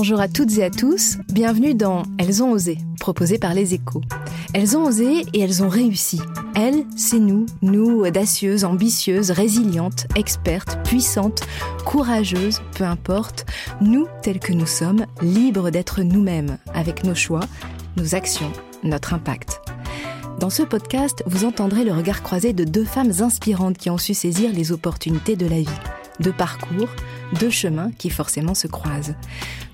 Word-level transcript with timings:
Bonjour 0.00 0.20
à 0.20 0.28
toutes 0.28 0.56
et 0.58 0.62
à 0.62 0.70
tous, 0.70 1.18
bienvenue 1.32 1.74
dans 1.74 2.04
Elles 2.20 2.40
ont 2.40 2.52
osé, 2.52 2.78
proposé 3.00 3.36
par 3.36 3.52
les 3.52 3.74
échos. 3.74 4.00
Elles 4.54 4.76
ont 4.76 4.84
osé 4.84 5.26
et 5.34 5.40
elles 5.40 5.60
ont 5.64 5.68
réussi. 5.68 6.20
Elles, 6.54 6.84
c'est 6.96 7.18
nous, 7.18 7.46
nous, 7.62 8.04
audacieuses, 8.04 8.64
ambitieuses, 8.64 9.32
résilientes, 9.32 10.06
expertes, 10.14 10.78
puissantes, 10.84 11.40
courageuses, 11.84 12.62
peu 12.76 12.84
importe, 12.84 13.44
nous 13.80 14.06
tels 14.22 14.38
que 14.38 14.52
nous 14.52 14.68
sommes, 14.68 15.04
libres 15.20 15.70
d'être 15.70 16.02
nous-mêmes, 16.02 16.58
avec 16.74 17.02
nos 17.02 17.16
choix, 17.16 17.42
nos 17.96 18.14
actions, 18.14 18.52
notre 18.84 19.14
impact. 19.14 19.60
Dans 20.38 20.50
ce 20.50 20.62
podcast, 20.62 21.24
vous 21.26 21.44
entendrez 21.44 21.82
le 21.82 21.92
regard 21.92 22.22
croisé 22.22 22.52
de 22.52 22.62
deux 22.62 22.84
femmes 22.84 23.14
inspirantes 23.18 23.78
qui 23.78 23.90
ont 23.90 23.98
su 23.98 24.14
saisir 24.14 24.52
les 24.52 24.70
opportunités 24.70 25.34
de 25.34 25.48
la 25.48 25.58
vie. 25.58 25.80
Deux 26.20 26.32
parcours, 26.32 26.88
deux 27.40 27.50
chemins 27.50 27.90
qui 27.98 28.10
forcément 28.10 28.54
se 28.54 28.68
croisent. 28.68 29.14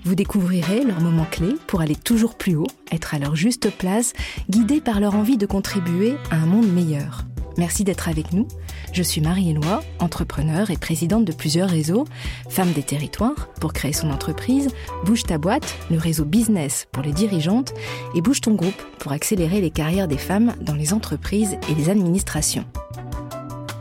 Vous 0.05 0.13
découvrirez 0.13 0.83
leurs 0.83 1.01
moments 1.01 1.25
clés 1.25 1.55
pour 1.65 1.81
aller 1.81 1.95
toujours 1.95 2.35
plus 2.35 2.55
haut, 2.55 2.67
être 2.91 3.15
à 3.15 3.19
leur 3.19 3.35
juste 3.35 3.71
place, 3.71 4.13
guidés 4.51 4.79
par 4.79 4.99
leur 4.99 5.15
envie 5.15 5.37
de 5.37 5.47
contribuer 5.47 6.13
à 6.29 6.35
un 6.35 6.45
monde 6.45 6.71
meilleur. 6.71 7.25
Merci 7.57 7.83
d'être 7.83 8.07
avec 8.07 8.31
nous. 8.31 8.47
Je 8.93 9.01
suis 9.01 9.19
Marie-Éloi, 9.19 9.83
entrepreneur 9.97 10.69
et 10.69 10.77
présidente 10.77 11.25
de 11.25 11.31
plusieurs 11.31 11.69
réseaux, 11.69 12.05
Femme 12.49 12.71
des 12.73 12.83
territoires 12.83 13.49
pour 13.59 13.73
créer 13.73 13.93
son 13.93 14.11
entreprise, 14.11 14.67
Bouge 15.05 15.23
ta 15.23 15.39
boîte, 15.39 15.75
le 15.89 15.97
réseau 15.97 16.23
business 16.23 16.85
pour 16.91 17.01
les 17.01 17.13
dirigeantes 17.13 17.73
et 18.13 18.21
Bouge 18.21 18.41
ton 18.41 18.53
groupe 18.53 18.79
pour 18.99 19.11
accélérer 19.11 19.59
les 19.59 19.71
carrières 19.71 20.07
des 20.07 20.19
femmes 20.19 20.53
dans 20.61 20.75
les 20.75 20.93
entreprises 20.93 21.57
et 21.67 21.73
les 21.73 21.89
administrations. 21.89 22.65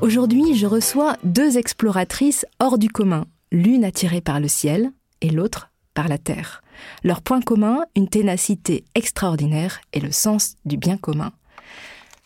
Aujourd'hui, 0.01 0.55
je 0.55 0.67
reçois 0.67 1.19
deux 1.23 1.59
exploratrices 1.59 2.47
hors 2.61 2.79
du 2.79 2.89
commun, 2.89 3.27
l'une 3.53 3.85
attirée 3.85 4.23
par 4.23 4.41
le 4.41 4.49
ciel 4.49 4.91
et 5.21 5.29
l'autre 5.29 5.69
par 5.95 6.09
la 6.09 6.19
terre. 6.19 6.63
Leur 7.03 7.23
point 7.23 7.41
commun, 7.41 7.85
une 7.97 8.09
ténacité 8.09 8.85
extraordinaire 8.95 9.81
et 9.93 10.01
le 10.01 10.13
sens 10.13 10.57
du 10.65 10.77
bien 10.77 10.97
commun. 10.97 11.33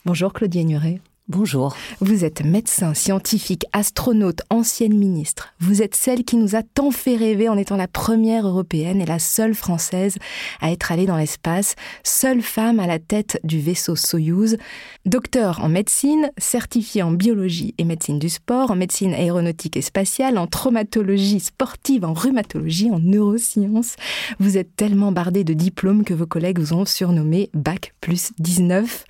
Bonjour 0.04 0.32
Claudie 0.32 0.60
Ignoré. 0.60 1.00
Bonjour. 1.30 1.76
Vous 2.00 2.24
êtes 2.24 2.42
médecin, 2.42 2.94
scientifique, 2.94 3.66
astronaute, 3.74 4.40
ancienne 4.48 4.96
ministre. 4.96 5.52
Vous 5.60 5.82
êtes 5.82 5.94
celle 5.94 6.24
qui 6.24 6.36
nous 6.36 6.56
a 6.56 6.62
tant 6.62 6.90
fait 6.90 7.16
rêver 7.16 7.50
en 7.50 7.58
étant 7.58 7.76
la 7.76 7.86
première 7.86 8.48
européenne 8.48 9.02
et 9.02 9.04
la 9.04 9.18
seule 9.18 9.54
française 9.54 10.16
à 10.62 10.72
être 10.72 10.90
allée 10.90 11.04
dans 11.04 11.18
l'espace, 11.18 11.74
seule 12.02 12.40
femme 12.40 12.80
à 12.80 12.86
la 12.86 12.98
tête 12.98 13.40
du 13.44 13.60
vaisseau 13.60 13.94
Soyouz. 13.94 14.56
Docteur 15.04 15.62
en 15.62 15.68
médecine, 15.68 16.30
certifiée 16.38 17.02
en 17.02 17.12
biologie 17.12 17.74
et 17.76 17.84
médecine 17.84 18.18
du 18.18 18.30
sport, 18.30 18.70
en 18.70 18.76
médecine 18.76 19.12
aéronautique 19.12 19.76
et 19.76 19.82
spatiale, 19.82 20.38
en 20.38 20.46
traumatologie 20.46 21.40
sportive, 21.40 22.06
en 22.06 22.14
rhumatologie, 22.14 22.90
en 22.90 23.00
neurosciences. 23.00 23.96
Vous 24.40 24.56
êtes 24.56 24.74
tellement 24.76 25.12
bardée 25.12 25.44
de 25.44 25.52
diplômes 25.52 26.04
que 26.04 26.14
vos 26.14 26.26
collègues 26.26 26.58
vous 26.58 26.72
ont 26.72 26.86
surnommé 26.86 27.50
Bac 27.52 27.92
plus 28.00 28.30
19. 28.38 29.04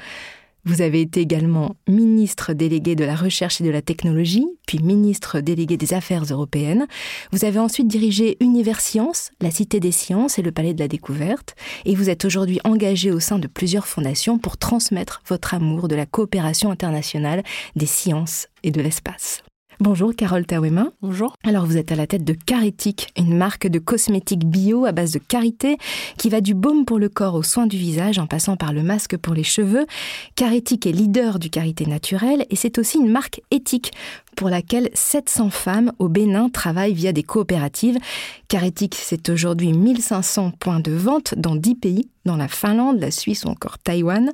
Vous 0.68 0.82
avez 0.82 1.00
été 1.00 1.22
également 1.22 1.76
ministre 1.88 2.52
délégué 2.52 2.94
de 2.94 3.04
la 3.04 3.16
Recherche 3.16 3.62
et 3.62 3.64
de 3.64 3.70
la 3.70 3.80
Technologie, 3.80 4.46
puis 4.66 4.80
ministre 4.80 5.40
délégué 5.40 5.78
des 5.78 5.94
Affaires 5.94 6.24
européennes. 6.24 6.86
Vous 7.32 7.46
avez 7.46 7.58
ensuite 7.58 7.88
dirigé 7.88 8.36
Univers 8.40 8.82
Sciences, 8.82 9.30
la 9.40 9.50
Cité 9.50 9.80
des 9.80 9.92
Sciences 9.92 10.38
et 10.38 10.42
le 10.42 10.52
Palais 10.52 10.74
de 10.74 10.80
la 10.80 10.86
Découverte. 10.86 11.54
Et 11.86 11.94
vous 11.94 12.10
êtes 12.10 12.26
aujourd'hui 12.26 12.60
engagé 12.64 13.10
au 13.10 13.18
sein 13.18 13.38
de 13.38 13.46
plusieurs 13.46 13.86
fondations 13.86 14.36
pour 14.36 14.58
transmettre 14.58 15.22
votre 15.26 15.54
amour 15.54 15.88
de 15.88 15.96
la 15.96 16.04
coopération 16.04 16.70
internationale 16.70 17.42
des 17.74 17.86
sciences 17.86 18.46
et 18.62 18.70
de 18.70 18.82
l'espace. 18.82 19.42
Bonjour 19.80 20.12
Carole 20.12 20.44
Tawema. 20.44 20.88
Bonjour. 21.02 21.36
Alors 21.44 21.64
vous 21.64 21.76
êtes 21.76 21.92
à 21.92 21.94
la 21.94 22.08
tête 22.08 22.24
de 22.24 22.32
Caritic, 22.32 23.12
une 23.16 23.36
marque 23.36 23.68
de 23.68 23.78
cosmétiques 23.78 24.44
bio 24.44 24.86
à 24.86 24.90
base 24.90 25.12
de 25.12 25.20
karité 25.20 25.76
qui 26.16 26.30
va 26.30 26.40
du 26.40 26.54
baume 26.54 26.84
pour 26.84 26.98
le 26.98 27.08
corps 27.08 27.36
aux 27.36 27.44
soins 27.44 27.68
du 27.68 27.76
visage 27.76 28.18
en 28.18 28.26
passant 28.26 28.56
par 28.56 28.72
le 28.72 28.82
masque 28.82 29.16
pour 29.16 29.34
les 29.34 29.44
cheveux. 29.44 29.86
Caritic 30.34 30.84
est 30.84 30.90
leader 30.90 31.38
du 31.38 31.48
karité 31.48 31.86
naturel 31.86 32.44
et 32.50 32.56
c'est 32.56 32.76
aussi 32.78 32.98
une 32.98 33.08
marque 33.08 33.40
éthique 33.52 33.92
pour 34.38 34.50
laquelle 34.50 34.88
700 34.94 35.50
femmes 35.50 35.92
au 35.98 36.08
Bénin 36.08 36.48
travaillent 36.48 36.94
via 36.94 37.12
des 37.12 37.24
coopératives. 37.24 37.98
Caritic, 38.46 38.94
c'est 38.94 39.30
aujourd'hui 39.30 39.72
1500 39.72 40.52
points 40.60 40.78
de 40.78 40.92
vente 40.92 41.34
dans 41.36 41.56
10 41.56 41.74
pays, 41.74 42.08
dans 42.24 42.36
la 42.36 42.46
Finlande, 42.46 43.00
la 43.00 43.10
Suisse 43.10 43.44
ou 43.44 43.48
encore 43.48 43.78
Taïwan. 43.78 44.30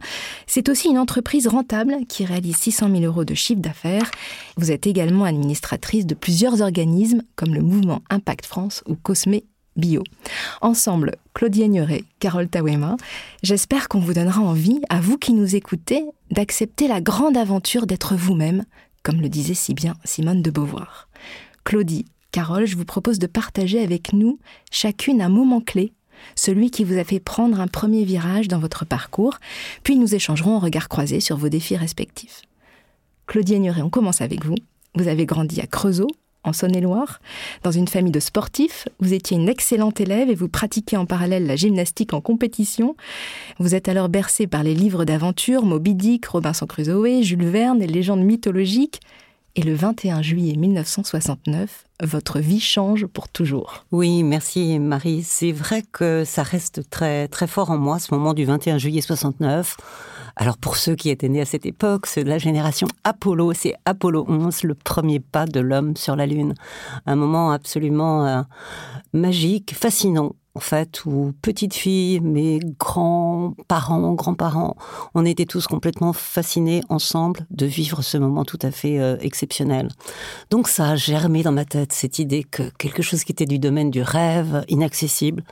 C'est 0.47 0.69
aussi 0.69 0.88
une 0.88 0.98
entreprise 0.98 1.47
rentable 1.47 1.97
qui 2.06 2.26
réalise 2.26 2.59
600 2.59 2.91
000 2.91 3.04
euros 3.04 3.25
de 3.25 3.32
chiffre 3.32 3.62
d'affaires. 3.62 4.10
Vous 4.59 4.70
êtes 4.70 4.87
également 4.87 5.25
administratrice 5.25 6.04
de 6.04 6.15
plusieurs 6.15 6.60
organismes 6.60 7.22
comme 7.34 7.54
le 7.54 7.62
mouvement 7.62 8.03
Impact 8.10 8.44
France 8.44 8.84
ou 8.86 8.97
Cosme 8.97 9.36
Bio. 9.75 10.03
Ensemble, 10.60 11.12
Claudie 11.32 11.62
Aigneret, 11.62 12.04
Carole 12.21 12.48
Tawema, 12.48 12.97
j'espère 13.42 13.88
qu'on 13.88 14.00
vous 14.00 14.12
donnera 14.12 14.42
envie, 14.42 14.82
à 14.91 15.00
vous 15.00 15.16
qui 15.16 15.32
nous 15.32 15.56
écoutez, 15.56 16.04
d'accepter 16.31 16.88
la 16.88 17.00
grande 17.00 17.38
aventure 17.38 17.86
d'être 17.86 18.15
vous-même, 18.15 18.65
comme 19.04 19.20
le 19.20 19.28
disait 19.28 19.54
si 19.54 19.75
bien 19.75 19.94
Simone 20.03 20.42
de 20.42 20.50
Beauvoir. 20.50 21.09
Claudie, 21.62 22.06
Carole, 22.32 22.66
je 22.66 22.76
vous 22.76 22.84
propose 22.84 23.20
de 23.20 23.28
partager 23.28 23.81
avec 23.81 24.12
nous 24.12 24.41
chacune 24.72 25.22
un 25.22 25.28
moment 25.28 25.60
clé, 25.60 25.92
celui 26.34 26.70
qui 26.72 26.82
vous 26.82 26.98
a 26.98 27.04
fait 27.04 27.20
prendre 27.20 27.60
un 27.60 27.69
premier 27.69 28.04
virage 28.04 28.48
dans 28.48 28.59
votre 28.59 28.84
parcours, 28.84 29.38
puis 29.84 29.97
nous 29.97 30.16
échangerons 30.16 30.56
en 30.56 30.59
regard 30.59 30.88
croisé 30.88 31.20
sur 31.20 31.37
vos 31.37 31.48
défis 31.48 31.76
respectifs. 31.76 32.42
Claudie 33.26 33.54
Aigneret, 33.54 33.82
on 33.82 33.91
commence 33.91 34.20
avec 34.20 34.44
vous. 34.44 34.56
Vous 34.97 35.06
avez 35.06 35.26
grandi 35.26 35.60
à 35.60 35.66
Creusot, 35.66 36.10
en 36.44 36.53
Saône-et-Loire, 36.53 37.21
dans 37.62 37.71
une 37.71 37.88
famille 37.88 38.12
de 38.12 38.21
sportifs. 38.21 38.88
Vous 39.00 39.12
étiez 39.12 39.37
une 39.37 39.49
excellente 39.49 40.00
élève 40.00 40.31
et 40.31 40.34
vous 40.34 40.49
pratiquiez 40.49 40.99
en 40.99 41.06
parallèle 41.06 41.47
la 41.47 41.56
gymnastique 41.56 42.12
en 42.12 42.21
compétition. 42.21 42.97
Vous 43.59 43.75
êtes 43.75 43.88
alors 43.88 44.09
bercé 44.09 44.47
par 44.47 44.62
les 44.62 44.75
livres 44.75 45.04
d'aventure 45.04 45.65
Moby 45.65 45.94
Dick, 45.94 46.27
Robinson 46.27 46.66
Crusoe, 46.66 47.22
Jules 47.22 47.47
Verne 47.47 47.83
et 47.83 47.87
légendes 47.87 48.22
mythologiques. 48.22 49.00
Et 49.56 49.62
le 49.62 49.75
21 49.75 50.21
juillet 50.21 50.56
1969, 50.56 51.84
votre 52.03 52.41
vie 52.41 52.59
change 52.59 53.06
pour 53.06 53.28
toujours. 53.28 53.84
Oui, 53.93 54.25
merci 54.25 54.81
Marie. 54.81 55.22
C'est 55.22 55.53
vrai 55.53 55.84
que 55.93 56.25
ça 56.25 56.43
reste 56.43 56.91
très 56.91 57.28
très 57.28 57.47
fort 57.47 57.71
en 57.71 57.78
moi 57.78 58.00
ce 58.00 58.12
moment 58.12 58.34
du 58.34 58.44
21 58.44 58.78
juillet 58.78 59.00
69. 59.00 59.77
Alors 60.37 60.59
pour 60.59 60.77
ceux 60.77 60.97
qui 60.97 61.11
étaient 61.11 61.28
nés 61.28 61.41
à 61.41 61.45
cette 61.45 61.67
époque, 61.67 62.06
c'est 62.06 62.25
de 62.25 62.28
la 62.28 62.39
génération 62.39 62.89
Apollo, 63.05 63.53
c'est 63.53 63.75
Apollo 63.84 64.25
11, 64.28 64.65
le 64.65 64.75
premier 64.75 65.21
pas 65.21 65.47
de 65.47 65.61
l'homme 65.61 65.97
sur 65.97 66.17
la 66.17 66.27
Lune. 66.27 66.55
Un 67.06 67.17
moment 67.17 67.53
absolument 67.53 68.27
euh, 68.27 68.43
magique, 69.12 69.75
fascinant 69.75 70.34
en 70.56 70.61
fait, 70.61 71.05
où 71.05 71.33
petite 71.43 71.75
fille, 71.75 72.21
mes 72.21 72.61
grands-parents, 72.78 74.12
grands-parents, 74.12 74.77
on 75.15 75.25
était 75.25 75.47
tous 75.47 75.67
complètement 75.67 76.12
fascinés 76.12 76.83
ensemble 76.89 77.47
de 77.51 77.66
vivre 77.66 78.03
ce 78.03 78.19
moment 78.19 78.45
tout 78.45 78.59
à 78.62 78.71
fait 78.71 79.01
euh, 79.01 79.16
exceptionnel. 79.21 79.89
Donc 80.51 80.69
ça 80.69 80.91
a 80.91 80.97
germé 80.97 81.43
dans 81.43 81.53
ma 81.53 81.65
tête 81.65 81.93
cette 81.93 82.21
idée 82.21 82.45
que 82.45 82.71
quelque 82.78 83.03
chose 83.03 83.25
qui 83.25 83.33
était 83.33 83.47
du 83.47 83.59
domaine 83.59 83.91
du 83.91 84.03
rêve, 84.03 84.65
inaccessible, 84.69 85.42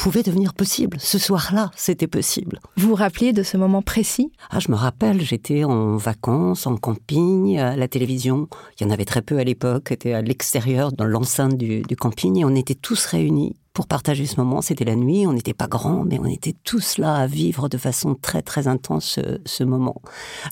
pouvait 0.00 0.22
devenir 0.22 0.54
possible. 0.54 0.96
Ce 0.98 1.18
soir-là, 1.18 1.70
c'était 1.76 2.06
possible. 2.06 2.58
Vous 2.78 2.88
vous 2.88 2.94
rappeliez 2.94 3.34
de 3.34 3.42
ce 3.42 3.58
moment 3.58 3.82
précis? 3.82 4.32
Ah, 4.48 4.58
je 4.58 4.70
me 4.70 4.76
rappelle, 4.76 5.20
j'étais 5.20 5.64
en 5.64 5.98
vacances, 5.98 6.66
en 6.66 6.78
camping, 6.78 7.58
à 7.58 7.76
la 7.76 7.86
télévision. 7.86 8.48
Il 8.78 8.84
y 8.84 8.86
en 8.86 8.90
avait 8.90 9.04
très 9.04 9.20
peu 9.20 9.36
à 9.36 9.44
l'époque, 9.44 9.92
était 9.92 10.14
à 10.14 10.22
l'extérieur, 10.22 10.90
dans 10.90 11.04
l'enceinte 11.04 11.58
du, 11.58 11.82
du 11.82 11.96
camping, 11.96 12.38
et 12.38 12.46
on 12.46 12.54
était 12.54 12.74
tous 12.74 13.04
réunis 13.04 13.56
pour 13.72 13.86
partager 13.86 14.26
ce 14.26 14.36
moment. 14.36 14.62
C'était 14.62 14.84
la 14.84 14.96
nuit, 14.96 15.26
on 15.26 15.32
n'était 15.32 15.54
pas 15.54 15.68
grands, 15.68 16.04
mais 16.04 16.18
on 16.18 16.26
était 16.26 16.54
tous 16.64 16.98
là 16.98 17.14
à 17.14 17.26
vivre 17.26 17.68
de 17.68 17.78
façon 17.78 18.14
très 18.14 18.42
très 18.42 18.68
intense 18.68 19.18
ce, 19.44 19.64
moment. 19.64 20.00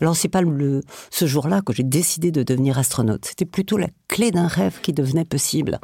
Alors 0.01 0.17
c'est 0.17 0.29
pas 0.29 0.43
le, 0.43 0.83
ce 1.11 1.27
jour-là 1.27 1.61
que 1.63 1.73
j'ai 1.73 1.83
décidé 1.83 2.31
de 2.31 2.43
devenir 2.43 2.79
astronaute. 2.79 3.25
C'était 3.25 3.45
plutôt 3.45 3.77
la 3.77 3.89
clé 4.07 4.31
d'un 4.31 4.47
rêve 4.47 4.81
qui 4.81 4.93
devenait 4.93 5.25
possible. 5.25 5.81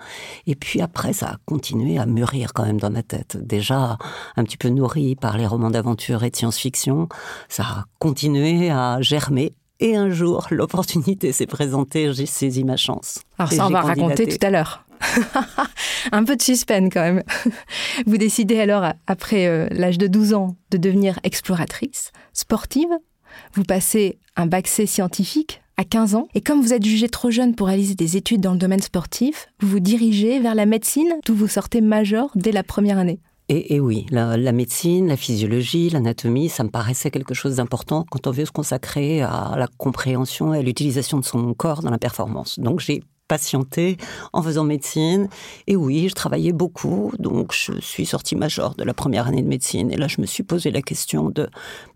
Et 0.47 0.55
puis 0.55 0.81
après, 0.81 1.13
ça 1.13 1.27
a 1.27 1.37
continué 1.47 1.99
à 1.99 2.07
mûrir 2.07 2.53
quand 2.53 2.65
même 2.65 2.79
dans 2.79 2.91
ma 2.91 3.03
tête. 3.03 3.37
Déjà 3.37 3.99
un 4.37 4.45
petit 4.45 4.57
peu 4.57 4.69
nourri 4.69 5.17
par 5.17 5.37
les 5.37 5.47
romans 5.47 5.71
d'aventure 5.71 6.23
et 6.23 6.31
de 6.31 6.37
science-fiction, 6.37 7.09
ça 7.49 7.63
a 7.65 7.85
continué 7.99 8.71
à 8.71 9.01
germer 9.01 9.55
et 9.81 9.97
un 9.97 10.11
jour, 10.11 10.47
l'opportunité 10.51 11.33
s'est 11.33 11.47
présentée, 11.47 12.13
j'ai 12.13 12.27
saisi 12.27 12.65
ma 12.65 12.77
chance. 12.77 13.21
Alors 13.39 13.53
ça, 13.53 13.67
on 13.67 13.71
va 13.71 13.83
raconter 13.83 14.27
tout 14.27 14.47
à 14.47 14.51
l'heure. 14.51 14.85
Un 16.13 16.25
peu 16.25 16.37
de 16.37 16.43
suspense 16.43 16.91
quand 16.93 17.03
même. 17.03 17.23
Vous 18.07 18.17
décidez 18.17 18.61
alors, 18.61 18.93
après 19.07 19.47
euh, 19.47 19.67
l'âge 19.71 19.99
de 19.99 20.07
12 20.07 20.35
ans, 20.35 20.57
de 20.71 20.79
devenir 20.79 21.19
exploratrice, 21.25 22.13
sportive. 22.33 22.89
Vous 23.55 23.65
passez 23.65 24.19
un 24.37 24.47
bac 24.47 24.69
C 24.69 24.87
scientifique 24.87 25.61
à 25.77 25.85
15 25.85 26.15
ans. 26.15 26.29
Et 26.35 26.41
comme 26.41 26.61
vous 26.61 26.73
êtes 26.73 26.85
jugé 26.85 27.09
trop 27.09 27.31
jeune 27.31 27.55
pour 27.55 27.67
réaliser 27.67 27.97
des 27.97 28.17
études 28.17 28.41
dans 28.41 28.53
le 28.53 28.59
domaine 28.59 28.81
sportif, 28.81 29.49
vous 29.61 29.69
vous 29.69 29.81
dirigez 29.81 30.39
vers 30.39 30.55
la 30.55 30.67
médecine, 30.67 31.15
d'où 31.27 31.35
vous 31.35 31.49
sortez 31.49 31.81
major 31.81 32.31
dès 32.37 32.53
la 32.53 32.63
première 32.63 32.99
année. 32.99 33.21
Et, 33.51 33.79
oui, 33.79 34.07
la, 34.11 34.53
médecine, 34.53 35.07
la 35.07 35.19
physiologie, 35.19 35.91
l'anatomie, 35.91 36.49
ça 36.49 36.65
me 36.65 36.71
paraissait 36.71 37.11
quelque 37.11 37.35
chose 37.35 37.57
d'important 37.57 38.07
quand 38.11 38.27
on 38.27 38.31
veut 38.31 38.47
se 38.47 38.53
consacrer 38.53 39.21
à 39.21 39.55
la 39.59 39.69
compréhension 39.77 40.55
et 40.55 40.61
à 40.61 40.63
l'utilisation 40.63 41.19
de 41.19 41.25
son 41.27 41.53
corps 41.53 41.83
dans 41.83 41.91
la 41.91 41.99
performance. 41.99 42.59
Donc 42.59 42.81
j'ai 42.81 43.03
patienté 43.29 43.99
en 44.33 44.43
faisant 44.43 44.65
médecine. 44.65 45.29
Et 45.67 45.77
oui, 45.77 46.09
je 46.09 46.15
travaillais 46.15 46.53
beaucoup, 46.53 47.13
donc 47.19 47.53
je 47.53 47.79
suis 47.81 48.07
sortie 48.07 48.35
major 48.35 48.75
de 48.77 48.85
la 48.85 48.95
première 48.95 49.27
année 49.27 49.43
de 49.43 49.49
médecine. 49.49 49.93
Et 49.93 49.97
là, 49.97 50.09
je 50.09 50.23
me 50.23 50.27
suis 50.27 50.43
posé 50.43 50.71
la 50.71 50.81
question 50.81 51.29
de, 51.29 51.49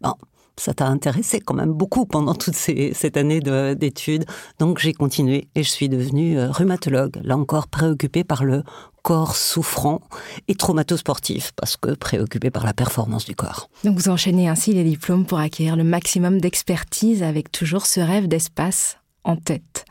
bon, 0.03 0.13
ça 0.59 0.75
t'a 0.75 0.87
intéressé 0.87 1.41
quand 1.41 1.55
même 1.55 1.73
beaucoup 1.73 2.05
pendant 2.05 2.35
toute 2.35 2.55
cette 2.55 3.17
année 3.17 3.41
d'études. 3.41 4.27
Donc 4.59 4.79
j'ai 4.79 4.93
continué 4.93 5.49
et 5.55 5.63
je 5.63 5.71
suis 5.71 5.89
devenue 5.89 6.39
euh, 6.39 6.51
rhumatologue, 6.51 7.21
là 7.23 7.37
encore 7.37 7.69
préoccupée 7.69 8.25
par 8.25 8.45
le 8.45 8.65
corps 9.09 9.37
souffrant 9.37 10.03
et 10.49 10.55
traumatosportif, 10.55 11.53
parce 11.57 11.79
que 11.79 11.95
préoccupée 11.95 12.51
par 12.51 12.67
la 12.67 12.75
performance 12.75 13.25
du 13.25 13.35
corps. 13.35 13.71
Donc 13.83 13.97
vous 13.97 14.11
enchaînez 14.11 14.51
ainsi 14.51 14.75
les 14.75 14.85
diplômes 14.85 15.25
pour 15.25 15.39
acquérir 15.39 15.77
le 15.77 15.85
maximum 15.85 16.43
d'expertise 16.43 17.23
avec 17.23 17.51
toujours 17.51 17.87
ce 17.87 18.01
rêve 18.01 18.29
d'espace 18.29 18.99
en 19.25 19.37
tête. 19.37 19.87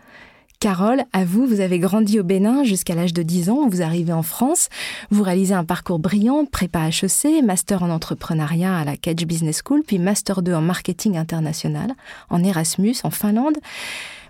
Carole, 0.59 1.03
à 1.13 1.25
vous, 1.25 1.47
vous 1.47 1.61
avez 1.61 1.79
grandi 1.79 2.19
au 2.19 2.23
Bénin 2.23 2.63
jusqu'à 2.63 2.93
l'âge 2.93 3.13
de 3.13 3.23
10 3.23 3.49
ans, 3.49 3.67
vous 3.67 3.81
arrivez 3.81 4.13
en 4.13 4.21
France, 4.21 4.69
vous 5.09 5.23
réalisez 5.23 5.55
un 5.55 5.65
parcours 5.65 5.97
brillant, 5.97 6.45
prépa 6.45 6.87
HEC, 6.87 7.43
master 7.43 7.81
en 7.81 7.89
entrepreneuriat 7.89 8.77
à 8.77 8.85
la 8.85 8.97
Cage 8.97 9.25
Business 9.25 9.61
School, 9.65 9.81
puis 9.85 9.97
master 9.97 10.43
2 10.43 10.53
en 10.53 10.61
marketing 10.61 11.17
international, 11.17 11.95
en 12.29 12.43
Erasmus, 12.43 12.97
en 13.03 13.09
Finlande. 13.09 13.57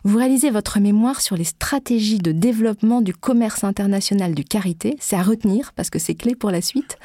Vous 0.04 0.18
réalisez 0.18 0.50
votre 0.50 0.80
mémoire 0.80 1.22
sur 1.22 1.36
les 1.36 1.44
stratégies 1.44 2.20
de 2.20 2.32
développement 2.32 3.02
du 3.02 3.14
commerce 3.14 3.64
international 3.64 4.34
du 4.36 4.44
Carité. 4.44 4.96
C'est 5.00 5.16
à 5.16 5.24
retenir 5.24 5.74
parce 5.74 5.90
que 5.90 6.00
c'est 6.00 6.16
clé 6.16 6.36
pour 6.36 6.52
la 6.52 6.62
suite. 6.62 6.98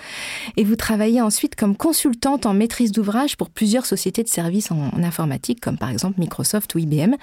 Et 0.56 0.65
vous 0.65 0.77
travaillez 0.77 1.21
ensuite 1.21 1.56
comme 1.56 1.77
consultante 1.77 2.47
en 2.47 2.55
maîtrise 2.55 2.93
d'ouvrage 2.93 3.37
pour 3.37 3.50
plusieurs 3.50 3.87
sociétés 3.87 4.23
de 4.23 4.29
services 4.29 4.71
en, 4.71 4.91
informatique, 5.03 5.61
comme 5.61 5.79
par 5.79 5.91
exemple 5.91 6.21
Microsoft 6.21 6.75
ou 6.75 6.79
IBM. 6.79 7.15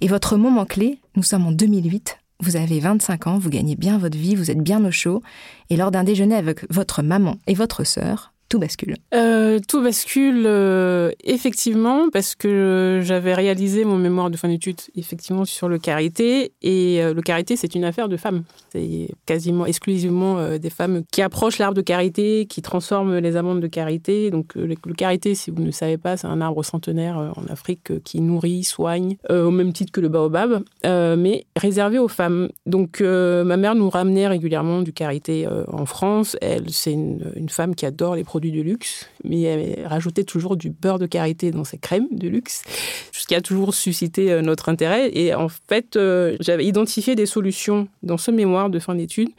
Et 0.00 0.08
votre 0.08 0.36
moment 0.36 0.66
clé, 0.66 1.00
nous 1.16 1.22
sommes 1.22 1.46
en 1.46 1.52
2008. 1.52 2.18
Vous 2.40 2.56
avez 2.56 2.80
25 2.80 3.28
ans, 3.28 3.38
vous 3.38 3.48
gagnez 3.48 3.76
bien 3.76 3.96
votre 3.96 4.18
vie, 4.18 4.34
vous 4.34 4.50
êtes 4.50 4.62
bien 4.62 4.84
au 4.84 4.90
chaud. 4.90 5.22
Et 5.70 5.76
lors 5.76 5.90
d'un 5.90 6.04
déjeuner 6.04 6.34
avec 6.34 6.70
votre 6.70 7.02
maman 7.02 7.38
et 7.46 7.54
votre 7.54 7.84
sœur, 7.84 8.32
tout 8.48 8.60
bascule 8.60 8.94
euh, 9.12 9.58
Tout 9.66 9.82
bascule 9.82 10.44
euh, 10.46 11.10
effectivement 11.24 12.08
parce 12.12 12.36
que 12.36 13.00
j'avais 13.02 13.34
réalisé 13.34 13.84
mon 13.84 13.96
mémoire 13.96 14.30
de 14.30 14.36
fin 14.36 14.48
d'études 14.48 14.80
effectivement 14.94 15.44
sur 15.44 15.68
le 15.68 15.78
karité 15.78 16.52
et 16.62 17.02
euh, 17.02 17.12
le 17.12 17.22
karité 17.22 17.56
c'est 17.56 17.74
une 17.74 17.82
affaire 17.82 18.08
de 18.08 18.16
femmes. 18.16 18.44
C'est 18.70 19.08
quasiment 19.26 19.66
exclusivement 19.66 20.58
des 20.58 20.70
femmes 20.70 21.02
qui 21.10 21.22
approchent 21.22 21.58
l'arbre 21.58 21.76
de 21.76 21.82
karité, 21.82 22.46
qui 22.46 22.62
transforment 22.62 23.18
les 23.18 23.36
amandes 23.36 23.60
de 23.60 23.66
karité. 23.66 24.30
Donc 24.30 24.54
le, 24.54 24.66
le 24.66 24.94
karité, 24.94 25.34
si 25.34 25.50
vous 25.50 25.62
ne 25.62 25.70
savez 25.70 25.96
pas, 25.96 26.16
c'est 26.16 26.26
un 26.26 26.40
arbre 26.40 26.64
centenaire 26.64 27.16
en 27.16 27.46
Afrique 27.50 28.02
qui 28.04 28.20
nourrit, 28.20 28.64
soigne, 28.64 29.16
au 29.28 29.50
même 29.50 29.72
titre 29.72 29.92
que 29.92 30.00
le 30.00 30.08
baobab, 30.08 30.62
mais 30.84 31.46
réservé 31.56 31.98
aux 31.98 32.08
femmes. 32.08 32.48
Donc 32.66 33.00
ma 33.00 33.56
mère 33.56 33.74
nous 33.74 33.90
ramenait 33.90 34.28
régulièrement 34.28 34.82
du 34.82 34.92
karité 34.92 35.48
en 35.68 35.86
France. 35.86 36.36
Elle, 36.40 36.70
c'est 36.70 36.92
une, 36.92 37.32
une 37.34 37.48
femme 37.48 37.74
qui 37.74 37.86
adore 37.86 38.14
les 38.14 38.24
produits 38.24 38.35
produits 38.36 38.52
de 38.52 38.60
luxe, 38.60 39.08
mais 39.24 39.40
elle 39.40 39.86
rajoutait 39.86 40.22
toujours 40.22 40.58
du 40.58 40.68
beurre 40.68 40.98
de 40.98 41.06
karité 41.06 41.52
dans 41.52 41.64
ses 41.64 41.78
crèmes 41.78 42.08
de 42.10 42.28
luxe, 42.28 42.64
ce 43.12 43.26
qui 43.26 43.34
a 43.34 43.40
toujours 43.40 43.74
suscité 43.74 44.30
euh, 44.30 44.42
notre 44.42 44.68
intérêt. 44.68 45.10
Et 45.14 45.34
en 45.34 45.48
fait, 45.48 45.96
euh, 45.96 46.36
j'avais 46.40 46.66
identifié 46.66 47.14
des 47.14 47.24
solutions 47.24 47.88
dans 48.02 48.18
ce 48.18 48.30
mémoire 48.30 48.68
de 48.68 48.78
fin 48.78 48.94
d'études. 48.94 49.30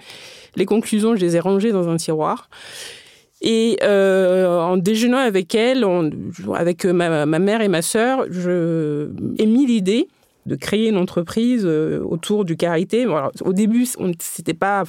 Les 0.56 0.66
conclusions, 0.66 1.16
je 1.16 1.22
les 1.22 1.36
ai 1.36 1.40
rangées 1.40 1.72
dans 1.72 1.88
un 1.90 1.98
tiroir. 1.98 2.50
Et 3.42 3.78
euh, 3.84 4.60
en 4.62 4.78
déjeunant 4.78 5.20
avec 5.20 5.54
elle, 5.54 5.86
avec 6.56 6.86
ma, 6.86 7.28
mère 7.28 7.62
et 7.62 7.68
ma 7.68 7.84
sœur, 7.84 8.26
je 8.32 9.12
mis 9.46 9.68
l'idée 9.68 10.08
de 10.48 10.56
créer 10.56 10.90
une 10.90 10.98
entreprise 10.98 11.68
autour 11.68 12.46
du 12.46 12.58
karité. 12.58 13.06
au 13.06 13.54
début, 13.54 13.86
c'était 14.20 14.56
pas 14.56 14.86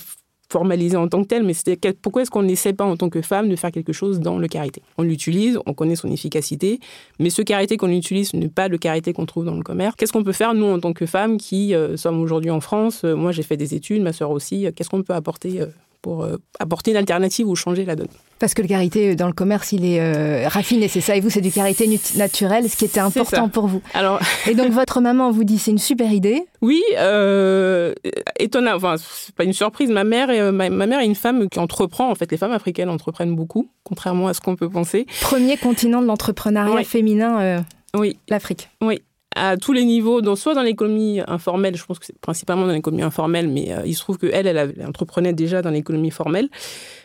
formalisé 0.50 0.96
en 0.96 1.08
tant 1.08 1.22
que 1.22 1.28
tel, 1.28 1.42
mais 1.42 1.54
c'était 1.54 1.92
pourquoi 1.92 2.22
est-ce 2.22 2.30
qu'on 2.30 2.42
n'essaie 2.42 2.72
pas 2.72 2.84
en 2.84 2.96
tant 2.96 3.10
que 3.10 3.22
femme 3.22 3.48
de 3.48 3.56
faire 3.56 3.70
quelque 3.70 3.92
chose 3.92 4.20
dans 4.20 4.38
le 4.38 4.48
karité 4.48 4.82
On 4.96 5.02
l'utilise, 5.02 5.58
on 5.66 5.74
connaît 5.74 5.96
son 5.96 6.10
efficacité, 6.10 6.80
mais 7.18 7.30
ce 7.30 7.42
karité 7.42 7.76
qu'on 7.76 7.90
utilise 7.90 8.32
n'est 8.34 8.48
pas 8.48 8.68
le 8.68 8.78
karité 8.78 9.12
qu'on 9.12 9.26
trouve 9.26 9.44
dans 9.44 9.56
le 9.56 9.62
commerce. 9.62 9.94
Qu'est-ce 9.96 10.12
qu'on 10.12 10.24
peut 10.24 10.32
faire, 10.32 10.54
nous, 10.54 10.66
en 10.66 10.80
tant 10.80 10.92
que 10.92 11.06
femmes 11.06 11.36
qui 11.36 11.74
euh, 11.74 11.96
sommes 11.96 12.20
aujourd'hui 12.20 12.50
en 12.50 12.60
France? 12.60 13.02
Euh, 13.04 13.14
Moi, 13.14 13.32
j'ai 13.32 13.42
fait 13.42 13.56
des 13.56 13.74
études, 13.74 14.02
ma 14.02 14.12
sœur 14.12 14.30
aussi. 14.30 14.66
Euh, 14.66 14.72
qu'est-ce 14.74 14.88
qu'on 14.88 15.02
peut 15.02 15.14
apporter 15.14 15.60
pour 16.08 16.26
apporter 16.58 16.92
une 16.92 16.96
alternative 16.96 17.48
ou 17.48 17.54
changer 17.54 17.84
la 17.84 17.96
donne 17.96 18.08
parce 18.38 18.54
que 18.54 18.62
le 18.62 18.68
karité 18.68 19.16
dans 19.16 19.26
le 19.26 19.32
commerce, 19.32 19.72
il 19.72 19.84
est 19.84 20.00
euh, 20.00 20.48
raffiné, 20.48 20.88
c'est 20.88 21.00
ça. 21.00 21.16
Et 21.16 21.20
vous, 21.20 21.30
c'est 21.30 21.40
du 21.40 21.50
karité 21.50 21.88
naturel, 22.16 22.68
ce 22.68 22.76
qui 22.76 22.84
était 22.84 23.00
important 23.00 23.48
pour 23.48 23.66
vous. 23.66 23.82
Alors... 23.94 24.20
Et 24.48 24.54
donc, 24.54 24.70
votre 24.72 25.00
maman 25.00 25.30
vous 25.30 25.44
dit 25.44 25.58
c'est 25.58 25.70
une 25.70 25.78
super 25.78 26.12
idée. 26.12 26.44
Oui, 26.62 26.82
euh, 26.98 27.92
étonnant. 28.38 28.76
Enfin, 28.76 28.96
c'est 28.98 29.34
pas 29.34 29.44
une 29.44 29.52
surprise. 29.52 29.90
Ma 29.90 30.04
mère, 30.04 30.30
est, 30.30 30.52
ma, 30.52 30.68
mère 30.70 31.00
est 31.00 31.06
une 31.06 31.14
femme 31.14 31.48
qui 31.48 31.58
entreprend. 31.58 32.10
En 32.10 32.14
fait, 32.14 32.30
les 32.30 32.38
femmes 32.38 32.52
africaines 32.52 32.88
entreprennent 32.88 33.34
beaucoup, 33.34 33.70
contrairement 33.82 34.28
à 34.28 34.34
ce 34.34 34.40
qu'on 34.40 34.56
peut 34.56 34.70
penser. 34.70 35.06
Premier 35.20 35.56
continent 35.56 36.00
de 36.00 36.06
l'entrepreneuriat 36.06 36.84
féminin. 36.84 37.40
Euh, 37.40 37.60
oui. 37.94 38.18
L'Afrique. 38.28 38.68
Oui 38.82 39.02
à 39.38 39.56
tous 39.56 39.72
les 39.72 39.84
niveaux, 39.84 40.20
donc 40.20 40.38
soit 40.38 40.54
dans 40.54 40.62
l'économie 40.62 41.20
informelle, 41.26 41.76
je 41.76 41.84
pense 41.84 41.98
que 41.98 42.06
c'est 42.06 42.18
principalement 42.18 42.66
dans 42.66 42.72
l'économie 42.72 43.02
informelle, 43.02 43.48
mais 43.48 43.72
euh, 43.72 43.82
il 43.86 43.94
se 43.94 44.00
trouve 44.00 44.18
qu'elle, 44.18 44.46
elle, 44.46 44.74
elle 44.78 44.86
entreprenait 44.86 45.32
déjà 45.32 45.62
dans 45.62 45.70
l'économie 45.70 46.10
formelle. 46.10 46.48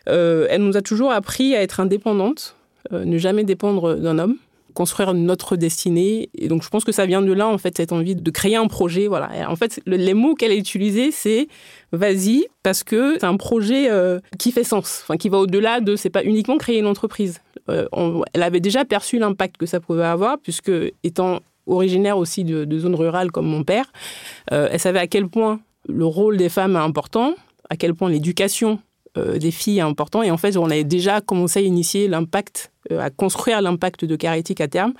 Euh, 0.09 0.47
elle 0.49 0.63
nous 0.63 0.75
a 0.75 0.81
toujours 0.81 1.11
appris 1.11 1.55
à 1.55 1.61
être 1.61 1.79
indépendante, 1.79 2.55
euh, 2.91 3.05
ne 3.05 3.17
jamais 3.17 3.43
dépendre 3.43 3.95
d'un 3.95 4.17
homme 4.19 4.35
construire 4.73 5.13
notre 5.13 5.55
destinée. 5.55 6.29
Et 6.35 6.47
donc, 6.47 6.63
je 6.63 6.69
pense 6.69 6.83
que 6.83 6.91
ça 6.91 7.05
vient 7.05 7.21
de 7.21 7.31
là, 7.31 7.47
en 7.47 7.59
fait, 7.59 7.77
cette 7.77 7.91
envie 7.91 8.15
de 8.15 8.31
créer 8.31 8.55
un 8.55 8.65
projet. 8.65 9.07
Voilà. 9.07 9.29
en 9.47 9.55
fait, 9.55 9.79
les 9.85 10.15
mots 10.15 10.33
qu'elle 10.33 10.51
a 10.51 10.55
utilisés, 10.55 11.11
c'est 11.11 11.47
vas-y, 11.91 12.47
parce 12.63 12.83
que 12.83 13.19
c'est 13.19 13.25
un 13.27 13.37
projet 13.37 13.87
qui 14.39 14.51
fait 14.51 14.63
sens, 14.63 15.01
enfin, 15.03 15.15
qui 15.15 15.29
va 15.29 15.37
au-delà 15.37 15.79
de, 15.79 15.95
c'est 15.95 16.09
pas 16.09 16.23
uniquement 16.23 16.57
créer 16.57 16.79
une 16.79 16.87
entreprise. 16.87 17.39
elle 17.67 18.41
avait 18.41 18.61
déjà 18.61 18.83
perçu 18.83 19.19
l'impact 19.19 19.57
que 19.57 19.67
ça 19.67 19.79
pouvait 19.79 20.05
avoir, 20.05 20.39
puisque 20.39 20.71
étant 21.03 21.41
originaire 21.67 22.17
aussi 22.17 22.43
de, 22.43 22.79
zones 22.79 22.95
rurales 22.95 23.31
comme 23.31 23.47
mon 23.47 23.63
père, 23.63 23.91
euh, 24.51 24.69
elle 24.71 24.79
savait 24.79 24.99
à 24.99 25.07
quel 25.07 25.27
point 25.27 25.59
le 25.87 26.05
rôle 26.05 26.37
des 26.37 26.49
femmes 26.49 26.75
est 26.75 26.79
important, 26.79 27.35
à 27.69 27.77
quel 27.77 27.93
point 27.93 28.09
l'éducation 28.09 28.79
euh, 29.17 29.37
des 29.37 29.51
filles 29.51 29.79
est 29.79 29.81
important. 29.81 30.23
Et 30.23 30.31
en 30.31 30.37
fait, 30.37 30.57
on 30.57 30.65
avait 30.65 30.83
déjà 30.83 31.21
commencé 31.21 31.59
à 31.59 31.61
initier 31.61 32.07
l'impact, 32.07 32.71
euh, 32.91 32.99
à 32.99 33.09
construire 33.09 33.61
l'impact 33.61 34.05
de 34.05 34.15
Carétique 34.15 34.61
à 34.61 34.67
terme. 34.67 34.93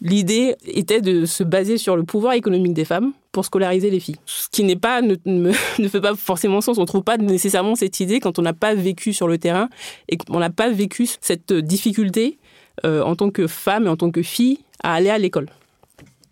L'idée 0.00 0.54
était 0.64 1.00
de 1.00 1.26
se 1.26 1.42
baser 1.42 1.76
sur 1.76 1.96
le 1.96 2.04
pouvoir 2.04 2.34
économique 2.34 2.72
des 2.72 2.84
femmes 2.84 3.12
pour 3.32 3.44
scolariser 3.44 3.90
les 3.90 3.98
filles. 3.98 4.18
Ce 4.26 4.48
qui 4.48 4.62
n'est 4.62 4.76
pas, 4.76 5.02
ne, 5.02 5.16
ne, 5.26 5.52
fait 5.88 6.00
pas 6.00 6.14
forcément 6.14 6.60
sens. 6.60 6.78
On 6.78 6.82
ne 6.82 6.86
trouve 6.86 7.02
pas 7.02 7.16
nécessairement 7.16 7.74
cette 7.74 7.98
idée 7.98 8.20
quand 8.20 8.38
on 8.38 8.42
n'a 8.42 8.52
pas 8.52 8.74
vécu 8.74 9.12
sur 9.12 9.26
le 9.26 9.38
terrain 9.38 9.68
et 10.08 10.16
qu'on 10.16 10.38
n'a 10.38 10.50
pas 10.50 10.70
vécu 10.70 11.08
cette 11.20 11.52
difficulté 11.52 12.38
en 12.84 13.16
tant 13.16 13.30
que 13.30 13.48
femme 13.48 13.86
et 13.86 13.88
en 13.88 13.96
tant 13.96 14.12
que 14.12 14.22
fille 14.22 14.60
à 14.84 14.94
aller 14.94 15.10
à 15.10 15.18
l'école. 15.18 15.48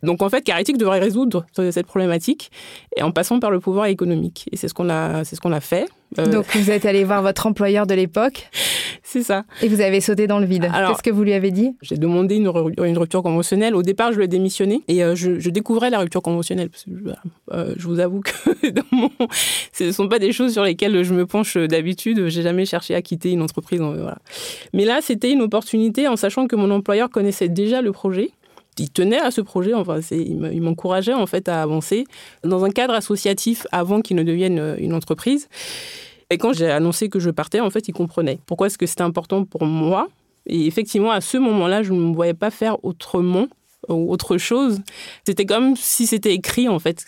Donc 0.06 0.22
en 0.22 0.30
fait, 0.30 0.42
Caritique 0.42 0.78
devrait 0.78 1.00
résoudre 1.00 1.44
cette 1.52 1.86
problématique 1.86 2.50
et 2.96 3.02
en 3.02 3.10
passant 3.10 3.40
par 3.40 3.50
le 3.50 3.60
pouvoir 3.60 3.86
économique. 3.86 4.46
Et 4.52 4.56
c'est 4.56 4.68
ce 4.68 4.74
qu'on 4.74 4.88
a, 4.88 5.24
c'est 5.24 5.36
ce 5.36 5.40
qu'on 5.40 5.52
a 5.52 5.60
fait. 5.60 5.86
Euh, 6.18 6.26
Donc 6.26 6.46
vous 6.56 6.70
êtes 6.70 6.86
allé 6.86 7.04
voir 7.04 7.20
votre 7.20 7.46
employeur 7.46 7.86
de 7.86 7.94
l'époque. 7.94 8.48
c'est 9.02 9.22
ça. 9.22 9.44
Et 9.60 9.68
vous 9.68 9.80
avez 9.80 10.00
sauté 10.00 10.26
dans 10.26 10.38
le 10.38 10.46
vide. 10.46 10.70
Qu'est-ce 10.72 11.02
que 11.02 11.10
vous 11.10 11.24
lui 11.24 11.32
avez 11.32 11.50
dit? 11.50 11.76
J'ai 11.82 11.96
demandé 11.96 12.36
une, 12.36 12.48
rupture 12.98 13.22
conventionnelle. 13.22 13.74
Au 13.74 13.82
départ, 13.82 14.12
je 14.12 14.18
lui 14.18 14.24
ai 14.24 14.28
démissionné 14.28 14.82
et 14.88 15.02
euh, 15.02 15.14
je, 15.14 15.50
découvrais 15.50 15.90
la 15.90 15.98
rupture 15.98 16.22
conventionnelle. 16.22 16.70
Euh, 17.52 17.74
je 17.76 17.86
vous 17.86 17.98
avoue 17.98 18.20
que 18.20 18.68
dans 18.70 18.82
mon... 18.92 19.10
ce 19.72 19.84
ne 19.84 19.92
sont 19.92 20.08
pas 20.08 20.18
des 20.18 20.32
choses 20.32 20.52
sur 20.52 20.62
lesquelles 20.62 21.02
je 21.02 21.12
me 21.12 21.26
penche 21.26 21.56
d'habitude. 21.56 22.28
J'ai 22.28 22.42
jamais 22.42 22.64
cherché 22.64 22.94
à 22.94 23.02
quitter 23.02 23.32
une 23.32 23.42
entreprise. 23.42 23.80
Voilà. 23.80 24.18
Mais 24.72 24.84
là, 24.84 25.00
c'était 25.02 25.32
une 25.32 25.42
opportunité 25.42 26.08
en 26.08 26.16
sachant 26.16 26.46
que 26.46 26.56
mon 26.56 26.70
employeur 26.70 27.10
connaissait 27.10 27.48
déjà 27.48 27.82
le 27.82 27.92
projet 27.92 28.30
il 28.78 28.90
tenait 28.90 29.18
à 29.18 29.30
ce 29.30 29.40
projet, 29.40 29.74
enfin, 29.74 30.00
il 30.10 30.62
m'encourageait 30.62 31.14
en 31.14 31.26
fait 31.26 31.48
à 31.48 31.62
avancer 31.62 32.04
dans 32.44 32.64
un 32.64 32.70
cadre 32.70 32.94
associatif 32.94 33.66
avant 33.72 34.00
qu'il 34.00 34.16
ne 34.16 34.22
devienne 34.22 34.58
euh, 34.58 34.76
une 34.78 34.94
entreprise. 34.94 35.48
Et 36.30 36.38
quand 36.38 36.52
j'ai 36.52 36.70
annoncé 36.70 37.08
que 37.08 37.20
je 37.20 37.30
partais, 37.30 37.60
en 37.60 37.70
fait, 37.70 37.88
il 37.88 37.92
comprenait 37.92 38.38
pourquoi 38.46 38.66
est-ce 38.66 38.78
que 38.78 38.86
c'était 38.86 39.02
important 39.02 39.44
pour 39.44 39.64
moi. 39.64 40.08
Et 40.46 40.66
effectivement, 40.66 41.10
à 41.10 41.20
ce 41.20 41.38
moment-là, 41.38 41.82
je 41.82 41.92
ne 41.92 42.00
me 42.00 42.14
voyais 42.14 42.34
pas 42.34 42.50
faire 42.50 42.84
autrement 42.84 43.46
ou 43.88 44.12
autre 44.12 44.36
chose. 44.36 44.80
C'était 45.24 45.46
comme 45.46 45.76
si 45.76 46.08
c'était 46.08 46.34
écrit 46.34 46.68
en 46.68 46.80
fait, 46.80 47.04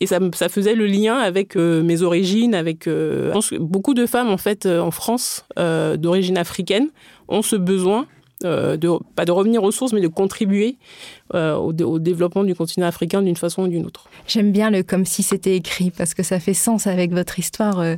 et 0.00 0.06
ça, 0.06 0.20
faisait 0.48 0.76
le 0.76 0.86
lien 0.86 1.16
avec 1.16 1.56
mes 1.56 2.02
origines, 2.02 2.54
avec 2.54 2.88
beaucoup 3.58 3.94
de 3.94 4.06
femmes 4.06 4.28
en 4.28 4.36
fait 4.36 4.66
en 4.66 4.92
France 4.92 5.44
d'origine 5.56 6.38
africaine 6.38 6.90
ont 7.26 7.42
ce 7.42 7.56
besoin 7.56 8.02
euh, 8.02 8.17
de, 8.42 8.98
pas 9.14 9.24
de 9.24 9.32
revenir 9.32 9.62
aux 9.62 9.70
sources, 9.70 9.92
mais 9.92 10.00
de 10.00 10.08
contribuer 10.08 10.76
euh, 11.34 11.54
au, 11.56 11.98
développement 11.98 12.44
du 12.44 12.54
continent 12.54 12.86
africain 12.86 13.22
d'une 13.22 13.36
façon 13.36 13.62
ou 13.62 13.68
d'une 13.68 13.86
autre. 13.86 14.08
J'aime 14.26 14.52
bien 14.52 14.70
le 14.70 14.82
comme 14.82 15.04
si 15.04 15.22
c'était 15.22 15.56
écrit, 15.56 15.90
parce 15.90 16.14
que 16.14 16.22
ça 16.22 16.40
fait 16.40 16.54
sens 16.54 16.86
avec 16.86 17.12
votre 17.12 17.38
histoire 17.38 17.80
euh, 17.80 17.96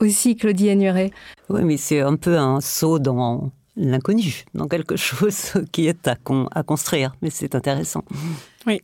aussi, 0.00 0.36
Claudie 0.36 0.70
Agnuret. 0.70 1.10
Oui, 1.48 1.62
mais 1.64 1.76
c'est 1.76 2.00
un 2.00 2.16
peu 2.16 2.38
un 2.38 2.60
saut 2.60 2.98
dans 2.98 3.50
l'inconnu, 3.76 4.44
dans 4.54 4.68
quelque 4.68 4.96
chose 4.96 5.52
qui 5.72 5.86
est 5.86 6.08
à, 6.08 6.16
à 6.52 6.62
construire, 6.62 7.14
mais 7.22 7.30
c'est 7.30 7.54
intéressant. 7.54 8.04
Oui. 8.66 8.80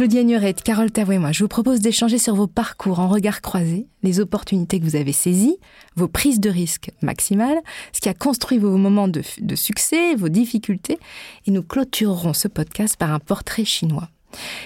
Claudia 0.00 0.22
Nurette, 0.22 0.62
Carole 0.62 0.90
Tavoué 0.90 1.16
et 1.16 1.18
moi, 1.18 1.30
je 1.30 1.44
vous 1.44 1.48
propose 1.48 1.80
d'échanger 1.80 2.16
sur 2.16 2.34
vos 2.34 2.46
parcours 2.46 3.00
en 3.00 3.08
regard 3.08 3.42
croisé, 3.42 3.86
les 4.02 4.18
opportunités 4.18 4.80
que 4.80 4.84
vous 4.86 4.96
avez 4.96 5.12
saisies, 5.12 5.58
vos 5.94 6.08
prises 6.08 6.40
de 6.40 6.48
risques 6.48 6.90
maximales, 7.02 7.58
ce 7.92 8.00
qui 8.00 8.08
a 8.08 8.14
construit 8.14 8.56
vos 8.56 8.78
moments 8.78 9.08
de, 9.08 9.22
succès, 9.54 10.14
vos 10.14 10.30
difficultés, 10.30 10.98
et 11.46 11.50
nous 11.50 11.62
clôturerons 11.62 12.32
ce 12.32 12.48
podcast 12.48 12.96
par 12.96 13.12
un 13.12 13.18
portrait 13.18 13.66
chinois. 13.66 14.08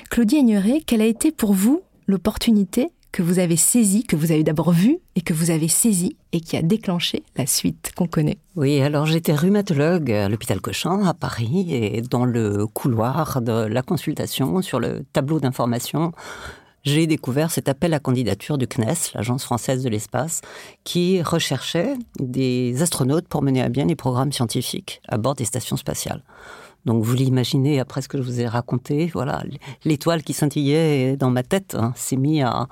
Claudia 0.09 0.39
Ignoret, 0.39 0.83
quelle 0.87 1.03
a 1.03 1.07
été 1.07 1.33
pour 1.33 1.53
vous 1.53 1.83
l'opportunité 2.07 2.91
que 3.15 3.23
vous 3.23 3.39
avez 3.39 3.57
saisi, 3.57 4.03
que 4.03 4.17
vous 4.17 4.33
avez 4.33 4.43
d'abord 4.43 4.73
vu 4.73 4.99
et 5.15 5.21
que 5.21 5.33
vous 5.33 5.53
avez 5.53 5.69
saisi 5.69 6.17
et 6.33 6.41
qui 6.41 6.57
a 6.57 6.63
déclenché 6.63 7.23
la 7.37 7.47
suite 7.47 7.93
qu'on 7.95 8.09
connaît 8.09 8.39
Oui, 8.57 8.81
alors 8.81 9.07
j'étais 9.07 9.33
rhumatologue 9.33 10.11
à 10.11 10.29
l'hôpital 10.29 10.61
Cochin 10.61 11.07
à 11.07 11.15
Paris 11.15 11.73
et 11.73 12.03
dans 12.03 12.25
le 12.25 12.67
couloir 12.67 13.41
de 13.41 13.53
la 13.53 13.83
consultation 13.83 14.61
sur 14.63 14.81
le 14.81 15.05
tableau 15.13 15.39
d'information 15.39 16.11
j'ai 16.83 17.07
découvert 17.07 17.53
cet 17.53 17.69
appel 17.69 17.95
à 17.95 17.99
candidature 18.01 18.59
du 18.59 18.67
CNES, 18.67 19.13
l'Agence 19.15 19.45
française 19.45 19.83
de 19.83 19.89
l'espace, 19.89 20.43
qui 20.83 21.23
recherchait 21.23 21.95
des 22.19 22.83
astronautes 22.83 23.27
pour 23.27 23.41
mener 23.41 23.63
à 23.63 23.71
bien 23.71 23.87
les 23.87 23.97
programmes 23.97 24.33
scientifiques 24.33 25.01
à 25.09 25.17
bord 25.17 25.35
des 25.35 25.47
stations 25.47 25.79
spatiales. 25.79 26.23
Donc 26.85 27.03
vous 27.03 27.15
l'imaginez 27.15 27.81
après 27.81 28.03
ce 28.03 28.09
que 28.09 28.19
je 28.19 28.23
vous 28.23 28.41
ai 28.41 28.47
raconté, 28.47 29.11
voilà, 29.13 29.43
l'étoile 29.85 30.23
qui 30.23 30.33
scintillait 30.33 31.17
dans 31.17 31.31
ma 31.31 31.43
tête 31.43 31.75
hein, 31.79 31.93
s'est 31.97 32.17
mis 32.17 32.43
à 32.43 32.69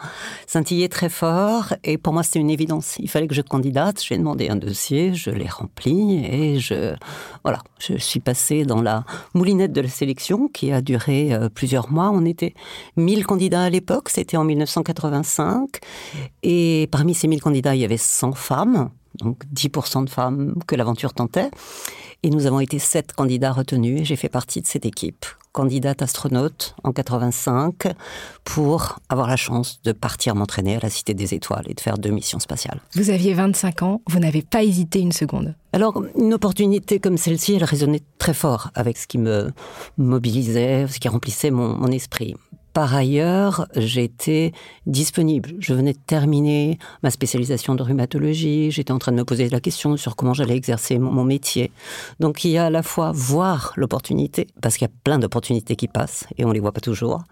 scintiller 0.46 0.88
très 0.88 1.08
fort. 1.08 1.74
Et 1.84 1.98
pour 1.98 2.12
moi 2.12 2.22
c'était 2.22 2.40
une 2.40 2.50
évidence. 2.50 2.96
Il 2.98 3.08
fallait 3.08 3.26
que 3.26 3.34
je 3.34 3.42
candidate, 3.42 4.02
j'ai 4.02 4.18
demandé 4.18 4.48
un 4.48 4.56
dossier, 4.56 5.14
je 5.14 5.30
l'ai 5.30 5.48
rempli. 5.48 6.24
Et 6.24 6.58
je 6.58 6.94
voilà, 7.44 7.62
je 7.78 7.96
suis 7.96 8.20
passée 8.20 8.64
dans 8.64 8.82
la 8.82 9.04
moulinette 9.34 9.72
de 9.72 9.80
la 9.80 9.88
sélection 9.88 10.48
qui 10.48 10.72
a 10.72 10.80
duré 10.80 11.32
euh, 11.32 11.48
plusieurs 11.48 11.90
mois. 11.90 12.10
On 12.10 12.24
était 12.24 12.54
1000 12.96 13.26
candidats 13.26 13.62
à 13.62 13.70
l'époque, 13.70 14.08
c'était 14.08 14.36
en 14.36 14.44
1985 14.44 15.80
et 16.42 16.88
parmi 16.90 17.14
ces 17.14 17.28
1000 17.28 17.40
candidats, 17.40 17.74
il 17.74 17.80
y 17.80 17.84
avait 17.84 17.96
100 17.96 18.32
femmes, 18.32 18.90
donc 19.18 19.42
10% 19.54 20.04
de 20.04 20.10
femmes 20.10 20.54
que 20.66 20.76
l'aventure 20.76 21.14
tentait. 21.14 21.50
Et 22.24 22.30
nous 22.30 22.46
avons 22.46 22.60
été 22.60 22.78
sept 22.78 23.12
candidats 23.12 23.50
retenus 23.50 24.02
et 24.02 24.04
j'ai 24.04 24.14
fait 24.14 24.28
partie 24.28 24.60
de 24.60 24.66
cette 24.66 24.86
équipe, 24.86 25.26
candidate 25.50 26.02
astronaute 26.02 26.76
en 26.84 26.92
85, 26.92 27.94
pour 28.44 29.00
avoir 29.08 29.26
la 29.26 29.36
chance 29.36 29.80
de 29.82 29.90
partir 29.90 30.36
m'entraîner 30.36 30.76
à 30.76 30.80
la 30.80 30.88
Cité 30.88 31.14
des 31.14 31.34
Étoiles 31.34 31.64
et 31.68 31.74
de 31.74 31.80
faire 31.80 31.98
deux 31.98 32.10
missions 32.10 32.38
spatiales. 32.38 32.80
Vous 32.94 33.10
aviez 33.10 33.34
25 33.34 33.82
ans, 33.82 34.02
vous 34.08 34.20
n'avez 34.20 34.42
pas 34.42 34.62
hésité 34.62 35.00
une 35.00 35.10
seconde. 35.10 35.56
Alors, 35.72 36.04
une 36.16 36.32
opportunité 36.32 37.00
comme 37.00 37.16
celle-ci, 37.16 37.54
elle 37.54 37.64
résonnait 37.64 38.02
très 38.18 38.34
fort 38.34 38.70
avec 38.74 38.98
ce 38.98 39.08
qui 39.08 39.18
me 39.18 39.52
mobilisait, 39.98 40.86
ce 40.86 41.00
qui 41.00 41.08
remplissait 41.08 41.50
mon, 41.50 41.76
mon 41.76 41.88
esprit. 41.88 42.36
Par 42.72 42.94
ailleurs, 42.94 43.66
j'étais 43.76 44.52
disponible. 44.86 45.50
Je 45.58 45.74
venais 45.74 45.92
de 45.92 45.98
terminer 46.06 46.78
ma 47.02 47.10
spécialisation 47.10 47.74
de 47.74 47.82
rhumatologie. 47.82 48.70
J'étais 48.70 48.92
en 48.92 48.98
train 48.98 49.12
de 49.12 49.18
me 49.18 49.24
poser 49.24 49.48
la 49.50 49.60
question 49.60 49.96
sur 49.96 50.16
comment 50.16 50.32
j'allais 50.32 50.56
exercer 50.56 50.98
mon, 50.98 51.22
métier. 51.22 51.70
Donc 52.18 52.44
il 52.44 52.50
y 52.50 52.58
a 52.58 52.66
à 52.66 52.70
la 52.70 52.82
fois 52.82 53.12
voir 53.14 53.72
l'opportunité, 53.76 54.48
parce 54.60 54.76
qu'il 54.76 54.88
y 54.88 54.90
a 54.90 54.94
plein 55.04 55.18
d'opportunités 55.18 55.76
qui 55.76 55.86
passent 55.86 56.26
et 56.36 56.44
on 56.44 56.50
les 56.50 56.60
voit 56.60 56.72
pas 56.72 56.80
toujours. 56.80 57.22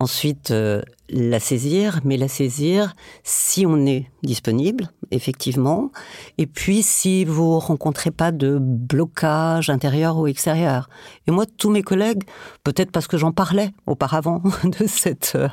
Ensuite, 0.00 0.50
euh, 0.50 0.82
la 1.10 1.40
saisir, 1.40 2.00
mais 2.04 2.16
la 2.16 2.28
saisir 2.28 2.94
si 3.22 3.64
on 3.66 3.86
est 3.86 4.06
disponible, 4.22 4.90
effectivement, 5.10 5.90
et 6.36 6.46
puis 6.46 6.82
si 6.82 7.24
vous 7.24 7.58
rencontrez 7.58 8.10
pas 8.10 8.32
de 8.32 8.58
blocage 8.60 9.70
intérieur 9.70 10.18
ou 10.18 10.26
extérieur. 10.26 10.88
Et 11.26 11.30
moi, 11.30 11.44
tous 11.46 11.70
mes 11.70 11.82
collègues, 11.82 12.24
peut-être 12.64 12.90
parce 12.90 13.06
que 13.06 13.16
j'en 13.16 13.32
parlais 13.32 13.70
auparavant 13.86 14.42
de 14.64 14.86
cette 14.86 15.32
euh, 15.34 15.48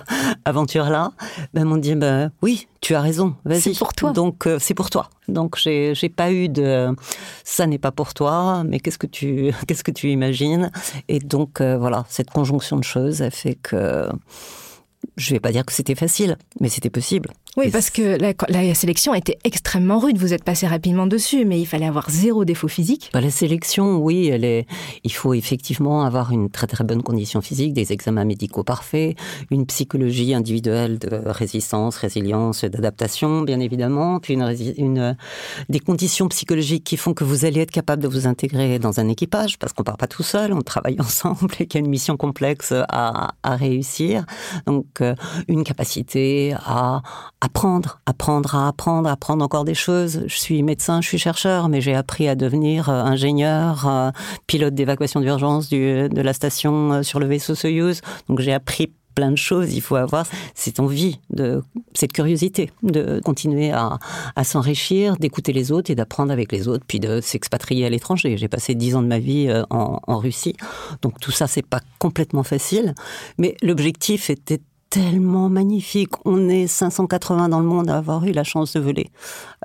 aventure-là, 0.46 1.12
ben, 1.54 1.66
m'ont 1.66 1.78
dit, 1.78 1.96
ben, 1.96 2.32
oui, 2.42 2.68
tu 2.82 2.96
as 2.96 3.02
raison, 3.02 3.36
vas-y. 3.46 3.62
C'est 3.62 3.78
pour 3.78 3.94
toi. 3.94 4.12
Donc, 4.12 4.48
euh, 4.48 4.58
c'est 4.60 4.74
pour 4.74 4.90
toi. 4.90 5.10
Donc, 5.28 5.58
j'ai, 5.58 5.96
j'ai 5.96 6.10
pas 6.10 6.32
eu 6.32 6.50
de, 6.50 6.94
ça 7.44 7.66
n'est 7.66 7.78
pas 7.78 7.92
pour 7.92 8.14
toi, 8.14 8.64
mais 8.66 8.80
qu'est-ce 8.80 8.98
que 8.98 9.08
tu, 9.08 9.54
qu'est-ce 9.68 9.84
que 9.84 9.92
tu 9.92 10.10
imagines? 10.10 10.72
Et 11.08 11.20
donc, 11.20 11.62
euh, 11.62 11.78
voilà, 11.78 12.06
cette 12.10 12.30
conjonction 12.30 12.78
de 12.78 12.84
choses 12.84 13.22
a 13.22 13.32
fait 13.32 13.56
que, 13.56 14.10
je 15.18 15.34
vais 15.34 15.40
pas 15.40 15.52
dire 15.52 15.66
que 15.66 15.74
c'était 15.74 15.96
facile, 15.96 16.38
mais 16.60 16.70
c'était 16.70 16.90
possible. 16.90 17.30
Oui, 17.58 17.70
parce 17.72 17.90
que 17.90 18.18
la, 18.20 18.76
sélection 18.76 19.14
était 19.14 19.38
extrêmement 19.46 20.00
rude. 20.00 20.18
Vous 20.18 20.34
êtes 20.34 20.44
passé 20.44 20.68
rapidement 20.68 21.08
dessus, 21.08 21.46
mais 21.46 21.60
il 21.60 21.66
fallait 21.66 21.86
avoir 21.86 22.10
zéro 22.10 22.44
défaut 22.44 22.68
physique. 22.68 23.10
Bah, 23.14 23.22
la 23.22 23.30
sélection, 23.30 23.98
oui, 23.98 24.28
elle 24.28 24.44
est. 24.44 24.68
Il 25.06 25.14
faut 25.14 25.34
effectivement 25.34 26.04
avoir 26.04 26.32
une 26.32 26.50
très 26.50 26.68
très 26.68 26.84
bonne 26.84 27.02
condition 27.02 27.40
physique, 27.42 27.74
des 27.74 27.94
examens 27.94 28.26
médicaux 28.26 28.64
parfaits, 28.64 29.16
une 29.52 29.66
psychologie 29.66 30.34
individuelle 30.34 31.00
de 31.00 31.10
résistance, 31.26 31.96
résilience, 31.96 32.66
d'adaptation, 32.66 33.44
bien 33.44 33.62
évidemment, 33.62 34.20
puis 34.20 34.34
une, 34.34 34.54
une, 34.78 35.18
des 35.70 35.80
conditions 35.80 36.28
psychologiques 36.28 36.84
qui 36.84 36.98
font 36.98 37.14
que 37.14 37.24
vous 37.24 37.46
allez 37.46 37.62
être 37.62 37.72
capable 37.72 38.04
de 38.04 38.10
vous 38.10 38.28
intégrer 38.28 38.80
dans 38.80 39.00
un 39.00 39.08
équipage, 39.08 39.58
parce 39.60 39.72
qu'on 39.72 39.84
part 39.84 39.98
pas 39.98 40.08
tout 40.08 40.24
seul, 40.24 40.52
on 40.52 40.62
travaille 40.62 40.98
ensemble 41.00 41.54
et 41.60 41.68
qu'il 41.68 41.80
y 41.80 41.84
a 41.84 41.86
une 41.86 41.92
mission 41.92 42.18
complexe 42.18 42.74
à, 42.90 43.34
à 43.44 43.56
réussir. 43.56 44.26
Donc, 44.66 44.95
euh, 45.02 45.16
une 45.48 45.64
capacité 45.64 46.56
à 46.66 47.02
apprendre, 47.42 48.00
apprendre 48.06 48.56
à 48.56 48.68
apprendre, 48.68 49.10
apprendre 49.10 49.44
encore 49.44 49.66
des 49.66 49.74
choses. 49.74 50.24
Je 50.28 50.36
suis 50.36 50.64
médecin, 50.64 51.02
je 51.02 51.08
suis 51.08 51.18
chercheur, 51.18 51.70
mais 51.70 51.82
j'ai 51.82 51.96
appris 51.96 52.28
à 52.28 52.36
devenir 52.36 52.90
euh, 52.90 53.04
ingénieur, 53.04 53.88
euh, 53.88 54.12
pilote 54.48 54.74
d'évacuation 54.74 55.22
d'urgence 55.22 55.70
de 55.70 56.22
la 56.22 56.34
station 56.34 57.04
sur 57.04 57.20
le 57.20 57.28
vaisseau 57.28 57.56
Soyuz. 57.56 58.02
Donc 58.28 58.40
j'ai 58.40 58.54
appris 58.54 58.92
plein 59.14 59.32
de 59.32 59.38
choses. 59.38 59.74
Il 59.74 59.82
faut 59.82 59.96
avoir 59.96 60.28
cette 60.54 60.80
envie, 60.80 61.20
cette 61.94 62.12
curiosité 62.12 62.70
de 62.84 63.22
continuer 63.24 63.72
à, 63.72 63.98
s'enrichir, 64.44 65.16
d'écouter 65.18 65.54
les 65.54 65.72
autres 65.72 65.90
et 65.90 65.96
d'apprendre 65.96 66.34
avec 66.34 66.52
les 66.52 66.68
autres, 66.68 66.84
puis 66.86 67.00
de 67.00 67.22
s'expatrier 67.22 67.86
à 67.86 67.90
l'étranger. 67.90 68.36
J'ai 68.38 68.50
passé 68.50 68.76
dix 68.76 68.94
ans 68.96 69.02
de 69.02 69.08
ma 69.08 69.20
vie 69.20 69.50
en, 69.70 70.02
en 70.06 70.18
Russie, 70.18 70.56
donc 71.02 71.18
tout 71.22 71.32
ça 71.32 71.48
c'est 71.48 71.66
pas 71.66 71.80
complètement 71.98 72.44
facile, 72.44 72.94
mais 73.38 73.56
l'objectif 73.62 74.30
était 74.30 74.60
tellement 74.96 75.50
magnifique. 75.50 76.12
On 76.24 76.48
est 76.48 76.68
580 76.68 77.50
dans 77.50 77.60
le 77.60 77.66
monde 77.66 77.90
à 77.90 77.98
avoir 77.98 78.24
eu 78.26 78.32
la 78.32 78.46
chance 78.46 78.74
de 78.74 78.80
voler. 78.80 79.10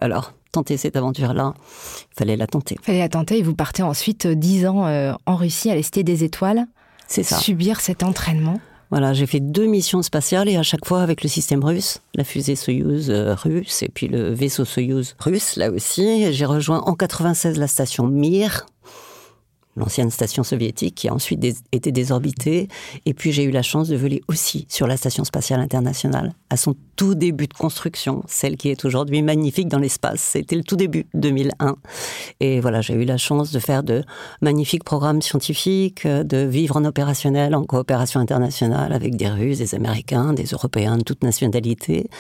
Alors, 0.01 0.33
tenter 0.51 0.77
cette 0.77 0.97
aventure-là, 0.97 1.55
il 1.57 2.19
fallait 2.19 2.37
la 2.37 2.49
tenter. 2.49 2.77
Il 2.81 2.85
fallait 2.85 2.99
la 2.99 3.09
tenter 3.09 3.39
et 3.39 3.43
vous 3.43 3.55
partez 3.55 3.85
ensuite 3.85 4.27
10 4.27 4.65
euh, 4.65 4.69
ans 4.69 4.87
euh, 4.87 5.13
en 5.27 5.37
Russie 5.37 5.71
à 5.71 5.81
Cité 5.81 6.03
des 6.03 6.25
Étoiles. 6.25 6.67
C'est 7.07 7.23
ça. 7.23 7.37
Subir 7.37 7.81
cet 7.81 8.03
entraînement. 8.03 8.61
Voilà, 8.91 9.13
j'ai 9.13 9.27
fait 9.27 9.39
deux 9.39 9.67
missions 9.67 10.03
spatiales 10.03 10.49
et 10.49 10.57
à 10.57 10.65
chaque 10.65 10.85
fois 10.85 11.01
avec 11.01 11.23
le 11.23 11.29
système 11.29 11.65
russe, 11.65 12.01
la 12.17 12.25
fusée 12.25 12.57
Soyuz 12.57 13.09
euh, 13.09 13.37
russe 13.37 13.85
et 13.85 13.89
puis 13.89 14.09
le 14.09 14.35
vaisseau 14.35 14.65
Soyuz 14.65 15.15
russe 15.21 15.55
là 15.55 15.71
aussi. 15.71 16.33
J'ai 16.33 16.45
rejoint 16.45 16.81
en 16.81 16.95
96 16.95 17.57
la 17.57 17.69
station 17.69 18.09
Mir 18.09 18.67
l'ancienne 19.77 20.11
station 20.11 20.43
soviétique, 20.43 20.95
qui 20.95 21.09
a 21.09 21.15
ensuite 21.15 21.45
été 21.73 21.93
désorbitée. 21.93 22.69
Et 23.07 23.15
puis 23.15 23.33
j'ai 23.33 23.45
eu 23.45 23.51
la 23.51 23.63
chance 23.63 23.89
de 23.89 23.97
voler 23.97 24.21
aussi 24.29 24.67
sur 24.69 24.87
la 24.87 24.97
station 24.97 25.25
spatiale 25.25 25.61
internationale, 25.61 26.35
à 26.51 26.57
son 26.57 26.75
tout 26.97 27.15
début 27.15 27.47
de 27.47 27.55
construction, 27.55 28.23
celle 28.27 28.57
qui 28.57 28.69
est 28.69 28.85
aujourd'hui 28.85 29.23
magnifique 29.23 29.69
dans 29.69 29.79
l'espace. 29.79 30.21
C'était 30.21 30.57
le 30.57 30.65
tout 30.65 30.77
début, 30.77 31.07
2001. 31.15 31.77
Et 32.41 32.61
voilà, 32.61 32.81
j'ai 32.81 32.95
eu 32.95 33.05
la 33.05 33.17
chance 33.17 33.53
de 33.53 33.59
faire 33.59 33.83
de 33.83 34.03
magnifiques 34.43 34.85
programmes 34.85 35.23
scientifiques, 35.23 36.07
de 36.07 36.39
vivre 36.39 36.77
en 36.77 36.85
opérationnel, 36.85 37.55
en 37.55 37.65
coopération 37.65 38.21
internationale 38.21 38.93
avec 38.93 39.17
des 39.17 39.29
Russes, 39.29 39.59
des 39.59 39.75
Américains, 39.75 40.33
des 40.33 40.47
Européens 40.47 40.99
de 40.99 41.03
toute 41.03 41.23
nationalité. 41.23 42.11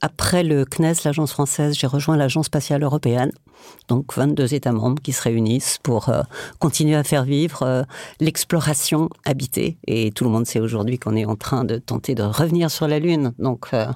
Après 0.00 0.42
le 0.42 0.64
CNES, 0.64 0.94
l'agence 1.04 1.32
française, 1.32 1.76
j'ai 1.78 1.86
rejoint 1.86 2.16
l'agence 2.16 2.46
spatiale 2.46 2.82
européenne 2.82 3.32
Donc 3.88 4.14
22 4.14 4.54
États 4.54 4.72
membres 4.72 5.02
qui 5.02 5.12
se 5.12 5.22
réunissent 5.22 5.78
pour 5.82 6.08
euh, 6.08 6.22
continuer 6.58 6.96
à 6.96 7.04
faire 7.04 7.24
vivre 7.24 7.62
euh, 7.62 7.82
l'exploration 8.20 9.10
habitée. 9.24 9.76
Et 9.86 10.10
tout 10.10 10.24
le 10.24 10.30
monde 10.30 10.46
sait 10.46 10.60
aujourd'hui 10.60 10.98
qu'on 10.98 11.16
est 11.16 11.26
en 11.26 11.36
train 11.36 11.64
de 11.64 11.76
tenter 11.76 12.14
de 12.14 12.22
revenir 12.22 12.70
sur 12.70 12.88
la 12.88 12.98
Lune. 12.98 13.32
Donc 13.38 13.68
euh, 13.72 13.86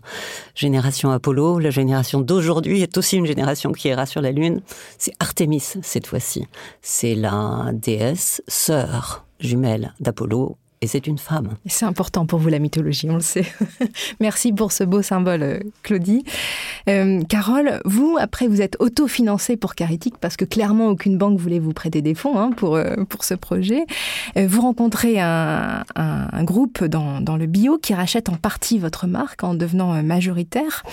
génération 0.54 1.10
Apollo, 1.10 1.58
la 1.58 1.70
génération 1.70 2.20
d'aujourd'hui 2.20 2.82
est 2.82 2.98
aussi 2.98 3.16
une 3.16 3.26
génération 3.26 3.72
qui 3.72 3.88
ira 3.88 4.06
sur 4.06 4.20
la 4.20 4.32
Lune. 4.32 4.60
C'est 4.98 5.12
Artemis 5.20 5.74
cette 5.82 6.06
fois-ci. 6.06 6.46
C'est 6.82 7.14
la 7.14 7.70
déesse 7.72 8.42
sœur 8.46 9.24
jumelle 9.40 9.94
d'Apollo 10.00 10.56
et 10.80 10.86
c'est 10.86 11.06
une 11.06 11.18
femme. 11.18 11.56
C'est 11.66 11.84
important 11.84 12.26
pour 12.26 12.38
vous 12.38 12.48
la 12.48 12.58
mythologie, 12.58 13.10
on 13.10 13.14
le 13.14 13.20
sait. 13.20 13.46
Merci 14.20 14.52
pour 14.52 14.70
ce 14.72 14.84
beau 14.84 15.02
symbole, 15.02 15.42
euh, 15.42 15.58
Claudie. 15.82 16.24
Euh, 16.88 17.22
Carole, 17.28 17.80
vous, 17.84 18.16
après, 18.20 18.46
vous 18.46 18.62
êtes 18.62 18.76
autofinancée 18.78 19.56
pour 19.56 19.74
Caritique 19.74 20.16
parce 20.20 20.36
que 20.36 20.44
clairement, 20.44 20.88
aucune 20.88 21.18
banque 21.18 21.38
voulait 21.38 21.58
vous 21.58 21.72
prêter 21.72 22.00
des 22.00 22.14
fonds 22.14 22.38
hein, 22.38 22.52
pour, 22.52 22.76
euh, 22.76 22.94
pour 23.08 23.24
ce 23.24 23.34
projet. 23.34 23.84
Vous 24.36 24.60
rencontrez 24.60 25.20
un, 25.20 25.84
un, 25.96 26.28
un 26.32 26.44
groupe 26.44 26.84
dans, 26.84 27.20
dans, 27.20 27.36
le 27.36 27.46
bio 27.46 27.78
qui 27.78 27.94
rachète 27.94 28.28
en 28.28 28.36
partie 28.36 28.78
votre 28.78 29.06
marque 29.06 29.42
en 29.42 29.54
devenant 29.54 30.02
majoritaire. 30.02 30.84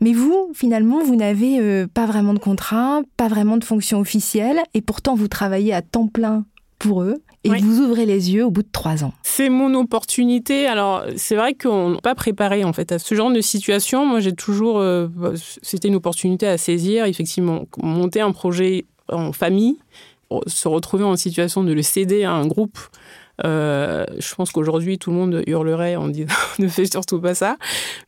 Mais 0.00 0.12
vous, 0.12 0.50
finalement, 0.54 1.02
vous 1.04 1.14
n'avez 1.14 1.86
pas 1.86 2.06
vraiment 2.06 2.34
de 2.34 2.38
contrat, 2.38 3.02
pas 3.16 3.28
vraiment 3.28 3.56
de 3.56 3.64
fonction 3.64 4.00
officielle, 4.00 4.60
et 4.74 4.80
pourtant 4.80 5.14
vous 5.14 5.28
travaillez 5.28 5.72
à 5.72 5.82
temps 5.82 6.08
plein 6.08 6.44
pour 6.78 7.02
eux 7.02 7.22
et 7.44 7.50
oui. 7.50 7.60
vous 7.60 7.80
ouvrez 7.80 8.06
les 8.06 8.32
yeux 8.32 8.44
au 8.44 8.50
bout 8.50 8.62
de 8.62 8.68
trois 8.70 9.02
ans. 9.02 9.12
C'est 9.22 9.48
mon 9.48 9.74
opportunité. 9.74 10.66
Alors, 10.66 11.04
c'est 11.16 11.34
vrai 11.34 11.54
qu'on 11.54 11.90
n'est 11.90 12.00
pas 12.00 12.14
préparé 12.14 12.62
en 12.62 12.72
fait 12.72 12.92
à 12.92 12.98
ce 12.98 13.14
genre 13.14 13.32
de 13.32 13.40
situation. 13.40 14.06
Moi, 14.06 14.20
j'ai 14.20 14.32
toujours, 14.32 14.78
euh, 14.78 15.08
c'était 15.62 15.88
une 15.88 15.96
opportunité 15.96 16.46
à 16.46 16.56
saisir. 16.56 17.04
Effectivement, 17.06 17.64
monter 17.82 18.20
un 18.20 18.30
projet 18.30 18.84
en 19.08 19.32
famille, 19.32 19.78
se 20.46 20.68
retrouver 20.68 21.04
en 21.04 21.16
situation 21.16 21.64
de 21.64 21.72
le 21.72 21.82
céder 21.82 22.22
à 22.22 22.32
un 22.32 22.46
groupe. 22.46 22.78
Euh, 23.44 24.04
je 24.18 24.34
pense 24.36 24.52
qu'aujourd'hui, 24.52 24.98
tout 24.98 25.10
le 25.10 25.16
monde 25.16 25.42
hurlerait 25.46 25.96
en 25.96 26.08
disant 26.08 26.32
ne 26.60 26.68
fais 26.68 26.86
surtout 26.86 27.20
pas 27.20 27.34
ça. 27.34 27.56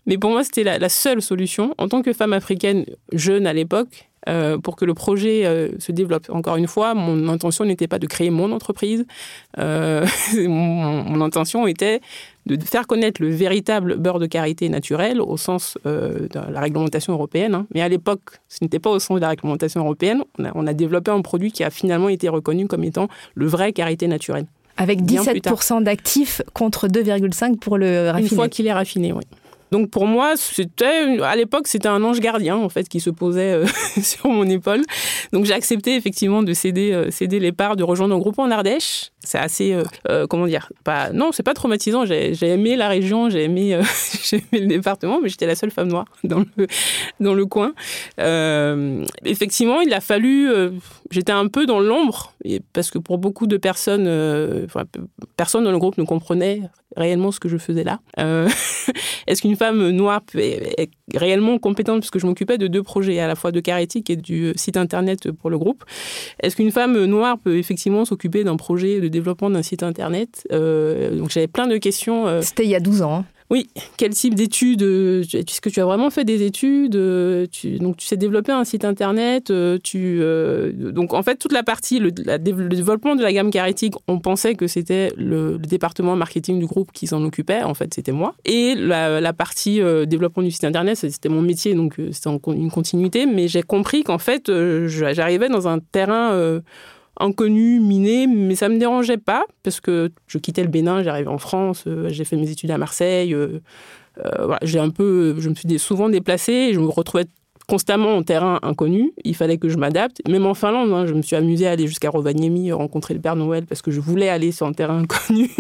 Mais 0.07 0.17
pour 0.17 0.31
moi, 0.31 0.45
c'était 0.45 0.63
la, 0.63 0.79
la 0.79 0.89
seule 0.89 1.23
solution. 1.23 1.75
En 1.79 1.89
tant 1.89 2.03
que 2.03 2.13
femme 2.13 2.33
africaine 2.33 2.85
jeune 3.13 3.49
à 3.49 3.53
l'époque, 3.53 4.11
euh, 4.29 4.59
pour 4.59 4.77
que 4.77 4.85
le 4.85 4.95
projet 4.95 5.45
euh, 5.45 5.69
se 5.79 5.93
développe. 5.93 6.31
Encore 6.31 6.57
une 6.57 6.67
fois, 6.67 6.95
mon 6.95 7.29
intention 7.29 7.65
n'était 7.65 7.89
pas 7.89 7.99
de 7.99 8.07
créer 8.07 8.31
mon 8.31 8.53
entreprise. 8.53 9.05
Euh, 9.59 10.07
mon, 10.35 11.05
mon, 11.05 11.21
intention 11.21 11.67
était 11.67 12.01
de 12.47 12.63
faire 12.63 12.87
connaître 12.87 13.23
le 13.23 13.29
véritable 13.29 13.97
beurre 13.97 14.19
de 14.19 14.27
karité 14.27 14.69
naturel 14.69 15.21
au 15.21 15.37
sens 15.37 15.79
de 15.85 16.29
la 16.33 16.61
réglementation 16.61 17.13
européenne. 17.13 17.55
Hein. 17.55 17.67
Mais 17.75 17.81
à 17.81 17.89
l'époque, 17.89 18.23
ce 18.49 18.59
n'était 18.63 18.79
pas 18.79 18.91
au 18.91 18.99
sens 18.99 19.17
de 19.17 19.21
la 19.21 19.29
réglementation 19.29 19.81
européenne. 19.81 20.23
On 20.39 20.45
a, 20.45 20.53
on 20.55 20.67
a, 20.67 20.75
développé 20.75 21.11
un 21.11 21.23
produit 21.23 21.53
qui 21.53 21.65
a 21.65 21.71
finalement 21.71 22.09
été 22.09 22.29
reconnu 22.29 22.67
comme 22.67 22.85
étant 22.85 23.09
le 23.35 23.47
vrai 23.47 23.73
karité 23.73 24.09
naturel. 24.09 24.47
Avec 24.77 25.03
17% 25.03 25.85
d'actifs 25.85 26.43
contre 26.53 26.89
2,5% 26.89 27.59
pour 27.59 27.79
le 27.79 28.11
raffiné. 28.11 28.29
Une 28.29 28.35
fois 28.35 28.49
qu'il 28.49 28.67
est 28.67 28.73
raffiné, 28.73 29.13
oui. 29.13 29.23
Donc 29.71 29.91
pour 29.91 30.07
moi, 30.07 30.35
c'était 30.37 31.19
à 31.23 31.37
l'époque, 31.37 31.67
c'était 31.67 31.89
un 31.89 32.03
ange 32.05 32.21
gardien 32.21 32.57
en 32.57 32.69
fait 32.69 32.89
qui 32.89 33.01
se 33.01 33.11
posait 33.11 33.55
euh, 33.55 33.67
sur 34.03 34.29
mon 34.29 34.49
épaule. 34.49 34.83
Donc 35.33 35.45
j'ai 35.45 35.55
accepté 35.55 35.97
effectivement 35.97 36.43
de 36.43 36.53
céder, 36.53 36.93
euh, 36.93 37.11
céder 37.11 37.41
les 37.41 37.53
parts, 37.53 37.77
de 37.77 37.83
rejoindre 37.83 38.15
un 38.15 38.19
groupe 38.19 38.39
en 38.39 38.51
Ardèche. 38.51 39.11
C'est 39.25 39.39
assez, 39.39 39.73
euh, 39.73 39.85
euh, 40.09 40.27
comment 40.27 40.47
dire, 40.47 40.71
pas, 40.85 41.11
non, 41.13 41.33
c'est 41.33 41.43
pas 41.43 41.55
traumatisant. 41.55 42.05
J'ai 42.05 42.35
aimé 42.43 42.77
la 42.77 42.89
région, 42.89 43.31
j'ai 43.31 43.45
aimé, 43.45 43.81
j'ai 44.23 44.37
aimé 44.37 44.63
le 44.63 44.67
département, 44.67 45.21
mais 45.21 45.29
j'étais 45.29 45.47
la 45.47 45.55
seule 45.55 45.71
femme 45.71 45.89
noire 45.89 46.07
dans 46.25 46.45
le, 46.57 46.67
dans 47.21 47.35
le 47.35 47.47
coin. 47.47 47.73
effectivement, 49.25 49.81
il 49.81 49.93
a 49.93 50.01
fallu, 50.01 50.51
j'étais 51.11 51.33
un 51.33 51.49
peu 51.49 51.67
dans 51.67 51.81
l'ombre 51.81 52.33
parce 52.73 52.91
que 52.91 52.99
pour 52.99 53.19
beaucoup 53.19 53.47
de 53.47 53.57
personnes, 53.57 54.67
personne 55.37 55.65
dans 55.65 55.73
le 55.73 55.79
groupe 55.79 55.99
ne 55.99 56.05
comprenait 56.05 56.63
réellement 56.97 57.33
ce 57.33 57.41
que 57.41 57.49
je 57.49 57.57
faisais 57.57 57.85
là. 57.85 58.01
Euh, 58.19 58.49
Est-ce 59.27 59.43
qu'une 59.43 59.57
femme 59.57 59.91
noire 59.91 60.21
est, 60.37 60.91
réellement 61.15 61.59
compétente 61.59 62.01
Parce 62.01 62.11
que 62.11 62.19
je 62.19 62.27
m'occupais 62.27 62.59
de 62.59 62.67
deux 62.67 62.83
projets, 62.83 63.19
à 63.21 63.27
la 63.27 63.35
fois 63.35 63.53
de 63.53 63.61
Carétique 63.61 64.11
et 64.11 64.17
du 64.17 64.53
site 64.57 64.77
internet 64.77 65.31
pour 65.33 65.51
le 65.51 65.59
groupe. 65.59 65.85
Est-ce 66.41 66.57
qu'une 66.57 66.71
femme 66.71 67.05
noire 67.05 67.39
peut 67.39 67.57
effectivement 67.57 68.05
s'occuper 68.05 68.45
d'un 68.45 68.57
projet 68.57 69.01
de 69.01 69.09
développement 69.15 69.51
d'un 69.51 69.63
site 69.63 69.83
internet 69.83 70.47
euh, 70.53 71.17
Donc 71.17 71.31
j'avais 71.31 71.49
plein 71.49 71.67
de 71.67 71.79
questions. 71.79 72.27
Euh... 72.27 72.43
C'était 72.43 72.65
il 72.65 72.71
y 72.71 72.75
a 72.75 72.81
12 72.81 73.03
ans. 73.03 73.15
Hein. 73.15 73.25
Oui, 73.51 73.69
quel 73.99 74.11
type 74.15 74.35
d'études 74.35 74.83
Est-ce 74.83 75.61
que 75.61 75.69
tu 75.69 75.81
as 75.81 75.85
vraiment 75.85 76.09
fait 76.11 76.25
des 76.25 76.43
études 76.43 76.99
tu, 77.51 77.79
Donc, 77.79 77.99
tu 77.99 78.07
sais 78.07 78.17
développer 78.17 78.53
un 78.53 78.65
site 78.65 78.87
internet. 78.87 79.53
Tu, 79.83 80.19
euh, 80.21 80.73
donc, 80.73 81.13
en 81.13 81.23
fait, 81.23 81.37
toute 81.37 81.53
la 81.53 81.63
partie, 81.63 81.99
le, 81.99 82.11
la, 82.25 82.39
le 82.39 82.69
développement 82.69 83.17
de 83.17 83.23
la 83.23 83.33
gamme 83.33 83.51
carétique, 83.51 83.95
on 84.09 84.19
pensait 84.19 84.55
que 84.55 84.67
c'était 84.67 85.13
le, 85.17 85.53
le, 85.53 85.59
département 85.59 86.17
marketing 86.17 86.59
du 86.59 86.67
groupe 86.67 86.91
qui 86.93 87.07
s'en 87.07 87.23
occupait. 87.23 87.63
En 87.63 87.75
fait, 87.75 87.93
c'était 87.93 88.13
moi. 88.13 88.35
Et 88.47 88.75
la, 88.77 89.21
la 89.21 89.33
partie 89.35 89.81
euh, 89.81 90.07
développement 90.07 90.43
du 90.43 90.51
site 90.51 90.65
internet, 90.65 90.97
c'était 90.97 91.29
mon 91.29 91.43
métier, 91.43 91.75
donc 91.75 92.01
euh, 92.01 92.09
c'était 92.13 92.31
une 92.31 92.71
continuité. 92.71 93.27
Mais 93.27 93.47
j'ai 93.47 93.63
compris 93.63 94.05
qu'en 94.05 94.19
fait, 94.19 94.49
euh, 94.49 94.89
j'arrivais 94.89 95.49
dans 95.49 95.69
un 95.69 95.81
terrain 95.81 96.61
inconnu, 97.19 97.81
miné, 97.81 98.27
mais 98.27 98.55
ça 98.55 98.69
me 98.69 98.79
dérangeait 98.79 99.19
pas 99.19 99.45
parce 99.63 99.81
que 99.81 100.11
je 100.27 100.39
quittais 100.39 100.63
le 100.63 100.69
Bénin, 100.69 101.03
j'arrivais 101.03 101.29
en 101.29 101.39
France, 101.39 101.85
euh, 101.87 102.09
j'ai 102.09 102.25
fait 102.25 102.37
mes 102.37 102.51
études 102.51 102.71
à 102.71 102.79
Marseille. 102.79 103.35
Euh, 103.35 103.61
euh, 104.25 104.57
j'ai 104.63 104.79
un 104.79 104.91
peu, 104.91 105.37
je 105.39 105.49
me 105.49 105.55
suis 105.55 105.79
souvent 105.79 106.09
déplacée 106.09 106.53
et 106.53 106.75
je 106.75 106.81
me 106.81 106.87
retrouvais 106.87 107.27
constamment 107.67 108.17
en 108.17 108.23
terrain 108.23 108.59
inconnu. 108.63 109.13
Il 109.25 109.35
fallait 109.35 109.59
que 109.59 109.69
je 109.69 109.77
m'adapte. 109.77 110.21
Même 110.29 110.47
en 110.47 110.55
Finlande, 110.55 110.93
hein, 110.93 111.07
je 111.07 111.15
me 111.15 111.23
suis 111.23 111.35
amusée 111.35 111.67
à 111.67 111.73
aller 111.73 111.87
jusqu'à 111.87 112.11
Rovaniemi 112.11 112.73
rencontrer 112.73 113.15
le 113.15 113.21
Père 113.21 113.37
Noël 113.37 113.65
parce 113.67 113.83
que 113.83 113.91
je 113.91 114.01
voulais 114.01 114.29
aller 114.29 114.53
sur 114.53 114.67
un 114.67 114.73
terrain 114.73 114.99
inconnu 115.03 115.51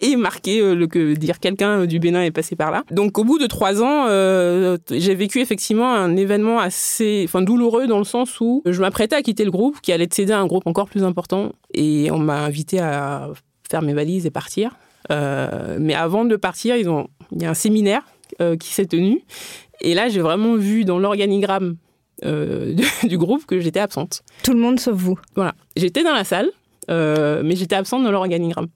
et 0.00 0.16
marquer 0.16 0.60
euh, 0.60 0.74
le 0.74 0.86
que 0.86 1.14
dire 1.14 1.40
quelqu'un 1.40 1.86
du 1.86 1.98
Bénin 1.98 2.22
est 2.22 2.30
passé 2.30 2.56
par 2.56 2.70
là. 2.70 2.84
Donc 2.90 3.18
au 3.18 3.24
bout 3.24 3.38
de 3.38 3.46
trois 3.46 3.82
ans, 3.82 4.06
euh, 4.08 4.76
j'ai 4.90 5.14
vécu 5.14 5.40
effectivement 5.40 5.92
un 5.92 6.16
événement 6.16 6.58
assez, 6.58 7.22
enfin 7.26 7.42
douloureux 7.42 7.86
dans 7.86 7.98
le 7.98 8.04
sens 8.04 8.40
où 8.40 8.62
je 8.64 8.80
m'apprêtais 8.80 9.16
à 9.16 9.22
quitter 9.22 9.44
le 9.44 9.50
groupe, 9.50 9.80
qui 9.80 9.92
allait 9.92 10.08
céder 10.10 10.32
à 10.32 10.40
un 10.40 10.46
groupe 10.46 10.66
encore 10.66 10.88
plus 10.88 11.04
important, 11.04 11.52
et 11.74 12.10
on 12.10 12.18
m'a 12.18 12.40
invité 12.40 12.78
à 12.78 13.30
faire 13.70 13.82
mes 13.82 13.94
valises 13.94 14.26
et 14.26 14.30
partir. 14.30 14.76
Euh, 15.10 15.78
mais 15.80 15.94
avant 15.94 16.24
de 16.24 16.36
partir, 16.36 16.76
ils 16.76 16.88
ont, 16.88 17.08
il 17.32 17.42
y 17.42 17.46
a 17.46 17.50
un 17.50 17.54
séminaire 17.54 18.02
euh, 18.40 18.56
qui 18.56 18.68
s'est 18.68 18.86
tenu, 18.86 19.22
et 19.80 19.94
là 19.94 20.08
j'ai 20.08 20.20
vraiment 20.20 20.54
vu 20.54 20.84
dans 20.84 20.98
l'organigramme 20.98 21.76
euh, 22.24 22.74
du 23.04 23.18
groupe 23.18 23.46
que 23.46 23.60
j'étais 23.60 23.80
absente. 23.80 24.22
Tout 24.42 24.52
le 24.52 24.58
monde 24.58 24.80
sauf 24.80 24.94
vous. 24.94 25.18
Voilà, 25.34 25.54
j'étais 25.76 26.02
dans 26.02 26.14
la 26.14 26.24
salle, 26.24 26.50
euh, 26.90 27.42
mais 27.44 27.56
j'étais 27.56 27.76
absente 27.76 28.04
dans 28.04 28.10
l'organigramme. 28.10 28.68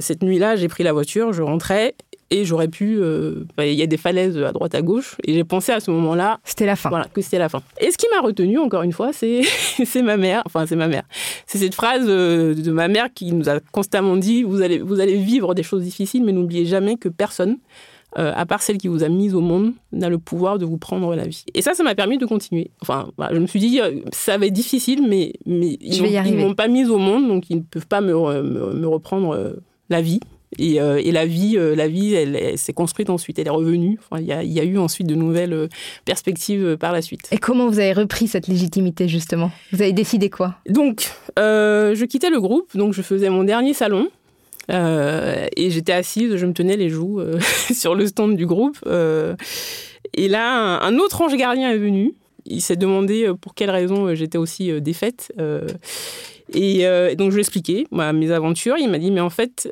Cette 0.00 0.22
nuit-là, 0.22 0.56
j'ai 0.56 0.68
pris 0.68 0.84
la 0.84 0.92
voiture, 0.92 1.32
je 1.32 1.42
rentrais 1.42 1.94
et 2.30 2.44
j'aurais 2.44 2.68
pu. 2.68 2.98
Euh, 3.00 3.44
il 3.58 3.74
y 3.74 3.82
a 3.82 3.86
des 3.86 3.96
falaises 3.96 4.36
à 4.38 4.52
droite 4.52 4.74
à 4.74 4.82
gauche 4.82 5.16
et 5.24 5.34
j'ai 5.34 5.44
pensé 5.44 5.72
à 5.72 5.80
ce 5.80 5.90
moment-là. 5.90 6.40
C'était 6.44 6.66
la 6.66 6.76
fin. 6.76 6.88
Voilà, 6.88 7.06
que 7.12 7.20
c'était 7.20 7.38
la 7.38 7.48
fin. 7.48 7.62
Et 7.80 7.90
ce 7.90 7.98
qui 7.98 8.06
m'a 8.12 8.20
retenu 8.20 8.58
encore 8.58 8.82
une 8.82 8.92
fois, 8.92 9.12
c'est 9.12 9.42
c'est 9.84 10.02
ma 10.02 10.16
mère. 10.16 10.42
Enfin, 10.46 10.66
c'est 10.66 10.76
ma 10.76 10.88
mère. 10.88 11.04
C'est 11.46 11.58
cette 11.58 11.74
phrase 11.74 12.04
euh, 12.08 12.54
de 12.54 12.70
ma 12.70 12.88
mère 12.88 13.08
qui 13.14 13.32
nous 13.32 13.48
a 13.48 13.60
constamment 13.72 14.16
dit 14.16 14.42
vous 14.42 14.62
allez 14.62 14.78
vous 14.78 15.00
allez 15.00 15.16
vivre 15.16 15.54
des 15.54 15.62
choses 15.62 15.82
difficiles, 15.82 16.24
mais 16.24 16.32
n'oubliez 16.32 16.66
jamais 16.66 16.96
que 16.96 17.08
personne. 17.08 17.58
Euh, 18.16 18.32
à 18.34 18.46
part 18.46 18.62
celle 18.62 18.78
qui 18.78 18.88
vous 18.88 19.02
a 19.02 19.08
mise 19.08 19.34
au 19.34 19.40
monde, 19.40 19.72
n'a 19.92 20.08
le 20.08 20.18
pouvoir 20.18 20.58
de 20.58 20.64
vous 20.64 20.78
prendre 20.78 21.14
la 21.16 21.26
vie. 21.26 21.44
Et 21.54 21.62
ça, 21.62 21.74
ça 21.74 21.82
m'a 21.82 21.94
permis 21.96 22.16
de 22.16 22.26
continuer. 22.26 22.70
Enfin, 22.80 23.10
voilà, 23.16 23.34
je 23.34 23.40
me 23.40 23.46
suis 23.46 23.58
dit, 23.58 23.80
euh, 23.80 24.00
ça 24.12 24.38
va 24.38 24.46
être 24.46 24.52
difficile, 24.52 25.04
mais, 25.08 25.32
mais 25.46 25.78
ils 25.80 26.02
ne 26.02 26.36
m'ont 26.36 26.54
pas 26.54 26.68
mise 26.68 26.90
au 26.90 26.98
monde, 26.98 27.26
donc 27.26 27.50
ils 27.50 27.56
ne 27.56 27.62
peuvent 27.62 27.88
pas 27.88 28.00
me, 28.00 28.12
me, 28.12 28.72
me 28.72 28.86
reprendre 28.86 29.34
euh, 29.34 29.54
la 29.90 30.00
vie. 30.00 30.20
Et, 30.56 30.80
euh, 30.80 31.00
et, 31.02 31.10
la 31.10 31.26
vie, 31.26 31.56
euh, 31.56 31.74
la 31.74 31.88
vie, 31.88 32.14
elle, 32.14 32.36
elle 32.36 32.58
s'est 32.58 32.72
construite 32.72 33.10
ensuite, 33.10 33.40
elle 33.40 33.48
est 33.48 33.50
revenue. 33.50 33.98
Enfin, 33.98 34.22
il, 34.22 34.28
y 34.28 34.32
a, 34.32 34.44
il 34.44 34.52
y 34.52 34.60
a 34.60 34.64
eu 34.64 34.78
ensuite 34.78 35.08
de 35.08 35.16
nouvelles 35.16 35.68
perspectives 36.04 36.76
par 36.76 36.92
la 36.92 37.02
suite. 37.02 37.28
Et 37.32 37.38
comment 37.38 37.66
vous 37.66 37.80
avez 37.80 37.92
repris 37.92 38.28
cette 38.28 38.46
légitimité 38.46 39.08
justement? 39.08 39.50
Vous 39.72 39.82
avez 39.82 39.92
décidé 39.92 40.30
quoi? 40.30 40.54
Donc, 40.68 41.10
euh, 41.40 41.96
je 41.96 42.04
quittais 42.04 42.30
le 42.30 42.40
groupe, 42.40 42.76
donc 42.76 42.92
je 42.94 43.02
faisais 43.02 43.30
mon 43.30 43.42
dernier 43.42 43.74
salon. 43.74 44.08
Euh, 44.70 45.46
et 45.56 45.70
j'étais 45.70 45.92
assise, 45.92 46.36
je 46.36 46.46
me 46.46 46.52
tenais 46.52 46.76
les 46.76 46.90
joues 46.90 47.20
euh, 47.20 47.38
sur 47.72 47.94
le 47.94 48.06
stand 48.06 48.36
du 48.36 48.46
groupe. 48.46 48.78
Euh, 48.86 49.36
et 50.14 50.28
là, 50.28 50.80
un, 50.82 50.98
autre 50.98 51.22
ange 51.22 51.36
gardien 51.36 51.70
est 51.70 51.78
venu. 51.78 52.14
Il 52.46 52.60
s'est 52.60 52.76
demandé 52.76 53.32
pour 53.40 53.54
quelle 53.54 53.70
raison 53.70 54.14
j'étais 54.14 54.38
aussi 54.38 54.80
défaite. 54.82 55.32
Et 56.52 56.84
donc, 57.16 57.30
je 57.30 57.36
lui 57.36 57.38
ai 57.38 57.40
expliqué 57.40 57.86
mes 57.90 58.30
aventures. 58.30 58.76
Il 58.78 58.90
m'a 58.90 58.98
dit, 58.98 59.10
mais 59.10 59.22
en 59.22 59.30
fait, 59.30 59.66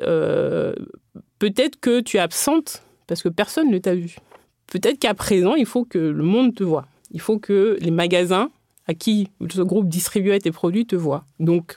peut-être 1.37 1.79
que 1.79 1.99
tu 1.99 2.17
es 2.17 2.19
absente 2.19 2.81
parce 3.05 3.21
que 3.21 3.29
personne 3.29 3.69
ne 3.69 3.77
t'a 3.77 3.93
vu. 3.93 4.15
Peut-être 4.65 4.97
qu'à 4.97 5.13
présent, 5.13 5.53
il 5.53 5.67
faut 5.67 5.85
que 5.85 5.99
le 5.99 6.23
monde 6.23 6.55
te 6.55 6.63
voit. 6.63 6.87
Il 7.11 7.21
faut 7.21 7.37
que 7.37 7.77
les 7.79 7.91
magasins 7.91 8.49
à 8.87 8.95
qui 8.95 9.29
ce 9.49 9.61
groupe 9.61 9.87
distribuait 9.87 10.39
tes 10.39 10.51
produits 10.51 10.87
te 10.87 10.95
voient. 10.95 11.25
Donc, 11.39 11.75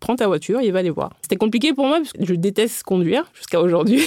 prends 0.00 0.16
ta 0.16 0.26
voiture 0.26 0.60
et 0.60 0.70
va 0.70 0.82
les 0.82 0.90
voir. 0.90 1.10
C'était 1.22 1.36
compliqué 1.36 1.72
pour 1.72 1.86
moi 1.86 1.98
parce 1.98 2.12
que 2.12 2.24
je 2.24 2.34
déteste 2.34 2.82
conduire 2.82 3.30
jusqu'à 3.34 3.60
aujourd'hui. 3.60 4.06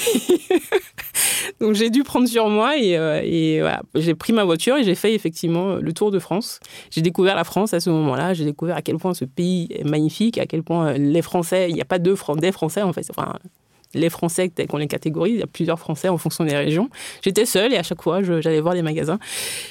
Donc 1.60 1.74
j'ai 1.74 1.90
dû 1.90 2.04
prendre 2.04 2.28
sur 2.28 2.50
moi 2.50 2.78
et, 2.78 3.60
voilà. 3.60 3.82
j'ai 3.96 4.16
pris 4.16 4.34
ma 4.34 4.44
voiture 4.44 4.78
et 4.78 4.84
j'ai 4.84 4.96
fait 4.96 5.14
effectivement 5.14 5.76
le 5.76 5.94
tour 5.94 6.12
de 6.12 6.20
France. 6.20 6.60
J'ai 6.90 7.02
découvert 7.02 7.36
la 7.36 7.44
France 7.44 7.74
à 7.74 7.80
ce 7.80 7.90
moment-là. 7.90 8.34
J'ai 8.34 8.46
découvert 8.46 8.76
à 8.76 8.82
quel 8.82 8.98
point 8.98 9.14
ce 9.14 9.26
pays 9.26 9.68
est 9.72 9.84
magnifique, 9.84 10.38
à 10.38 10.46
quel 10.46 10.64
point 10.64 10.94
les 10.94 11.22
Français, 11.22 11.70
il 11.70 11.76
n'y 11.76 11.82
a 11.82 11.86
pas 11.86 12.00
deux 12.00 12.16
des 12.38 12.52
Français 12.52 12.82
en 12.82 12.94
fait. 12.94 13.12
Les 13.94 14.10
Français 14.10 14.50
tels 14.50 14.68
qu'on 14.68 14.78
les 14.78 14.88
catégorise, 14.88 15.36
il 15.36 15.40
y 15.40 15.44
a 15.44 15.48
plusieurs 15.48 15.80
Français 15.80 16.10
en 16.10 16.18
fonction 16.18 16.44
des 16.44 16.56
régions. 16.56 16.90
J'étais 17.22 17.46
seule 17.46 17.74
et 17.74 17.78
à 17.78 17.84
chaque 17.84 18.02
fois, 18.02 18.22
j'allais 18.22 18.62
voir 18.62 18.74
les 18.74 18.82
magasins. 18.82 19.20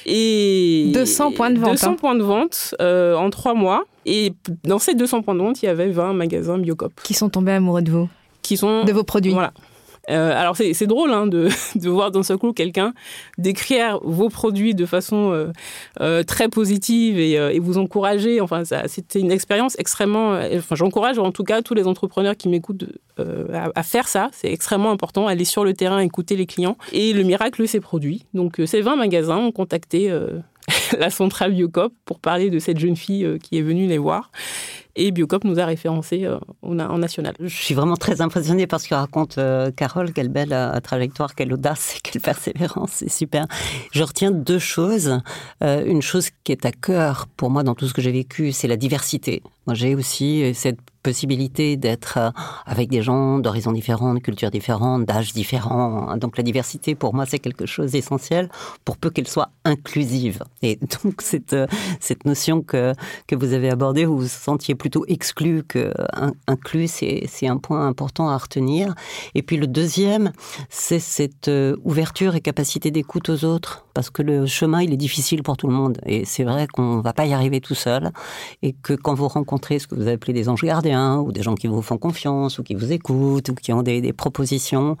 Et 0.05 0.91
200 0.93 1.33
points 1.33 1.51
de 1.51 1.59
vente. 1.59 1.71
200 1.71 1.91
hein. 1.91 1.95
points 1.95 2.15
de 2.15 2.23
vente 2.23 2.75
euh, 2.81 3.15
en 3.15 3.29
trois 3.29 3.53
mois. 3.53 3.83
Et 4.05 4.33
dans 4.63 4.79
ces 4.79 4.95
200 4.95 5.21
points 5.21 5.35
de 5.35 5.39
vente, 5.39 5.61
il 5.61 5.65
y 5.67 5.69
avait 5.69 5.89
20 5.89 6.13
magasins 6.13 6.57
Biocop. 6.57 6.93
Qui 7.03 7.13
sont 7.13 7.29
tombés 7.29 7.51
amoureux 7.51 7.81
de 7.81 7.91
vous 7.91 8.09
Qui 8.41 8.57
sont... 8.57 8.83
De 8.83 8.91
vos 8.91 9.03
produits. 9.03 9.33
Voilà. 9.33 9.53
Euh, 10.09 10.31
alors 10.35 10.55
c'est 10.57 10.87
drôle 10.87 11.11
hein, 11.11 11.27
de, 11.27 11.49
voir 11.89 12.11
d'un 12.11 12.23
seul 12.23 12.37
coup 12.37 12.53
quelqu'un 12.53 12.93
décrire 13.37 13.99
vos 14.03 14.29
produits 14.29 14.73
de 14.73 14.85
façon 14.85 15.31
euh, 15.31 15.51
euh, 15.99 16.23
très 16.23 16.49
positive 16.49 17.19
et, 17.19 17.59
vous 17.59 17.77
encourager. 17.77 18.41
Enfin, 18.41 18.63
c'était 18.87 19.19
une 19.19 19.31
expérience 19.31 19.77
extrêmement. 19.77 20.39
Enfin, 20.55 20.75
j'encourage 20.75 21.19
en 21.19 21.31
tout 21.31 21.43
cas 21.43 21.61
tous 21.61 21.75
les 21.75 21.85
entrepreneurs 21.85 22.35
qui 22.35 22.49
m'écoutent 22.49 22.85
à, 23.17 23.69
à, 23.75 23.83
faire 23.83 24.07
ça. 24.07 24.29
C'est 24.33 24.51
extrêmement 24.51 24.91
important. 24.91 25.27
Aller 25.27 25.45
sur 25.45 25.63
le 25.63 25.73
terrain, 25.73 25.99
écouter 25.99 26.35
les 26.35 26.47
clients. 26.47 26.77
Et 26.91 27.13
le 27.13 27.23
miracle 27.23 27.67
s'est 27.67 27.79
produit. 27.79 28.25
Donc 28.33 28.59
ces 28.65 28.81
20 28.81 28.95
magasins 28.95 29.37
ont 29.37 29.51
contacté 29.51 30.11
la 30.97 31.09
centrale 31.11 31.53
Biocop 31.53 31.93
pour 32.05 32.19
parler 32.19 32.49
de 32.49 32.57
cette 32.57 32.79
jeune 32.79 32.95
fille 32.95 33.37
qui 33.43 33.59
est 33.59 33.61
venue 33.61 33.85
les 33.85 33.99
voir. 33.99 34.31
Et 34.95 35.11
Biocop 35.11 35.43
nous 35.43 35.59
a 35.59 35.65
référencés 35.65 36.25
euh, 36.25 36.37
en, 36.61 36.97
national. 36.97 37.35
Je 37.39 37.47
suis 37.47 37.73
vraiment 37.73 37.95
très 37.95 38.21
impressionnée 38.21 38.67
parce 38.67 38.87
que 38.87 38.95
raconte 38.95 39.37
euh, 39.37 39.71
Carole, 39.71 40.11
quelle 40.11 40.29
belle 40.29 40.53
euh, 40.53 40.79
trajectoire, 40.79 41.33
quelle 41.35 41.53
audace 41.53 41.95
et 41.95 41.99
quelle 42.01 42.21
persévérance, 42.21 42.91
c'est 42.95 43.09
super. 43.09 43.47
Je 43.91 44.03
retiens 44.03 44.31
deux 44.31 44.59
choses. 44.59 45.21
une 45.61 46.01
chose 46.01 46.29
qui 46.43 46.51
est 46.51 46.65
à 46.65 46.71
cœur 46.71 47.27
pour 47.37 47.49
moi 47.49 47.63
dans 47.63 47.75
tout 47.75 47.87
ce 47.87 47.93
que 47.93 48.01
j'ai 48.01 48.11
vécu, 48.11 48.51
c'est 48.51 48.67
la 48.67 48.77
diversité. 48.77 49.41
Moi, 49.67 49.75
j'ai 49.75 49.93
aussi 49.93 50.53
cette 50.55 50.79
possibilité 51.03 51.77
d'être 51.77 52.33
avec 52.65 52.89
des 52.89 53.01
gens 53.01 53.37
d'horizons 53.39 53.71
différents, 53.71 54.13
de 54.15 54.19
cultures 54.19 54.49
différentes, 54.49 55.05
d'âges 55.05 55.33
différents. 55.33 56.17
Donc 56.17 56.37
la 56.37 56.43
diversité, 56.43 56.95
pour 56.95 57.13
moi, 57.13 57.25
c'est 57.25 57.39
quelque 57.39 57.65
chose 57.65 57.91
d'essentiel 57.91 58.49
pour 58.85 58.97
peu 58.97 59.09
qu'elle 59.09 59.27
soit 59.27 59.49
inclusive. 59.65 60.43
Et 60.61 60.79
donc 61.03 61.21
cette, 61.21 61.55
cette 61.99 62.25
notion 62.25 62.61
que, 62.61 62.93
que 63.27 63.35
vous 63.35 63.53
avez 63.53 63.69
abordée, 63.69 64.05
vous 64.05 64.17
vous 64.17 64.27
sentiez 64.27 64.75
plutôt 64.81 65.05
exclu 65.07 65.61
que 65.61 65.93
inclus, 66.47 66.87
c'est, 66.87 67.47
un 67.47 67.57
point 67.57 67.85
important 67.85 68.29
à 68.29 68.37
retenir. 68.37 68.95
Et 69.35 69.43
puis 69.43 69.57
le 69.57 69.67
deuxième, 69.67 70.31
c'est 70.69 70.99
cette 70.99 71.49
euh, 71.49 71.75
ouverture 71.83 72.33
et 72.33 72.41
capacité 72.41 72.89
d'écoute 72.89 73.29
aux 73.29 73.45
autres, 73.45 73.85
parce 73.93 74.09
que 74.09 74.23
le 74.23 74.47
chemin, 74.47 74.81
il 74.81 74.91
est 74.91 74.97
difficile 74.97 75.43
pour 75.43 75.55
tout 75.55 75.67
le 75.67 75.73
monde. 75.73 75.99
Et 76.07 76.25
c'est 76.25 76.43
vrai 76.43 76.65
qu'on 76.65 76.97
ne 76.97 77.01
va 77.03 77.13
pas 77.13 77.27
y 77.27 77.33
arriver 77.33 77.61
tout 77.61 77.75
seul, 77.75 78.09
et 78.63 78.73
que 78.73 78.93
quand 78.93 79.13
vous 79.13 79.27
rencontrez 79.27 79.77
ce 79.77 79.85
que 79.85 79.93
vous 79.93 80.07
appelez 80.07 80.33
des 80.33 80.49
anges 80.49 80.63
gardiens, 80.63 81.19
ou 81.19 81.31
des 81.31 81.43
gens 81.43 81.53
qui 81.53 81.67
vous 81.67 81.83
font 81.83 81.99
confiance, 81.99 82.57
ou 82.57 82.63
qui 82.63 82.73
vous 82.73 82.91
écoutent, 82.91 83.49
ou 83.49 83.53
qui 83.53 83.71
ont 83.73 83.83
des, 83.83 84.13
propositions. 84.13 84.97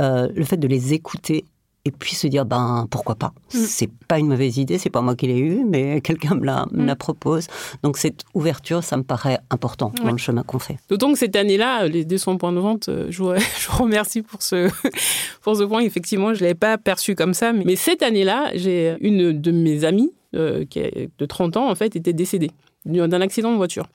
Euh, 0.00 0.26
le 0.34 0.44
fait 0.44 0.56
de 0.56 0.66
les 0.66 0.92
écouter 0.92 1.44
et 1.84 1.90
puis 1.90 2.14
se 2.14 2.26
dire 2.26 2.44
ben 2.44 2.86
pourquoi 2.90 3.14
pas. 3.14 3.32
Mm. 3.54 3.58
c'est 3.58 3.90
pas 4.08 4.18
une 4.18 4.28
mauvaise 4.28 4.58
idée 4.58 4.78
c'est 4.78 4.90
pas 4.90 5.00
moi 5.00 5.16
qui 5.16 5.26
l'ai 5.26 5.38
eu 5.38 5.64
mais 5.64 6.00
quelqu'un 6.04 6.34
me 6.34 6.44
la, 6.44 6.66
me 6.72 6.84
la 6.84 6.94
mm. 6.94 6.98
propose. 6.98 7.46
Donc 7.82 7.96
cette 7.98 8.24
ouverture 8.34 8.84
ça 8.84 8.96
me 8.96 9.02
paraît 9.02 9.38
important 9.50 9.92
dans 10.02 10.10
le 10.10 10.18
chemin 10.18 10.42
qu'on 10.42 10.58
fait. 10.58 10.76
D'autant 10.88 11.12
que 11.12 11.18
cette 11.18 11.36
année-là 11.36 11.86
les 11.86 12.04
200 12.04 12.36
points 12.36 12.52
de 12.52 12.60
vente 12.60 12.88
euh, 12.88 13.06
je 13.10 13.22
vous, 13.22 13.34
je 13.58 13.68
vous 13.70 13.82
remercie 13.82 14.22
pour 14.22 14.42
ce 14.42 14.70
pour 15.42 15.56
ce 15.56 15.62
point. 15.64 15.80
Effectivement 15.80 16.34
je 16.34 16.40
l'avais 16.42 16.54
pas 16.54 16.78
perçu 16.78 17.14
comme 17.14 17.34
ça 17.34 17.52
mais 17.52 17.76
cette 17.76 18.02
année-là 18.02 18.50
j'ai 18.54 18.96
une 19.00 19.40
de 19.40 19.50
mes 19.50 19.84
amies 19.84 20.12
euh, 20.34 20.64
qui 20.64 20.78
est 20.78 21.10
de 21.18 21.26
30 21.26 21.56
ans 21.56 21.70
en 21.70 21.74
fait 21.74 21.96
était 21.96 22.12
décédée 22.12 22.50
d'un 22.86 23.20
accident 23.20 23.52
de 23.52 23.56
voiture. 23.56 23.86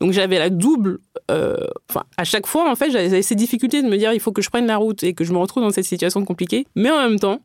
Donc 0.00 0.12
j'avais 0.12 0.38
la 0.38 0.50
double. 0.50 0.98
Euh, 1.30 1.56
enfin, 1.90 2.04
à 2.16 2.24
chaque 2.24 2.46
fois, 2.46 2.70
en 2.70 2.76
fait, 2.76 2.90
j'avais 2.90 3.22
ces 3.22 3.34
difficultés 3.34 3.82
de 3.82 3.88
me 3.88 3.96
dire 3.96 4.12
il 4.12 4.20
faut 4.20 4.32
que 4.32 4.42
je 4.42 4.50
prenne 4.50 4.66
la 4.66 4.76
route 4.76 5.02
et 5.02 5.14
que 5.14 5.24
je 5.24 5.32
me 5.32 5.38
retrouve 5.38 5.62
dans 5.62 5.70
cette 5.70 5.84
situation 5.84 6.24
compliquée. 6.24 6.66
Mais 6.74 6.90
en 6.90 6.98
même 6.98 7.18
temps, 7.18 7.40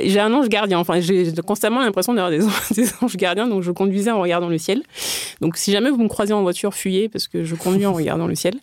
j'ai 0.00 0.20
un 0.20 0.32
ange 0.32 0.48
gardien. 0.48 0.78
Enfin, 0.78 1.00
j'ai 1.00 1.32
constamment 1.46 1.80
l'impression 1.80 2.14
d'avoir 2.14 2.30
des, 2.30 2.40
des, 2.74 2.88
anges 3.00 3.16
gardiens, 3.16 3.46
donc 3.46 3.62
je 3.62 3.70
conduisais 3.70 4.10
en 4.10 4.20
regardant 4.20 4.48
le 4.48 4.58
ciel. 4.58 4.82
Donc, 5.40 5.56
si 5.56 5.72
jamais 5.72 5.90
vous 5.90 6.02
me 6.02 6.08
croisez 6.08 6.32
en 6.32 6.42
voiture, 6.42 6.74
fuyez 6.74 7.08
parce 7.08 7.28
que 7.28 7.44
je 7.44 7.54
conduis 7.54 7.86
en 7.86 7.92
regardant 7.92 8.26
le 8.26 8.34
ciel. 8.34 8.54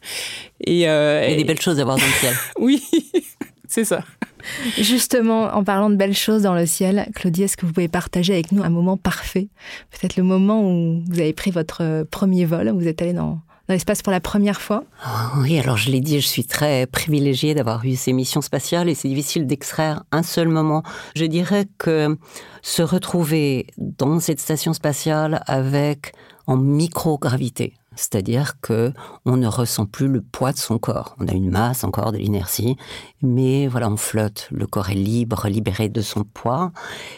Et, 0.60 0.90
euh, 0.90 1.24
Il 1.26 1.32
y 1.32 1.34
a 1.34 1.38
des 1.38 1.44
belles 1.44 1.62
choses 1.62 1.80
à 1.80 1.84
voir 1.84 1.98
dans 1.98 2.06
le 2.06 2.12
ciel. 2.12 2.34
oui, 2.60 2.84
c'est 3.72 3.86
ça. 3.86 4.04
Justement, 4.78 5.46
en 5.46 5.64
parlant 5.64 5.90
de 5.90 5.96
belles 5.96 6.14
choses 6.14 6.42
dans 6.42 6.54
le 6.54 6.66
ciel, 6.66 7.08
Claudie, 7.16 7.44
est-ce 7.44 7.56
que 7.56 7.66
vous 7.66 7.72
pouvez 7.72 7.88
partager 7.88 8.34
avec 8.34 8.52
nous 8.52 8.64
un 8.64 8.70
moment 8.70 8.98
parfait? 8.98 9.48
Peut-être 9.92 10.18
le 10.18 10.24
moment 10.24 10.62
où 10.62 11.02
vous 11.08 11.20
avez 11.20 11.32
pris 11.32 11.52
votre 11.52 11.82
euh, 11.82 12.04
premier 12.04 12.44
vol, 12.44 12.68
où 12.68 12.80
vous 12.80 12.88
êtes 12.88 13.02
allé 13.02 13.14
dans, 13.14 13.40
l'espace 13.70 14.02
pour 14.02 14.12
la 14.12 14.20
première 14.20 14.60
fois? 14.60 14.84
Ah 15.02 15.32
Oui, 15.38 15.58
alors 15.58 15.78
je 15.78 15.90
l'ai 15.90 16.02
dit, 16.02 16.20
je 16.20 16.28
suis 16.28 16.44
très 16.44 16.86
privilégiée 16.86 17.54
d'avoir 17.54 17.86
eu 17.86 17.96
ces 17.96 18.12
missions 18.12 18.42
spatiales 18.42 18.90
et 18.90 18.96
c'est 18.96 19.08
difficile 19.08 19.48
d'extraire 19.48 20.04
un 20.12 20.24
seul 20.24 20.50
moment. 20.50 20.84
Je 21.16 21.24
dirais 21.24 21.66
que 21.78 22.18
se 22.62 22.82
retrouver 22.82 23.68
dans 23.78 24.20
cette 24.20 24.42
station 24.42 24.74
spatiale 24.74 25.44
avec 25.48 26.12
en 26.46 26.58
microgravité, 26.58 27.74
c'est-à-dire 27.96 28.60
que 28.62 28.94
on 29.26 29.38
ne 29.38 29.48
ressent 29.48 29.86
plus 29.86 30.08
le 30.08 30.22
poids 30.22 30.54
de 30.54 30.58
son 30.58 30.80
corps. 30.80 31.16
On 31.20 31.28
a 31.28 31.34
une 31.34 31.50
masse 31.50 31.84
encore 31.84 32.12
de 32.12 32.18
l'inertie, 32.18 32.78
mais 33.22 33.68
voilà, 33.68 33.90
on 33.90 33.98
flotte. 33.98 34.48
Le 34.52 34.66
corps 34.66 34.90
est 34.90 34.96
libre, 34.96 35.48
libéré 35.48 35.90
de 35.90 36.02
son 36.02 36.24
poids. 36.24 36.72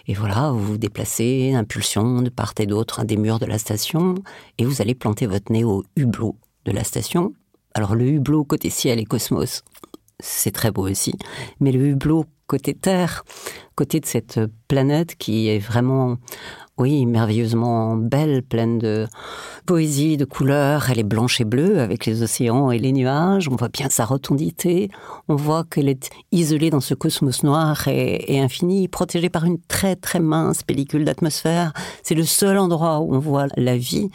Et 0.08 0.14
voilà, 0.14 0.52
vous 0.52 0.60
vous 0.60 0.78
déplacez, 0.78 1.54
impulsion 1.54 2.22
de 2.22 2.30
part 2.30 2.54
et 2.60 2.66
d'autre 2.66 3.04
des 3.04 3.18
murs 3.18 3.40
de 3.40 3.46
la 3.46 3.58
station, 3.58 4.16
et 4.58 4.66
vous 4.66 4.82
allez 4.82 4.96
planter 4.96 5.28
votre 5.28 5.52
nez 5.52 5.64
au 5.64 5.84
hublot 5.96 6.38
de 6.66 6.72
la 6.72 6.84
station. 6.84 7.34
Alors 7.76 7.96
le 7.96 8.08
hublot 8.08 8.44
côté 8.44 8.70
ciel 8.70 9.00
et 9.00 9.06
cosmos, 9.06 9.64
c'est 10.20 10.52
très 10.52 10.72
beau 10.72 10.88
aussi, 10.88 11.14
mais 11.60 11.72
le 11.72 11.88
hublot 11.88 12.26
côté 12.46 12.74
Terre, 12.74 13.24
côté 13.76 14.00
de 14.00 14.06
cette 14.06 14.40
planète 14.68 15.16
qui 15.16 15.48
est 15.48 15.60
vraiment 15.60 16.18
oui, 16.80 17.06
merveilleusement 17.06 17.96
belle, 17.96 18.42
pleine 18.42 18.80
de 18.80 19.08
poésie, 19.68 20.18
de 20.18 20.26
couleurs. 20.26 20.90
Elle 20.90 20.98
est 20.98 21.04
blanche 21.04 21.40
et 21.40 21.46
bleue 21.46 21.80
avec 21.80 22.08
les 22.08 22.24
océans 22.24 22.72
et 22.72 22.80
les 22.80 22.92
nuages. 22.92 23.48
On 23.48 23.56
voit 23.56 23.70
bien 23.70 23.90
sa 23.92 24.06
rotondité. 24.06 24.90
On 25.28 25.36
voit 25.36 25.66
qu'elle 25.66 25.88
est 25.88 26.10
isolée 26.32 26.72
dans 26.72 26.80
ce 26.80 26.96
cosmos 26.96 27.44
noir 27.44 27.88
et, 27.88 28.40
infini, 28.40 28.88
protégée 28.88 29.30
par 29.30 29.46
une 29.46 29.60
très 29.60 29.96
très 29.96 30.20
mince 30.20 30.64
pellicule 30.64 31.06
d'atmosphère. 31.06 31.74
C'est 32.02 32.16
le 32.16 32.24
seul 32.24 32.58
endroit 32.58 33.02
où 33.02 33.14
on 33.14 33.20
voit 33.20 33.46
la 33.56 33.78
vie, 33.78 34.10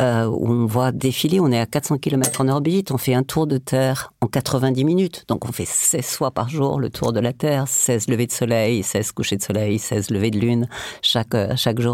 euh, 0.00 0.24
où 0.24 0.48
on 0.48 0.64
voit 0.64 0.92
défiler. 0.92 1.38
On 1.38 1.52
est 1.52 1.60
à 1.60 1.66
400 1.66 1.98
km 1.98 2.40
en 2.40 2.48
orbite. 2.48 2.92
On 2.92 2.98
fait 2.98 3.14
un 3.14 3.24
tour 3.24 3.46
de 3.46 3.58
Terre 3.58 4.14
en 4.22 4.26
90 4.26 4.84
minutes. 4.84 5.24
Donc 5.28 5.46
on 5.46 5.52
fait 5.52 5.66
16 5.66 6.06
fois 6.06 6.30
par 6.30 6.48
jour 6.48 6.80
le 6.80 6.88
tour 6.88 7.12
de 7.12 7.20
la 7.20 7.34
Terre, 7.34 7.68
16 7.68 8.08
levées 8.08 8.26
de 8.26 8.32
soleil, 8.32 8.82
16 8.82 9.12
couchers 9.12 9.36
de 9.36 9.42
soleil, 9.42 9.78
16 9.78 10.08
levées 10.08 10.30
de 10.30 10.38
lune 10.38 10.66
chaque, 11.02 11.36
chaque 11.56 11.78
jour 11.78 11.89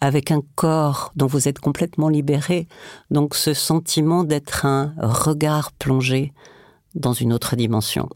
avec 0.00 0.30
un 0.30 0.42
corps 0.54 1.12
dont 1.16 1.26
vous 1.26 1.48
êtes 1.48 1.58
complètement 1.58 2.08
libéré. 2.08 2.68
Donc 3.10 3.34
ce 3.34 3.54
sentiment 3.54 4.24
d'être 4.24 4.66
un 4.66 4.94
regard 4.98 5.72
plongé 5.72 6.32
dans 6.94 7.12
une 7.12 7.32
autre 7.32 7.56
dimension. 7.56 8.08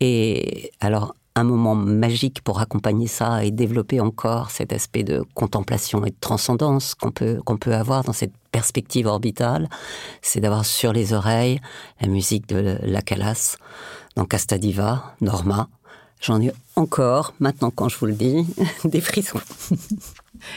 Et 0.00 0.72
alors, 0.80 1.14
un 1.36 1.44
moment 1.44 1.74
magique 1.74 2.42
pour 2.42 2.60
accompagner 2.60 3.06
ça 3.06 3.44
et 3.44 3.50
développer 3.50 4.00
encore 4.00 4.50
cet 4.50 4.72
aspect 4.72 5.04
de 5.04 5.24
contemplation 5.34 6.04
et 6.04 6.10
de 6.10 6.16
transcendance 6.20 6.94
qu'on 6.94 7.12
peut, 7.12 7.40
qu'on 7.44 7.56
peut 7.56 7.74
avoir 7.74 8.02
dans 8.04 8.12
cette 8.12 8.32
perspective 8.50 9.06
orbitale, 9.06 9.68
c'est 10.22 10.40
d'avoir 10.40 10.64
sur 10.64 10.92
les 10.92 11.12
oreilles 11.12 11.60
la 12.00 12.08
musique 12.08 12.48
de 12.48 12.78
la 12.82 13.00
Calas, 13.00 13.56
dans 14.16 14.24
Casta 14.24 14.58
Diva, 14.58 15.14
Norma. 15.20 15.68
J'en 16.20 16.40
ai 16.40 16.52
encore, 16.76 17.32
maintenant 17.40 17.70
quand 17.70 17.88
je 17.88 17.96
vous 17.98 18.06
le 18.06 18.12
dis, 18.12 18.46
des 18.84 19.00
frissons. 19.00 19.40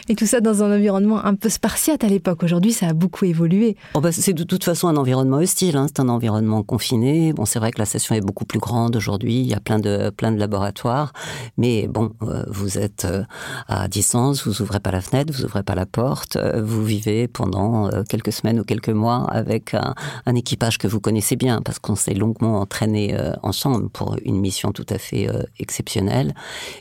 Et 0.09 0.15
tout 0.15 0.25
ça 0.25 0.41
dans 0.41 0.63
un 0.63 0.75
environnement 0.75 1.23
un 1.25 1.35
peu 1.35 1.49
spartiate 1.49 2.03
à 2.03 2.07
l'époque. 2.07 2.43
Aujourd'hui, 2.43 2.73
ça 2.73 2.87
a 2.87 2.93
beaucoup 2.93 3.25
évolué. 3.25 3.77
Oh 3.93 4.01
bah, 4.01 4.11
c'est 4.11 4.33
de 4.33 4.43
toute 4.43 4.63
façon 4.63 4.87
un 4.87 4.97
environnement 4.97 5.37
hostile. 5.37 5.77
Hein. 5.77 5.87
C'est 5.87 5.99
un 5.99 6.09
environnement 6.09 6.63
confiné. 6.63 7.33
Bon, 7.33 7.45
c'est 7.45 7.59
vrai 7.59 7.71
que 7.71 7.79
la 7.79 7.85
station 7.85 8.15
est 8.15 8.21
beaucoup 8.21 8.45
plus 8.45 8.59
grande 8.59 8.95
aujourd'hui. 8.95 9.39
Il 9.39 9.47
y 9.47 9.53
a 9.53 9.59
plein 9.59 9.79
de 9.79 10.09
plein 10.09 10.31
de 10.31 10.39
laboratoires, 10.39 11.13
mais 11.57 11.87
bon, 11.87 12.13
euh, 12.23 12.43
vous 12.47 12.77
êtes 12.77 13.05
euh, 13.05 13.23
à 13.67 13.87
distance. 13.87 14.45
Vous 14.45 14.61
ouvrez 14.61 14.79
pas 14.79 14.91
la 14.91 15.01
fenêtre, 15.01 15.33
vous 15.33 15.45
ouvrez 15.45 15.63
pas 15.63 15.75
la 15.75 15.85
porte. 15.85 16.35
Euh, 16.35 16.61
vous 16.63 16.83
vivez 16.83 17.27
pendant 17.27 17.89
quelques 18.09 18.31
semaines 18.31 18.59
ou 18.59 18.63
quelques 18.63 18.89
mois 18.89 19.25
avec 19.29 19.73
un, 19.73 19.93
équipage 20.35 20.77
que 20.77 20.87
vous 20.87 20.99
connaissez 20.99 21.35
bien 21.35 21.61
parce 21.61 21.79
qu'on 21.79 21.95
s'est 21.95 22.13
longuement 22.13 22.59
entraîné 22.59 23.15
ensemble 23.43 23.89
pour 23.89 24.15
une 24.23 24.39
mission 24.39 24.71
tout 24.71 24.85
à 24.89 24.97
fait 24.97 25.27
exceptionnelle. 25.59 26.33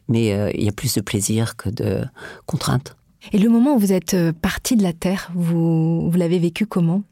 Mais 0.09 0.29
il 0.55 0.65
y 0.65 0.69
a 0.69 0.73
plus 0.73 0.95
de 0.95 1.01
plaisir 1.01 1.57
que 1.57 1.69
de 1.69 2.03
contraintes. 2.47 2.92
Et 3.31 3.39
le 3.39 3.49
moment 3.49 3.75
où 3.75 3.79
vous 3.79 3.93
êtes 3.93 4.15
euh, 4.15 4.33
parti 4.33 4.77
de 4.77 4.83
la 4.83 4.93
Terre, 4.93 5.31
vous, 5.35 6.11
vous 6.11 6.19
l'avez 6.19 6.39
vécu 6.39 6.67
comment? 6.67 7.03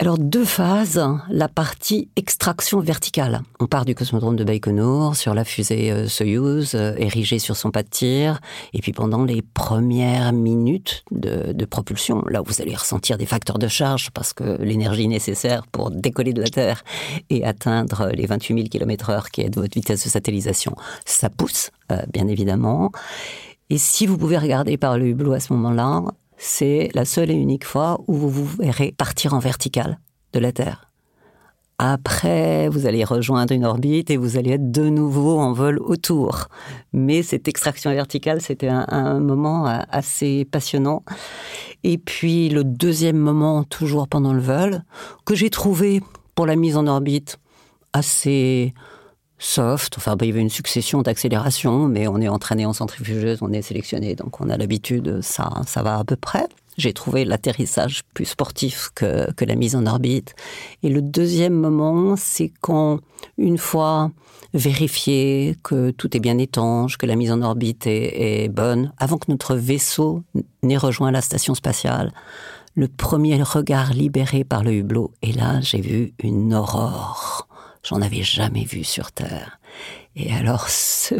Alors 0.00 0.16
deux 0.16 0.46
phases, 0.46 1.02
la 1.28 1.46
partie 1.46 2.08
extraction 2.16 2.80
verticale. 2.80 3.42
On 3.60 3.66
part 3.66 3.84
du 3.84 3.94
cosmodrome 3.94 4.34
de 4.34 4.44
Baïkonour 4.44 5.14
sur 5.14 5.34
la 5.34 5.44
fusée 5.44 5.92
euh, 5.92 6.08
Soyuz 6.08 6.74
euh, 6.74 6.94
érigée 6.96 7.38
sur 7.38 7.54
son 7.54 7.70
pas 7.70 7.82
de 7.82 7.88
tir 7.90 8.40
et 8.72 8.80
puis 8.80 8.92
pendant 8.92 9.24
les 9.24 9.42
premières 9.42 10.32
minutes 10.32 11.04
de, 11.10 11.52
de, 11.52 11.64
propulsion, 11.66 12.24
là 12.30 12.40
où 12.40 12.46
vous 12.46 12.62
allez 12.62 12.74
ressentir 12.74 13.18
des 13.18 13.26
facteurs 13.26 13.58
de 13.58 13.68
charge 13.68 14.10
parce 14.10 14.32
que 14.32 14.56
l'énergie 14.62 15.06
nécessaire 15.06 15.66
pour 15.66 15.90
décoller 15.90 16.32
de 16.32 16.40
la 16.40 16.48
Terre 16.48 16.82
et 17.28 17.44
atteindre 17.44 18.08
les 18.14 18.24
28 18.24 18.54
000 18.54 18.68
km/h 18.68 19.30
qui 19.30 19.42
est 19.42 19.54
votre 19.54 19.74
vitesse 19.74 20.02
de 20.02 20.08
satellisation, 20.08 20.74
ça 21.04 21.28
pousse 21.28 21.70
bien 22.12 22.28
évidemment. 22.28 22.92
Et 23.70 23.78
si 23.78 24.06
vous 24.06 24.18
pouvez 24.18 24.36
regarder 24.36 24.76
par 24.76 24.98
le 24.98 25.06
hublot 25.06 25.32
à 25.32 25.40
ce 25.40 25.52
moment-là, 25.52 26.02
c'est 26.36 26.90
la 26.94 27.04
seule 27.04 27.30
et 27.30 27.34
unique 27.34 27.64
fois 27.64 28.00
où 28.08 28.14
vous 28.14 28.28
vous 28.28 28.56
verrez 28.58 28.92
partir 28.96 29.32
en 29.32 29.38
vertical 29.38 29.98
de 30.32 30.40
la 30.40 30.52
Terre. 30.52 30.90
Après, 31.82 32.68
vous 32.68 32.86
allez 32.86 33.04
rejoindre 33.04 33.54
une 33.54 33.64
orbite 33.64 34.10
et 34.10 34.18
vous 34.18 34.36
allez 34.36 34.50
être 34.50 34.70
de 34.70 34.90
nouveau 34.90 35.38
en 35.38 35.52
vol 35.52 35.78
autour. 35.78 36.48
Mais 36.92 37.22
cette 37.22 37.48
extraction 37.48 37.90
verticale, 37.90 38.42
c'était 38.42 38.68
un, 38.68 39.18
moment 39.18 39.64
assez 39.64 40.44
passionnant. 40.44 41.04
Et 41.82 41.96
puis 41.96 42.50
le 42.50 42.64
deuxième 42.64 43.16
moment, 43.16 43.64
toujours 43.64 44.08
pendant 44.08 44.34
le 44.34 44.42
vol, 44.42 44.82
que 45.24 45.34
j'ai 45.34 45.48
trouvé 45.48 46.02
pour 46.34 46.44
la 46.44 46.56
mise 46.56 46.76
en 46.76 46.86
orbite 46.86 47.38
assez 47.94 48.74
soft. 49.40 49.94
Enfin, 49.96 50.14
bah, 50.14 50.24
il 50.24 50.28
y 50.28 50.32
avait 50.32 50.40
une 50.40 50.50
succession 50.50 51.02
d'accélérations, 51.02 51.88
mais 51.88 52.06
on 52.06 52.18
est 52.18 52.28
entraîné 52.28 52.66
en 52.66 52.72
centrifugeuse, 52.72 53.38
on 53.40 53.52
est 53.52 53.62
sélectionné, 53.62 54.14
donc 54.14 54.40
on 54.40 54.48
a 54.48 54.56
l'habitude, 54.56 55.20
ça, 55.22 55.50
ça 55.66 55.82
va 55.82 55.98
à 55.98 56.04
peu 56.04 56.14
près. 56.14 56.46
J'ai 56.76 56.92
trouvé 56.92 57.24
l'atterrissage 57.24 58.02
plus 58.14 58.26
sportif 58.26 58.90
que, 58.94 59.30
que 59.32 59.44
la 59.44 59.56
mise 59.56 59.74
en 59.74 59.86
orbite. 59.86 60.34
Et 60.82 60.88
le 60.88 61.02
deuxième 61.02 61.54
moment, 61.54 62.14
c'est 62.16 62.52
quand, 62.60 63.00
une 63.36 63.58
fois 63.58 64.12
vérifié 64.54 65.56
que 65.62 65.90
tout 65.90 66.16
est 66.16 66.20
bien 66.20 66.38
étanche, 66.38 66.96
que 66.96 67.06
la 67.06 67.16
mise 67.16 67.32
en 67.32 67.42
orbite 67.42 67.86
est, 67.86 68.44
est 68.44 68.48
bonne, 68.48 68.92
avant 68.98 69.18
que 69.18 69.30
notre 69.30 69.56
vaisseau 69.56 70.22
n'ait 70.62 70.76
rejoint 70.76 71.10
la 71.10 71.20
station 71.20 71.54
spatiale, 71.54 72.12
le 72.74 72.88
premier 72.88 73.42
regard 73.42 73.92
libéré 73.92 74.44
par 74.44 74.62
le 74.62 74.72
hublot, 74.72 75.12
et 75.22 75.32
là, 75.32 75.60
j'ai 75.60 75.80
vu 75.80 76.14
une 76.22 76.54
aurore 76.54 77.49
J'en 77.82 78.02
avais 78.02 78.22
jamais 78.22 78.64
vu 78.64 78.84
sur 78.84 79.12
Terre. 79.12 79.58
Et 80.16 80.32
alors 80.32 80.68
ce 80.68 81.14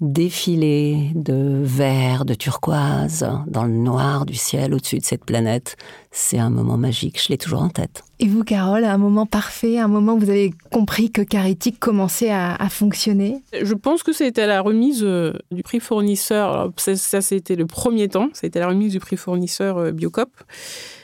défilé 0.00 1.10
de 1.14 1.60
vert, 1.64 2.24
de 2.24 2.34
turquoise, 2.34 3.28
dans 3.48 3.64
le 3.64 3.72
noir 3.72 4.26
du 4.26 4.34
ciel 4.34 4.72
au-dessus 4.72 4.98
de 4.98 5.04
cette 5.04 5.24
planète, 5.24 5.76
c'est 6.12 6.38
un 6.38 6.50
moment 6.50 6.76
magique, 6.76 7.20
je 7.20 7.30
l'ai 7.30 7.38
toujours 7.38 7.62
en 7.62 7.68
tête. 7.68 8.04
Et 8.20 8.28
vous, 8.28 8.44
Carole, 8.44 8.84
un 8.84 8.98
moment 8.98 9.26
parfait, 9.26 9.78
un 9.78 9.88
moment 9.88 10.14
où 10.14 10.18
vous 10.18 10.30
avez 10.30 10.52
compris 10.72 11.10
que 11.10 11.22
Caritique 11.22 11.80
commençait 11.80 12.30
à, 12.30 12.56
fonctionner? 12.68 13.42
Je 13.60 13.74
pense 13.74 14.02
que 14.02 14.12
c'était 14.12 14.46
la 14.46 14.60
remise 14.60 15.02
euh, 15.02 15.32
du 15.50 15.62
prix 15.62 15.80
fournisseur. 15.80 16.72
ça, 16.76 16.94
ça 16.96 17.20
c'était 17.20 17.56
le 17.56 17.66
premier 17.66 18.08
temps, 18.08 18.28
c'était 18.34 18.60
la 18.60 18.68
remise 18.68 18.92
du 18.92 19.00
prix 19.00 19.16
fournisseur 19.16 19.78
euh, 19.78 19.92
Biocop. 19.92 20.30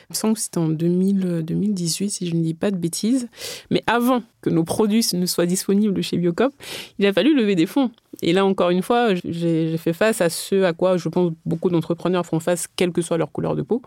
Il 0.09 0.13
me 0.13 0.15
semble 0.15 0.33
que 0.35 0.39
c'était 0.39 0.57
en 0.57 0.69
2000, 0.69 1.43
2018, 1.43 2.09
si 2.09 2.27
je 2.27 2.35
ne 2.35 2.41
dis 2.41 2.53
pas 2.53 2.71
de 2.71 2.77
bêtises. 2.77 3.27
Mais 3.71 3.83
avant 3.87 4.23
que 4.41 4.49
nos 4.49 4.63
produits 4.63 5.05
ne 5.13 5.25
soient 5.25 5.45
disponibles 5.45 6.01
chez 6.01 6.17
Biocop, 6.17 6.53
il 6.99 7.05
a 7.05 7.13
fallu 7.13 7.35
lever 7.35 7.55
des 7.55 7.65
fonds. 7.65 7.91
Et 8.21 8.33
là, 8.33 8.45
encore 8.45 8.69
une 8.69 8.81
fois, 8.81 9.09
j'ai 9.15 9.77
fait 9.77 9.93
face 9.93 10.21
à 10.21 10.29
ce 10.29 10.63
à 10.63 10.73
quoi 10.73 10.97
je 10.97 11.09
pense 11.09 11.33
beaucoup 11.45 11.69
d'entrepreneurs 11.69 12.25
font 12.25 12.39
face, 12.39 12.67
quelle 12.75 12.91
que 12.91 13.01
soit 13.01 13.17
leur 13.17 13.31
couleur 13.31 13.55
de 13.55 13.61
peau, 13.61 13.81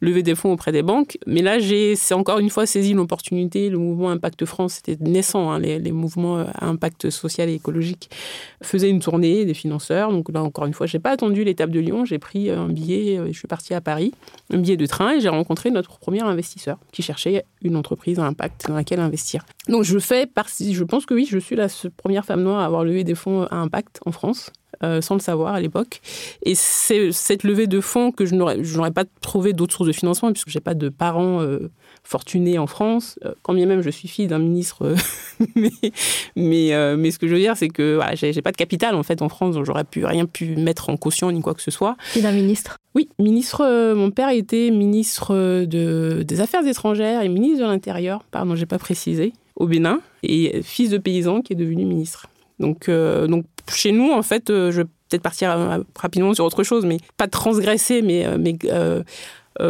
lever 0.00 0.22
des 0.22 0.34
fonds 0.34 0.52
auprès 0.52 0.72
des 0.72 0.82
banques. 0.82 1.18
Mais 1.26 1.42
là, 1.42 1.58
c'est 1.96 2.14
encore 2.14 2.38
une 2.38 2.50
fois 2.50 2.66
saisi 2.66 2.92
l'opportunité. 2.92 3.70
Le 3.70 3.78
mouvement 3.78 4.10
Impact 4.10 4.44
France, 4.44 4.74
c'était 4.74 5.02
naissant, 5.02 5.50
hein, 5.50 5.58
les, 5.58 5.92
mouvements 5.92 6.38
à 6.38 6.66
impact 6.66 7.10
social 7.10 7.48
et 7.48 7.54
écologique 7.54 8.10
faisaient 8.62 8.90
une 8.90 9.00
tournée 9.00 9.44
des 9.44 9.54
financeurs. 9.54 10.10
Donc 10.10 10.30
là, 10.32 10.42
encore 10.42 10.66
une 10.66 10.74
fois, 10.74 10.86
je 10.86 10.96
n'ai 10.96 11.00
pas 11.00 11.10
attendu 11.10 11.44
l'étape 11.44 11.70
de 11.70 11.80
Lyon, 11.80 12.04
j'ai 12.04 12.18
pris 12.18 12.50
un 12.50 12.68
billet, 12.68 13.20
je 13.28 13.38
suis 13.38 13.48
parti 13.48 13.74
à 13.74 13.80
Paris, 13.80 14.12
un 14.52 14.58
billet 14.58 14.76
de 14.76 14.86
train, 14.86 15.12
et 15.12 15.20
j'ai 15.20 15.28
rencontré 15.28 15.51
notre 15.70 15.98
premier 15.98 16.22
investisseur 16.22 16.78
qui 16.92 17.02
cherchait 17.02 17.44
une 17.62 17.76
entreprise 17.76 18.18
à 18.18 18.24
impact 18.24 18.66
dans 18.68 18.74
laquelle 18.74 19.00
investir. 19.00 19.44
Donc 19.68 19.84
je 19.84 19.98
fais 19.98 20.26
partie, 20.26 20.74
je 20.74 20.84
pense 20.84 21.06
que 21.06 21.14
oui, 21.14 21.26
je 21.30 21.38
suis 21.38 21.56
la 21.56 21.68
première 21.96 22.24
femme 22.24 22.42
noire 22.42 22.60
à 22.60 22.66
avoir 22.66 22.84
levé 22.84 23.04
des 23.04 23.14
fonds 23.14 23.44
à 23.44 23.56
impact 23.56 24.00
en 24.06 24.12
France. 24.12 24.50
Euh, 24.84 25.00
sans 25.00 25.14
le 25.14 25.20
savoir 25.20 25.54
à 25.54 25.60
l'époque. 25.60 26.00
Et 26.44 26.56
c'est 26.56 27.12
cette 27.12 27.44
levée 27.44 27.68
de 27.68 27.80
fonds 27.80 28.10
que 28.10 28.26
je 28.26 28.34
n'aurais 28.34 28.90
pas 28.90 29.04
trouvé 29.20 29.52
d'autres 29.52 29.72
sources 29.76 29.86
de 29.86 29.92
financement, 29.92 30.32
puisque 30.32 30.48
je 30.48 30.58
n'ai 30.58 30.60
pas 30.60 30.74
de 30.74 30.88
parents 30.88 31.40
euh, 31.40 31.70
fortunés 32.02 32.58
en 32.58 32.66
France, 32.66 33.16
euh, 33.24 33.32
quand 33.42 33.54
bien 33.54 33.66
même 33.66 33.80
je 33.80 33.90
suis 33.90 34.08
fille 34.08 34.26
d'un 34.26 34.40
ministre. 34.40 34.96
mais, 35.54 35.70
mais, 36.34 36.96
mais, 36.96 37.10
ce 37.12 37.20
que 37.20 37.28
je 37.28 37.34
veux 37.34 37.38
dire, 37.38 37.56
c'est 37.56 37.68
que 37.68 37.94
voilà, 37.94 38.16
j'ai 38.16 38.42
pas 38.42 38.50
de 38.50 38.56
capital 38.56 38.96
en 38.96 39.04
fait 39.04 39.22
en 39.22 39.28
France, 39.28 39.54
donc 39.54 39.66
j'aurais 39.66 39.84
pu 39.84 40.04
rien 40.04 40.26
pu 40.26 40.56
mettre 40.56 40.90
en 40.90 40.96
caution 40.96 41.30
ni 41.30 41.42
quoi 41.42 41.54
que 41.54 41.62
ce 41.62 41.70
soit. 41.70 41.96
Fille 42.00 42.22
d'un 42.22 42.32
ministre 42.32 42.78
Oui, 42.96 43.08
ministre. 43.20 43.94
mon 43.94 44.10
père 44.10 44.30
était 44.30 44.70
ministre 44.70 45.64
de, 45.64 46.24
des 46.26 46.40
Affaires 46.40 46.66
étrangères 46.66 47.22
et 47.22 47.28
ministre 47.28 47.60
de 47.60 47.70
l'Intérieur, 47.70 48.24
pardon, 48.32 48.56
j'ai 48.56 48.66
pas 48.66 48.78
précisé, 48.78 49.32
au 49.54 49.68
Bénin, 49.68 50.00
et 50.24 50.60
fils 50.64 50.90
de 50.90 50.98
paysan 50.98 51.40
qui 51.40 51.52
est 51.52 51.56
devenu 51.56 51.84
ministre. 51.84 52.26
Donc, 52.58 52.90
donc 52.90 53.44
chez 53.70 53.92
nous, 53.92 54.10
en 54.12 54.22
fait, 54.22 54.50
euh, 54.50 54.70
je 54.70 54.82
vais 54.82 54.88
peut-être 55.08 55.22
partir 55.22 55.50
euh, 55.52 55.78
rapidement 55.96 56.34
sur 56.34 56.44
autre 56.44 56.62
chose, 56.62 56.84
mais 56.84 56.98
pas 57.16 57.28
transgresser, 57.28 58.02
mais, 58.02 58.26
euh, 58.26 58.36
mais 58.38 58.56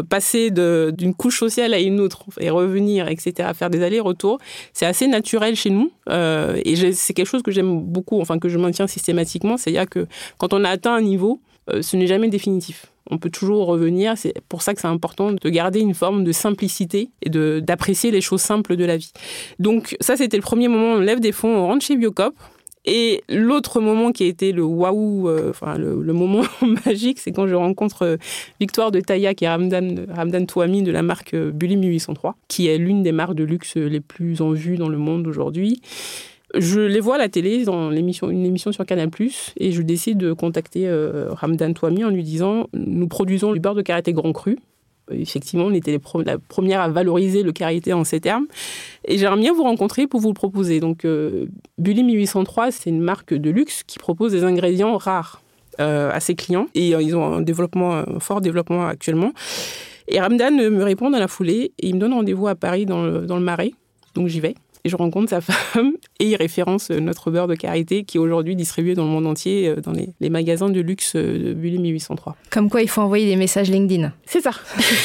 passer 0.09 0.51
d'une 0.51 1.13
couche 1.13 1.41
sociale 1.41 1.75
à 1.75 1.81
une 1.81 1.99
autre 1.99 2.25
et 2.39 2.51
revenir, 2.51 3.09
etc., 3.09 3.51
faire 3.53 3.69
des 3.69 3.83
allers-retours, 3.83 4.39
c'est 4.73 4.87
assez 4.87 5.09
naturel 5.09 5.57
chez 5.57 5.71
nous. 5.71 5.91
et 6.09 6.93
c'est 6.93 7.15
quelque 7.15 7.27
chose 7.27 7.43
que 7.43 7.51
j'aime 7.51 7.81
beaucoup, 7.81 8.21
enfin 8.21 8.39
que 8.39 8.49
je 8.49 8.59
maintiens 8.59 8.87
systématiquement, 8.87 9.57
c'est-à-dire 9.57 9.89
que 9.89 10.07
quand 10.39 10.55
on 10.55 10.63
a 10.65 10.71
atteint 10.71 10.95
un 10.95 11.03
niveau, 11.03 11.41
ce 11.81 11.97
n'est 11.97 12.07
jamais 12.07 12.29
définitif. 12.29 12.93
On 13.11 13.19
peut 13.19 13.31
toujours 13.31 13.67
revenir. 13.67 14.17
C'est 14.17 14.35
pour 14.49 14.63
ça 14.63 14.75
que 14.75 14.81
c'est 14.81 14.87
important 14.87 15.33
de 15.33 15.49
garder 15.51 15.81
une 15.81 15.95
forme 15.95 16.23
de 16.23 16.33
simplicité 16.33 17.11
et 17.23 17.31
d'apprécier 17.61 18.11
les 18.11 18.21
choses 18.21 18.41
simples 18.41 18.77
de 18.77 18.85
la 18.85 18.97
vie. 18.97 19.13
Donc 19.59 19.97
ça, 20.01 20.17
c'était 20.17 20.37
le 20.37 20.43
premier 20.43 20.69
moment. 20.69 20.95
On 20.95 21.01
lève 21.01 21.21
des 21.21 21.33
fonds, 21.33 21.55
on 21.55 21.67
rentre 21.67 21.85
chez 21.85 21.97
Biocop. 21.97 22.35
Et 22.85 23.23
l'autre 23.29 23.81
moment 23.81 24.11
qui 24.11 24.25
a 24.25 24.27
été 24.27 24.51
le 24.51 24.65
waouh, 24.65 25.29
euh, 25.29 25.51
enfin 25.51 25.79
le, 25.79 25.95
moment 26.13 26.43
magique, 26.87 27.21
c'est 27.21 27.31
quand 27.31 27.47
je 27.47 27.55
rencontre 27.55 28.03
euh, 28.03 28.17
Victoire 28.59 28.91
de 28.91 29.01
Tayak 29.01 29.41
et 29.43 29.49
Ramdan, 29.49 30.07
Ramdan 30.13 30.47
Touami 30.47 30.83
de 30.83 30.91
la 30.91 31.03
marque 31.03 31.35
euh, 31.35 31.53
Bully 31.53 31.77
1803, 31.77 32.37
qui 32.49 32.67
est 32.67 32.79
l'une 32.79 33.05
des 33.05 33.13
marques 33.13 33.35
de 33.35 33.45
luxe 33.45 33.77
les 33.77 34.01
plus 34.01 34.41
en 34.43 34.51
vue 34.51 34.77
dans 34.77 34.89
le 34.89 34.99
monde 34.99 35.29
aujourd'hui. 35.29 35.81
Je 36.55 36.81
les 36.81 37.01
vois 37.01 37.15
à 37.15 37.19
la 37.19 37.29
télé 37.29 37.65
dans 37.65 37.93
une 37.93 38.45
émission 38.45 38.73
sur 38.73 38.85
Canal+, 38.85 39.09
et 39.57 39.73
je 39.73 39.81
décide 39.81 40.19
de 40.19 40.33
contacter 40.33 40.87
Ramdan 41.31 41.73
Touami 41.73 42.05
en 42.05 42.11
lui 42.11 42.23
disant 42.23 42.67
«Nous 42.75 43.09
produisons 43.09 43.55
du 43.55 43.61
beurre 43.61 43.75
de 43.75 43.81
karaté 43.81 44.13
grand 44.13 44.33
cru, 44.33 44.59
effectivement, 45.11 45.65
on 45.65 45.73
était 45.73 45.99
la 46.25 46.39
première 46.39 46.81
à 46.81 46.89
valoriser 46.89 47.43
le 47.43 47.53
karité 47.53 47.93
en 47.93 48.05
ces 48.05 48.21
termes. 48.21 48.47
Et 49.05 49.19
j'aimerais 49.19 49.41
bien 49.41 49.53
vous 49.53 49.65
rencontrer 49.65 50.07
pour 50.07 50.21
vous 50.21 50.29
le 50.29 50.35
proposer. 50.35 50.81
Donc, 50.81 51.05
euh, 51.05 51.47
Bully 51.79 52.03
1803, 52.03 52.71
c'est 52.71 52.91
une 52.91 53.01
marque 53.01 53.35
de 53.35 53.51
luxe 53.51 53.83
qui 53.87 53.99
propose 53.99 54.33
des 54.33 54.45
ingrédients 54.45 54.97
rares 54.97 55.43
euh, 55.81 56.11
à 56.13 56.21
ses 56.21 56.35
clients. 56.35 56.69
Et 56.75 56.95
euh, 56.95 57.03
ils 57.03 57.17
ont 57.17 57.25
un, 57.25 57.41
développement, 57.41 58.05
fort 58.21 58.41
développement 58.41 58.87
actuellement. 58.87 59.33
Et 60.09 60.21
Ramdan 60.21 60.51
me 60.51 60.83
répond 60.83 61.11
dans 61.11 61.19
la 61.19 61.29
foulée 61.29 61.73
et 61.79 61.89
il 61.89 61.95
me 61.95 62.01
donne 62.01 62.13
rendez-vous 62.13 62.49
à 62.49 62.55
Paris 62.55 62.87
dans 62.87 63.03
le, 63.03 63.27
dans 63.27 63.37
le 63.37 63.45
Marais. 63.45 63.73
Donc, 64.15 64.29
j'y 64.29 64.41
vais 64.41 64.55
et 64.85 64.89
je 64.89 64.97
rencontre 64.97 65.31
sa 65.31 65.41
femme 65.41 65.93
et 66.19 66.31
il 66.31 66.37
référence 66.37 66.91
euh, 66.91 67.01
notre 67.01 67.31
beurre 67.31 67.47
de 67.47 67.55
karité 67.55 68.05
qui 68.05 68.17
est 68.17 68.21
aujourd'hui 68.21 68.57
distribué 68.57 68.95
dans 68.95 69.05
le 69.05 69.11
monde 69.11 69.27
entier 69.27 69.69
euh, 69.69 69.81
dans 69.81 69.93
les, 69.93 70.31
magasins 70.31 70.71
de 70.71 70.81
luxe 70.81 71.13
euh, 71.17 71.51
de 71.51 71.55
Bully 71.55 71.79
1803. 71.79 72.37
Comme 72.51 72.71
quoi 72.71 72.83
il 72.83 72.89
faut 72.89 73.03
envoyer 73.03 73.27
des 73.27 73.37
messages 73.37 73.71
LinkedIn. 73.71 74.13
C'est 74.27 74.41
ça. 74.41 74.53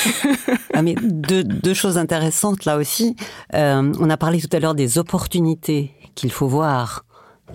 ah 0.73 0.81
mais 0.81 0.95
deux, 1.01 1.73
choses 1.73 1.97
intéressantes 1.97 2.65
là 2.65 2.77
aussi. 2.77 3.15
on 3.53 4.09
a 4.09 4.17
parlé 4.17 4.41
tout 4.41 4.49
à 4.51 4.59
l'heure 4.59 4.75
des 4.75 4.97
opportunités 4.97 5.91
qu'il 6.15 6.31
faut 6.31 6.47
voir, 6.47 7.05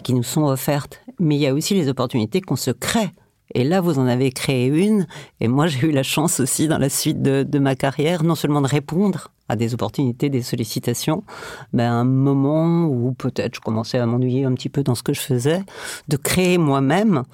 qui 0.04 0.14
nous 0.14 0.22
sont 0.22 0.44
offertes, 0.44 1.02
mais 1.18 1.36
il 1.36 1.40
y 1.40 1.46
a 1.46 1.54
aussi 1.54 1.74
les 1.74 1.88
opportunités 1.88 2.40
qu'on 2.40 2.56
se 2.56 2.70
crée. 2.70 3.10
Et 3.54 3.64
là, 3.64 3.80
vous 3.80 3.98
en 3.98 4.06
avez 4.06 4.30
créé 4.30 4.66
une, 4.66 5.06
et 5.40 5.48
moi 5.48 5.66
j'ai 5.66 5.88
eu 5.88 5.90
la 5.90 6.02
chance 6.02 6.40
aussi 6.40 6.68
dans 6.68 6.78
la 6.78 6.88
suite 6.88 7.20
de, 7.20 7.42
de 7.42 7.58
ma 7.58 7.74
carrière, 7.74 8.22
non 8.22 8.34
seulement 8.34 8.60
de 8.60 8.68
répondre 8.68 9.31
à 9.48 9.56
des 9.56 9.74
opportunités, 9.74 10.30
des 10.30 10.42
sollicitations, 10.42 11.24
mais 11.72 11.82
à 11.82 11.92
un 11.92 12.04
moment 12.04 12.84
où 12.84 13.12
peut-être 13.12 13.56
je 13.56 13.60
commençais 13.60 13.98
à 13.98 14.06
m'ennuyer 14.06 14.44
un 14.44 14.54
petit 14.54 14.68
peu 14.68 14.82
dans 14.82 14.94
ce 14.94 15.02
que 15.02 15.12
je 15.12 15.20
faisais, 15.20 15.62
de 16.08 16.16
créer 16.16 16.58
moi-même 16.58 17.24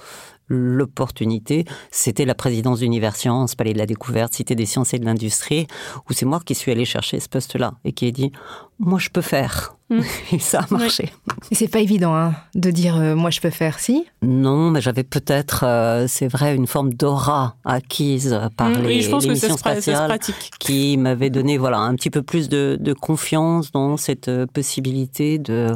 l'opportunité, 0.48 1.64
c'était 1.90 2.24
la 2.24 2.34
présidence 2.34 2.80
d'Universcience, 2.80 3.54
Palais 3.54 3.72
de 3.72 3.78
la 3.78 3.86
Découverte, 3.86 4.34
Cité 4.34 4.54
des 4.54 4.66
Sciences 4.66 4.94
et 4.94 4.98
de 4.98 5.04
l'Industrie, 5.04 5.66
où 6.08 6.12
c'est 6.12 6.26
moi 6.26 6.40
qui 6.44 6.54
suis 6.54 6.72
allé 6.72 6.84
chercher 6.84 7.20
ce 7.20 7.28
poste-là 7.28 7.74
et 7.84 7.92
qui 7.92 8.06
ai 8.06 8.12
dit 8.12 8.32
moi 8.78 8.98
je 8.98 9.10
peux 9.10 9.20
faire. 9.20 9.74
Mm. 9.90 10.00
Et 10.32 10.38
ça 10.38 10.60
a 10.60 10.66
marché. 10.70 11.10
Et 11.50 11.54
c'est 11.54 11.68
pas 11.68 11.80
évident 11.80 12.14
hein, 12.14 12.34
de 12.54 12.70
dire 12.70 12.96
euh, 12.96 13.16
moi 13.16 13.30
je 13.30 13.40
peux 13.40 13.50
faire, 13.50 13.78
si 13.78 14.04
Non, 14.22 14.70
mais 14.70 14.80
j'avais 14.80 15.02
peut-être, 15.02 15.64
euh, 15.64 16.06
c'est 16.08 16.28
vrai, 16.28 16.54
une 16.54 16.66
forme 16.66 16.92
d'aura 16.92 17.56
acquise 17.64 18.38
par 18.56 18.68
mm, 18.68 18.82
les, 18.82 18.86
oui, 18.86 19.02
je 19.02 19.10
pense 19.10 19.26
que 19.26 19.34
spatiales 19.34 20.18
qui 20.58 20.96
m'avait 20.96 21.30
donné 21.30 21.58
voilà 21.58 21.78
un 21.78 21.94
petit 21.94 22.10
peu 22.10 22.22
plus 22.22 22.48
de, 22.48 22.94
confiance 23.00 23.72
dans 23.72 23.96
cette 23.96 24.28
euh, 24.28 24.46
possibilité 24.46 25.38
de 25.38 25.68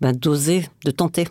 ben, 0.00 0.12
d'oser, 0.12 0.66
de 0.84 0.90
tenter. 0.90 1.26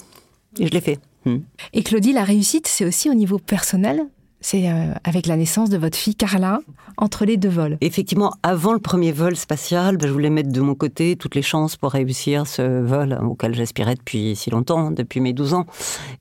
Et 0.59 0.67
je 0.67 0.71
l'ai 0.71 0.81
fait. 0.81 0.99
Mm. 1.25 1.37
Et 1.73 1.83
Claudie, 1.83 2.13
la 2.13 2.23
réussite, 2.23 2.67
c'est 2.67 2.85
aussi 2.85 3.09
au 3.09 3.13
niveau 3.13 3.39
personnel 3.39 4.07
c'est 4.41 4.69
euh, 4.69 4.93
avec 5.03 5.25
la 5.27 5.35
naissance 5.35 5.69
de 5.69 5.77
votre 5.77 5.97
fille 5.97 6.15
Carla, 6.15 6.59
entre 6.97 7.25
les 7.25 7.37
deux 7.37 7.49
vols. 7.49 7.77
Effectivement, 7.81 8.33
avant 8.43 8.73
le 8.73 8.79
premier 8.79 9.11
vol 9.11 9.35
spatial, 9.35 9.97
ben, 9.97 10.07
je 10.07 10.13
voulais 10.13 10.29
mettre 10.29 10.51
de 10.51 10.61
mon 10.61 10.75
côté 10.75 11.15
toutes 11.15 11.35
les 11.35 11.41
chances 11.41 11.77
pour 11.77 11.91
réussir 11.91 12.47
ce 12.47 12.81
vol 12.81 13.17
auquel 13.23 13.55
j'aspirais 13.55 13.95
depuis 13.95 14.35
si 14.35 14.49
longtemps, 14.49 14.91
depuis 14.91 15.19
mes 15.21 15.33
12 15.33 15.53
ans. 15.53 15.65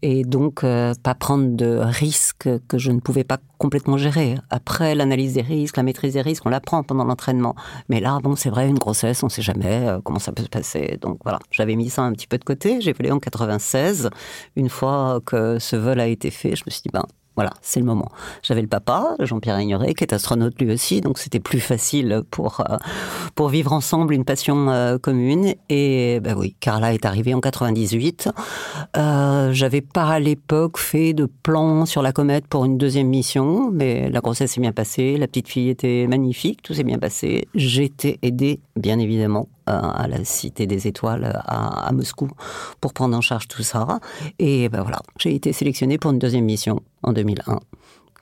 Et 0.02 0.24
donc, 0.24 0.64
euh, 0.64 0.94
pas 1.02 1.14
prendre 1.14 1.56
de 1.56 1.78
risques 1.80 2.48
que 2.68 2.78
je 2.78 2.90
ne 2.90 3.00
pouvais 3.00 3.24
pas 3.24 3.38
complètement 3.58 3.96
gérer. 3.96 4.36
Après, 4.50 4.94
l'analyse 4.94 5.34
des 5.34 5.42
risques, 5.42 5.76
la 5.76 5.82
maîtrise 5.82 6.14
des 6.14 6.22
risques, 6.22 6.46
on 6.46 6.50
l'apprend 6.50 6.82
pendant 6.82 7.04
l'entraînement. 7.04 7.54
Mais 7.88 8.00
là, 8.00 8.18
bon, 8.22 8.36
c'est 8.36 8.50
vrai, 8.50 8.68
une 8.68 8.78
grossesse, 8.78 9.22
on 9.22 9.26
ne 9.26 9.30
sait 9.30 9.42
jamais 9.42 9.88
euh, 9.88 10.00
comment 10.02 10.20
ça 10.20 10.32
peut 10.32 10.44
se 10.44 10.48
passer. 10.48 10.98
Donc 11.00 11.18
voilà, 11.24 11.40
j'avais 11.50 11.76
mis 11.76 11.90
ça 11.90 12.02
un 12.02 12.12
petit 12.12 12.26
peu 12.26 12.38
de 12.38 12.44
côté. 12.44 12.80
J'ai 12.80 12.92
volé 12.92 13.10
en 13.10 13.18
96. 13.18 14.10
Une 14.56 14.68
fois 14.68 15.20
que 15.24 15.58
ce 15.58 15.76
vol 15.76 16.00
a 16.00 16.06
été 16.06 16.30
fait, 16.30 16.54
je 16.54 16.62
me 16.66 16.70
suis 16.70 16.82
dit, 16.82 16.90
ben, 16.92 17.04
voilà, 17.38 17.52
c'est 17.62 17.78
le 17.78 17.86
moment. 17.86 18.10
J'avais 18.42 18.62
le 18.62 18.66
papa, 18.66 19.14
Jean-Pierre 19.20 19.60
Ignoré, 19.60 19.94
qui 19.94 20.02
est 20.02 20.12
astronaute 20.12 20.60
lui 20.60 20.72
aussi, 20.72 21.00
donc 21.00 21.18
c'était 21.18 21.38
plus 21.38 21.60
facile 21.60 22.22
pour, 22.32 22.62
euh, 22.68 22.78
pour 23.36 23.48
vivre 23.48 23.72
ensemble 23.72 24.12
une 24.12 24.24
passion 24.24 24.68
euh, 24.70 24.98
commune. 24.98 25.54
Et 25.68 26.18
ben 26.18 26.36
oui, 26.36 26.56
Carla 26.58 26.94
est 26.94 27.04
arrivée 27.04 27.34
en 27.34 27.40
98. 27.40 28.30
Euh, 28.96 29.52
J'avais 29.52 29.82
pas 29.82 30.08
à 30.08 30.18
l'époque 30.18 30.78
fait 30.78 31.12
de 31.12 31.26
plan 31.26 31.86
sur 31.86 32.02
la 32.02 32.10
comète 32.10 32.48
pour 32.48 32.64
une 32.64 32.76
deuxième 32.76 33.06
mission, 33.06 33.70
mais 33.72 34.10
la 34.10 34.18
grossesse 34.18 34.50
s'est 34.50 34.60
bien 34.60 34.72
passée, 34.72 35.16
la 35.16 35.28
petite 35.28 35.46
fille 35.46 35.68
était 35.68 36.08
magnifique, 36.08 36.60
tout 36.62 36.74
s'est 36.74 36.82
bien 36.82 36.98
passé. 36.98 37.46
J'étais 37.54 38.18
aidée, 38.22 38.58
bien 38.74 38.98
évidemment, 38.98 39.46
à 39.68 40.08
la 40.08 40.24
Cité 40.24 40.66
des 40.66 40.86
Étoiles 40.86 41.42
à, 41.46 41.90
Moscou 41.92 42.28
pour 42.80 42.92
prendre 42.92 43.16
en 43.16 43.20
charge 43.20 43.48
tout 43.48 43.62
ça. 43.62 44.00
Et 44.38 44.68
ben 44.68 44.82
voilà, 44.82 45.00
j'ai 45.18 45.34
été 45.34 45.52
sélectionnée 45.52 45.98
pour 45.98 46.10
une 46.10 46.18
deuxième 46.18 46.44
mission 46.44 46.80
en 47.02 47.12
2001. 47.12 47.60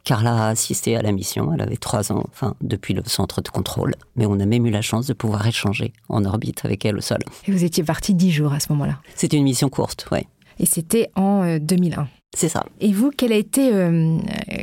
Carla 0.04 0.46
a 0.46 0.48
assisté 0.50 0.96
à 0.96 1.02
la 1.02 1.10
mission, 1.10 1.52
elle 1.52 1.60
avait 1.60 1.76
trois 1.76 2.12
ans, 2.12 2.22
enfin, 2.30 2.54
depuis 2.60 2.94
le 2.94 3.02
centre 3.06 3.42
de 3.42 3.48
contrôle. 3.48 3.94
Mais 4.14 4.24
on 4.24 4.38
a 4.38 4.46
même 4.46 4.64
eu 4.64 4.70
la 4.70 4.80
chance 4.80 5.06
de 5.06 5.12
pouvoir 5.12 5.44
échanger 5.46 5.92
en 6.08 6.24
orbite 6.24 6.64
avec 6.64 6.84
elle 6.84 6.96
au 6.96 7.00
sol. 7.00 7.18
Et 7.48 7.50
vous 7.50 7.64
étiez 7.64 7.82
parti 7.82 8.14
dix 8.14 8.30
jours 8.30 8.52
à 8.52 8.60
ce 8.60 8.72
moment-là 8.72 9.00
C'était 9.16 9.36
une 9.36 9.42
mission 9.42 9.68
courte, 9.68 10.06
oui. 10.12 10.20
Et 10.60 10.66
c'était 10.66 11.10
en 11.16 11.58
2001 11.58 12.02
euh, 12.02 12.04
c'est 12.36 12.50
ça. 12.50 12.64
Et 12.80 12.92
vous, 12.92 13.10
quel 13.16 13.32
a 13.32 13.36
été, 13.36 13.72
euh, 13.72 14.18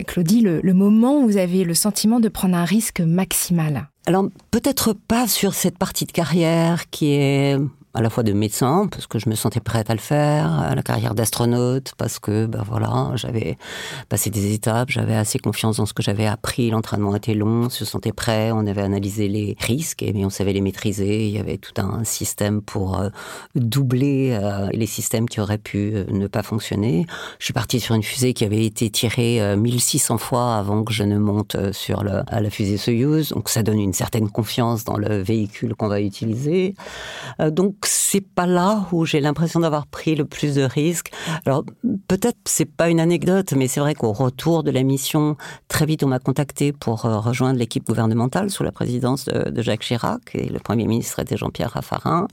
Claudie, 0.06 0.42
le, 0.42 0.74
moment 0.74 1.18
où 1.20 1.26
vous 1.26 1.38
avez 1.38 1.64
le 1.64 1.74
sentiment 1.74 2.20
de 2.20 2.30
prendre 2.30 2.56
un 2.56 2.66
risque 2.66 3.02
maximal? 3.02 3.90
Alors 4.06 4.28
peut-être 4.52 4.94
pas 4.94 5.28
sur 5.28 5.56
cette 5.56 5.78
partie 5.78 6.06
de 6.06 6.12
carrière 6.12 6.90
qui 6.92 7.14
est 7.14 7.58
à 7.94 8.02
la 8.02 8.10
fois 8.10 8.24
de 8.24 8.34
médecin 8.34 8.88
parce 8.90 9.06
que 9.06 9.20
je 9.20 9.30
me 9.30 9.36
sentais 9.36 9.60
prête 9.60 9.90
à 9.90 9.94
le 9.94 10.00
faire, 10.00 10.52
à 10.52 10.74
la 10.74 10.82
carrière 10.82 11.14
d'astronaute 11.14 11.94
parce 11.98 12.18
que 12.18 12.48
ben 12.48 12.64
voilà, 12.68 13.12
j'avais 13.16 13.58
passé 14.10 14.32
des 14.32 14.54
étapes, 14.54 14.90
j'avais 14.90 15.16
assez 15.16 15.38
confiance 15.38 15.78
dans 15.78 15.86
ce 15.86 15.94
que 15.94 16.02
j'avais 16.02 16.26
appris, 16.26 16.72
l'entraînement 16.72 17.16
était 17.16 17.36
long, 17.36 17.66
on 17.66 17.70
se 17.70 17.86
sentait 17.86 18.12
prêt, 18.12 18.52
on 18.52 18.66
avait 18.66 18.82
analysé 18.82 19.28
les 19.28 19.56
risques 19.60 20.02
et 20.02 20.14
on 20.26 20.32
savait 20.32 20.54
les 20.54 20.62
maîtriser, 20.62 21.28
il 21.28 21.34
y 21.34 21.40
avait 21.40 21.58
tout 21.58 21.80
un 21.80 22.04
système 22.04 22.62
pour 22.62 23.00
euh, 23.00 23.10
doubler 23.56 24.38
euh, 24.42 24.70
les 24.74 24.88
systèmes 24.88 25.30
qui 25.30 25.40
auraient 25.40 25.58
pu 25.60 25.92
euh, 25.94 26.06
ne 26.10 26.26
pas 26.26 26.42
fonctionner. 26.42 27.06
Je 27.38 27.46
suis 27.46 27.54
partie 27.54 27.80
sur 27.80 27.94
une 27.94 28.04
fusée 28.04 28.34
qui 28.34 28.44
avait 28.44 28.66
été 28.66 28.90
tirée 28.90 29.56
1600 29.56 30.18
fois 30.18 30.56
avant 30.56 30.84
que 30.84 30.94
je 30.94 31.04
ne 31.04 31.18
monte 31.18 31.72
sur 31.72 32.04
à 32.28 32.42
la 32.42 32.50
fusée 32.50 32.78
Soyuz, 32.78 33.30
donc 33.30 33.50
ça 33.50 33.62
donne 33.62 33.80
une 33.80 33.94
certaine 33.94 34.30
confiance 34.30 34.84
dans 34.84 34.98
le 34.98 35.22
véhicule 35.22 35.76
qu'on 35.76 35.88
va 35.88 36.02
utiliser. 36.02 36.76
donc 37.40 37.83
c'est 37.88 38.22
pas 38.22 38.46
là 38.46 38.88
où 38.92 39.06
j'ai 39.06 39.20
l'impression 39.20 39.60
d'avoir 39.60 39.88
pris 39.88 40.16
le 40.16 40.26
plus 40.26 40.56
de 40.56 40.64
risques. 40.64 41.12
Alors 41.46 41.64
peut-être 42.08 42.38
c'est 42.46 42.66
pas 42.66 42.90
une 42.90 43.00
anecdote, 43.00 43.54
mais 43.54 43.68
c'est 43.68 43.80
vrai 43.80 43.96
qu'au 43.96 44.14
retour 44.14 44.64
de 44.64 44.72
la 44.72 44.84
mission, 44.84 45.38
très 45.68 45.86
vite 45.86 46.04
on 46.04 46.08
m'a 46.08 46.20
contacté 46.20 46.72
pour 46.72 47.06
euh, 47.06 47.20
rejoindre 47.20 47.60
l'équipe 47.60 47.86
gouvernementale 47.86 48.50
sous 48.50 48.64
la 48.64 48.72
présidence 48.72 49.26
de, 49.26 49.62
Jacques 49.62 49.82
Chirac 49.82 50.22
et 50.34 50.50
le 50.50 50.60
premier 50.60 50.86
ministre 50.86 51.20
était 51.20 51.38
Jean-Pierre 51.38 51.72
Raffarin. 51.72 52.28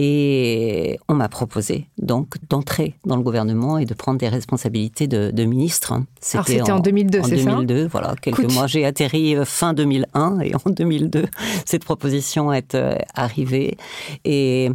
Et 0.00 1.00
on 1.08 1.14
m'a 1.14 1.28
proposé 1.28 1.88
donc 2.00 2.36
d'entrer 2.48 2.94
dans 3.04 3.16
le 3.16 3.22
gouvernement 3.22 3.78
et 3.78 3.84
de 3.84 3.94
prendre 3.94 4.18
des 4.18 4.28
responsabilités 4.28 5.08
de, 5.08 5.44
ministre. 5.44 5.94
C'était 6.20 6.70
en, 6.70 6.78
2002, 6.78 7.22
c'est 7.24 7.38
ça? 7.38 7.50
En 7.50 7.62
2002, 7.62 7.88
voilà. 7.88 8.14
Quelques 8.22 8.52
mois, 8.52 8.68
j'ai 8.68 8.84
atterri 8.84 9.34
euh, 9.34 9.44
fin 9.44 9.74
2001 9.74 10.40
et 10.40 10.54
en 10.54 10.70
2002, 10.70 11.26
cette 11.64 11.84
proposition 11.84 12.52
est 12.52 12.76
euh, 12.76 12.94
arrivée. 13.14 13.76
Et 14.24 14.70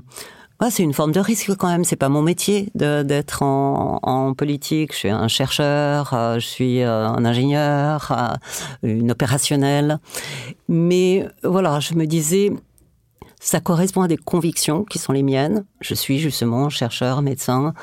c'est 0.69 0.83
une 0.83 0.93
forme 0.93 1.13
de 1.13 1.21
risque 1.21 1.55
quand 1.55 1.69
même. 1.69 1.85
C'est 1.85 1.95
pas 1.95 2.09
mon 2.09 2.21
métier 2.21 2.69
d'être 2.75 3.43
en, 3.43 4.33
politique. 4.33 4.91
Je 4.91 4.97
suis 4.97 5.09
un 5.09 5.27
chercheur, 5.29 6.13
euh, 6.13 6.35
je 6.35 6.47
suis 6.47 6.81
un 6.81 7.23
ingénieur, 7.23 8.37
une 8.81 9.11
opérationnelle. 9.11 9.99
Mais 10.67 11.27
voilà, 11.43 11.79
je 11.79 11.93
me 11.93 12.05
disais, 12.05 12.51
ça 13.43 13.59
correspond 13.59 14.01
à 14.01 14.07
des 14.07 14.17
convictions 14.17 14.83
qui 14.85 14.99
sont 14.99 15.11
les 15.11 15.21
miennes. 15.21 15.65
Je 15.81 15.93
suis 15.93 16.17
justement 16.17 16.69
chercheur, 16.69 17.21
médecin. 17.21 17.73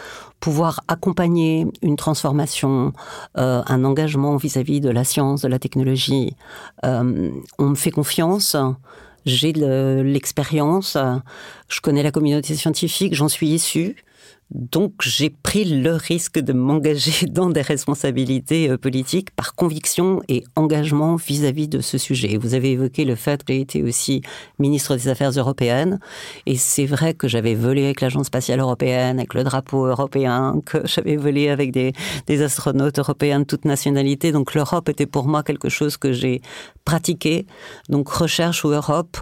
Pouvoir 0.40 0.80
accompagner 0.88 1.66
une 1.82 1.96
transformation, 1.96 2.92
un 3.34 3.84
engagement 3.84 4.36
vis-à-vis 4.36 4.80
de 4.80 4.88
la 4.88 5.04
science, 5.04 5.42
de 5.42 5.48
la 5.48 5.58
technologie. 5.58 6.34
on 6.82 7.32
me 7.58 7.74
fait 7.74 7.90
confiance 7.90 8.56
j'ai 9.26 9.52
l'expérience, 9.52 10.96
je 11.68 11.80
connais 11.80 12.02
la 12.02 12.10
communauté 12.10 12.54
scientifique, 12.54 13.14
j'en 13.14 13.28
suis 13.28 13.48
issu. 13.48 13.96
Donc 14.50 14.94
j'ai 15.00 15.30
pris 15.30 15.64
le 15.64 15.94
risque 15.94 16.40
de 16.40 16.52
m'engager 16.52 17.26
dans 17.28 17.50
des 17.50 17.62
responsabilités 17.62 18.68
euh, 18.68 18.76
politiques 18.76 19.30
par 19.30 19.54
conviction 19.54 20.22
et 20.28 20.42
engagement 20.56 21.16
vis-à-vis 21.16 21.68
de 21.68 21.80
ce 21.80 21.98
sujet. 21.98 22.36
Vous 22.36 22.54
avez 22.54 22.72
évoqué 22.72 23.04
le 23.04 23.14
fait 23.14 23.44
que 23.44 23.52
j'ai 23.52 23.60
été 23.60 23.82
aussi 23.82 24.22
ministre 24.58 24.96
des 24.96 25.08
Affaires 25.08 25.30
européennes 25.30 26.00
et 26.46 26.56
c'est 26.56 26.86
vrai 26.86 27.14
que 27.14 27.28
j'avais 27.28 27.54
volé 27.54 27.84
avec 27.84 28.00
l'Agence 28.00 28.26
spatiale 28.26 28.58
européenne, 28.58 29.18
avec 29.18 29.34
le 29.34 29.44
drapeau 29.44 29.86
européen, 29.86 30.60
que 30.66 30.78
j'avais 30.84 31.16
volé 31.16 31.48
avec 31.48 31.70
des, 31.70 31.92
des 32.26 32.42
astronautes 32.42 32.98
européens 32.98 33.40
de 33.40 33.44
toute 33.44 33.64
nationalité. 33.64 34.32
Donc 34.32 34.54
l'Europe 34.54 34.88
était 34.88 35.06
pour 35.06 35.28
moi 35.28 35.44
quelque 35.44 35.68
chose 35.68 35.96
que 35.96 36.12
j'ai 36.12 36.40
pratiqué. 36.84 37.46
Donc 37.88 38.08
recherche 38.08 38.64
ou 38.64 38.70
Europe, 38.70 39.18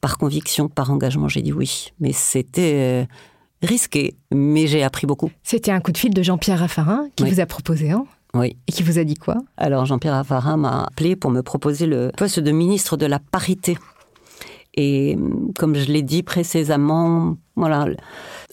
par 0.00 0.18
conviction, 0.18 0.68
par 0.68 0.90
engagement, 0.90 1.28
j'ai 1.28 1.42
dit 1.42 1.52
oui. 1.52 1.92
Mais 2.00 2.12
c'était 2.12 3.06
euh, 3.06 3.14
risqué, 3.62 4.16
mais 4.32 4.66
j'ai 4.66 4.82
appris 4.82 5.06
beaucoup. 5.06 5.30
C'était 5.42 5.70
un 5.70 5.80
coup 5.80 5.92
de 5.92 5.98
fil 5.98 6.12
de 6.12 6.22
Jean-Pierre 6.22 6.58
Raffarin 6.58 7.06
qui 7.16 7.24
vous 7.24 7.40
a 7.40 7.46
proposé, 7.46 7.90
hein 7.90 8.04
oui. 8.34 8.56
Et 8.66 8.72
qui 8.72 8.82
vous 8.82 8.98
a 8.98 9.04
dit 9.04 9.14
quoi? 9.14 9.36
Alors 9.58 9.84
Jean-Pierre 9.84 10.14
Raffarin 10.14 10.56
m'a 10.56 10.84
appelé 10.84 11.16
pour 11.16 11.30
me 11.30 11.42
proposer 11.42 11.86
le 11.86 12.10
poste 12.16 12.40
de 12.40 12.50
ministre 12.50 12.96
de 12.96 13.06
la 13.06 13.18
parité. 13.18 13.76
Et 14.74 15.18
comme 15.58 15.74
je 15.76 15.92
l'ai 15.92 16.02
dit 16.02 16.22
précédemment, 16.22 17.36
voilà, 17.56 17.88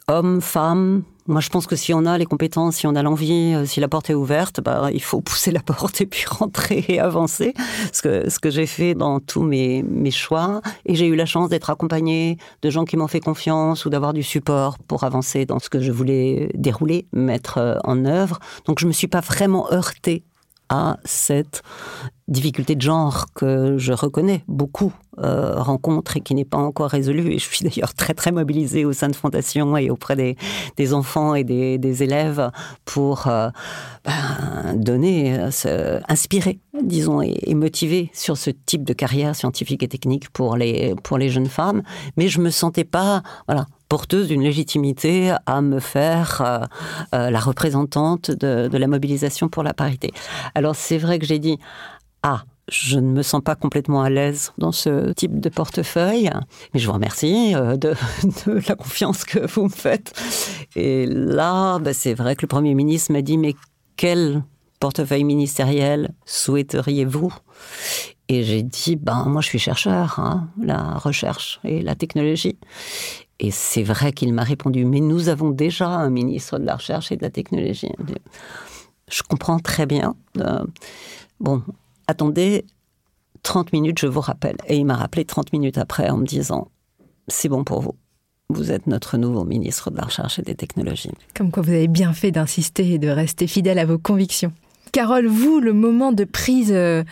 hommes, 0.10 0.42
femmes, 0.42 1.04
moi, 1.30 1.42
je 1.42 1.50
pense 1.50 1.68
que 1.68 1.76
si 1.76 1.94
on 1.94 2.06
a 2.06 2.18
les 2.18 2.26
compétences, 2.26 2.78
si 2.78 2.88
on 2.88 2.96
a 2.96 3.04
l'envie, 3.04 3.54
euh, 3.54 3.66
si 3.66 3.80
la 3.80 3.88
porte 3.88 4.10
est 4.10 4.16
ouverte, 4.16 4.62
bah, 4.62 4.90
il 4.92 5.02
faut 5.02 5.22
pousser 5.22 5.52
la 5.60 5.62
porte 5.62 6.02
et 6.02 6.08
puis 6.08 6.26
rentrer 6.28 6.84
et 6.88 7.00
avancer. 7.00 7.54
Ce 7.94 8.02
que, 8.02 8.30
ce 8.30 8.40
que 8.40 8.50
j'ai 8.50 8.66
fait 8.66 8.96
dans 8.96 9.20
tous 9.20 9.44
mes, 9.44 9.84
mes 9.84 10.12
choix. 10.12 10.62
Et 10.86 10.96
j'ai 10.96 11.06
eu 11.06 11.16
la 11.16 11.28
chance 11.28 11.50
d'être 11.50 11.70
accompagnée 11.70 12.38
de 12.64 12.70
gens 12.70 12.84
qui 12.84 12.98
m'ont 12.98 13.08
fait 13.08 13.20
confiance 13.20 13.86
ou 13.86 13.90
d'avoir 13.90 14.14
du 14.14 14.24
support 14.24 14.80
pour 14.80 15.04
avancer 15.04 15.46
dans 15.46 15.60
ce 15.60 15.70
que 15.70 15.80
je 15.80 15.92
voulais 15.92 16.50
dérouler, 16.56 17.08
mettre 17.14 17.60
euh, 17.60 17.76
en 17.84 18.06
œuvre. 18.06 18.40
Donc, 18.66 18.80
je 18.80 18.88
me 18.88 18.92
suis 18.92 19.08
pas 19.08 19.22
vraiment 19.22 19.72
heurtée 19.72 20.24
à 20.70 20.98
cette 21.04 21.64
difficulté 22.30 22.76
de 22.76 22.82
genre 22.82 23.26
que 23.34 23.78
je 23.78 23.92
reconnais 23.92 24.44
beaucoup 24.48 24.94
euh, 25.18 25.60
rencontre 25.60 26.16
et 26.16 26.22
qui 26.22 26.36
n'est 26.36 26.46
pas 26.46 26.58
encore 26.58 26.92
résolue. 26.92 27.32
Et 27.34 27.40
je 27.40 27.46
suis 27.46 27.66
d'ailleurs 27.66 27.94
très 27.94 28.14
très 28.14 28.32
mobilisée 28.32 28.86
au 28.86 28.94
sein 28.94 29.10
de 29.10 29.16
Fondation 29.16 29.76
et 29.76 29.90
auprès 29.90 30.16
des, 30.16 30.38
des 30.78 30.94
enfants 30.94 31.36
et 31.36 31.44
des, 31.44 31.78
des 31.78 32.04
élèves 32.04 32.52
pour 32.86 33.28
euh, 33.28 33.50
ben, 34.06 34.76
donner, 34.76 35.38
euh, 35.66 36.00
inspirer, 36.08 36.60
disons, 36.82 37.22
et, 37.22 37.38
et, 37.44 37.56
motiver 37.56 38.12
sur 38.14 38.38
ce 38.38 38.52
type 38.52 38.84
de 38.84 38.94
carrière 38.94 39.36
scientifique 39.36 39.84
et 39.84 39.88
technique 39.88 40.30
pour 40.30 40.56
les, 40.56 40.96
pour 41.04 41.18
les 41.18 41.30
jeunes 41.30 41.48
femmes. 41.48 41.82
Mais 42.16 42.28
je 42.28 42.40
me 42.40 42.52
sentais 42.52 42.86
pas, 42.86 43.24
voilà, 43.48 43.66
porteuse 43.90 44.28
d'une 44.28 44.44
légitimité 44.44 45.34
à 45.46 45.62
me 45.62 45.80
faire 45.80 46.68
la 47.12 47.40
représentante 47.40 48.32
de, 48.32 48.70
la 48.72 48.88
mobilisation 48.88 49.50
pour 49.50 49.64
la 49.64 49.74
parité. 49.74 50.12
Alors 50.56 50.76
c'est 50.76 50.98
vrai 50.98 51.20
que 51.20 51.26
j'ai 51.26 51.40
dit, 51.40 51.58
ah, 52.24 52.44
je 52.72 53.00
ne 53.00 53.08
me 53.12 53.24
sens 53.24 53.42
pas 53.44 53.56
complètement 53.56 54.04
à 54.04 54.10
l'aise 54.10 54.54
dans 54.58 54.72
ce 54.72 55.12
type 55.14 55.40
de 55.40 55.50
portefeuille, 55.50 56.30
mais 56.74 56.80
je 56.80 56.86
vous 56.86 56.94
remercie 56.94 57.54
de, 57.54 57.78
de 58.46 58.62
la 58.68 58.76
confiance 58.76 59.24
que 59.26 59.40
vous 59.52 59.64
me 59.64 59.70
faites. 59.70 60.14
Et 60.76 61.06
là, 61.08 61.80
bah, 61.80 61.94
c'est 61.94 62.14
vrai 62.14 62.36
que 62.36 62.44
le 62.44 62.48
Premier 62.48 62.76
ministre 62.76 63.12
m'a 63.12 63.22
dit, 63.22 63.38
mais 63.38 63.56
quel 63.98 64.44
portefeuille 64.80 65.24
ministériel 65.24 66.14
souhaiteriez-vous? 66.26 67.34
Et 68.30 68.44
j'ai 68.44 68.62
dit, 68.62 68.96
ben 68.96 69.26
moi 69.26 69.42
je 69.42 69.48
suis 69.48 69.60
chercheur, 69.60 70.20
hein, 70.20 70.48
la 70.62 70.94
recherche 70.94 71.60
et 71.64 71.82
la 71.82 71.96
technologie. 71.96 72.58
Et 73.40 73.52
c'est 73.52 73.84
vrai 73.84 74.12
qu'il 74.12 74.34
m'a 74.34 74.44
répondu, 74.44 74.86
mais 74.86 75.00
nous 75.00 75.30
avons 75.30 75.50
déjà 75.50 75.88
un 75.88 76.10
ministre 76.10 76.60
de 76.60 76.66
la 76.66 76.76
recherche 76.76 77.12
et 77.12 77.18
de 77.18 77.22
la 77.22 77.30
technologie. 77.30 77.92
Je 79.10 79.24
comprends 79.24 79.60
très 79.60 79.86
bien. 79.86 80.16
Euh, 80.38 80.64
bon, 81.40 81.64
attendez 82.08 82.66
30 83.44 83.72
minutes, 83.72 84.00
je 84.00 84.08
vous 84.08 84.20
rappelle. 84.20 84.58
Et 84.68 84.78
il 84.78 84.86
m'a 84.86 84.96
rappelé 84.96 85.24
30 85.24 85.54
minutes 85.54 85.78
après 85.78 86.10
en 86.10 86.18
me 86.18 86.26
disant, 86.26 86.68
c'est 87.28 87.50
bon 87.50 87.64
pour 87.64 87.82
vous. 87.82 87.96
Vous 88.50 88.72
êtes 88.72 88.88
notre 88.88 89.18
nouveau 89.18 89.46
ministre 89.46 89.92
de 89.92 89.98
la 89.98 90.04
Recherche 90.04 90.40
et 90.40 90.42
des 90.42 90.56
Technologies. 90.56 91.12
Comme 91.36 91.52
quoi 91.52 91.64
vous 91.64 91.70
avez 91.70 91.88
bien 91.88 92.14
fait 92.14 92.32
d'insister 92.32 92.94
et 92.94 92.98
de 92.98 93.08
rester 93.08 93.48
fidèle 93.48 93.80
à 93.80 93.86
vos 93.86 94.00
convictions. 94.00 94.52
Carole, 94.92 95.28
vous, 95.28 95.60
le 95.60 95.72
moment 95.72 96.12
de 96.12 96.24
prise 96.24 96.72
euh, 96.72 97.04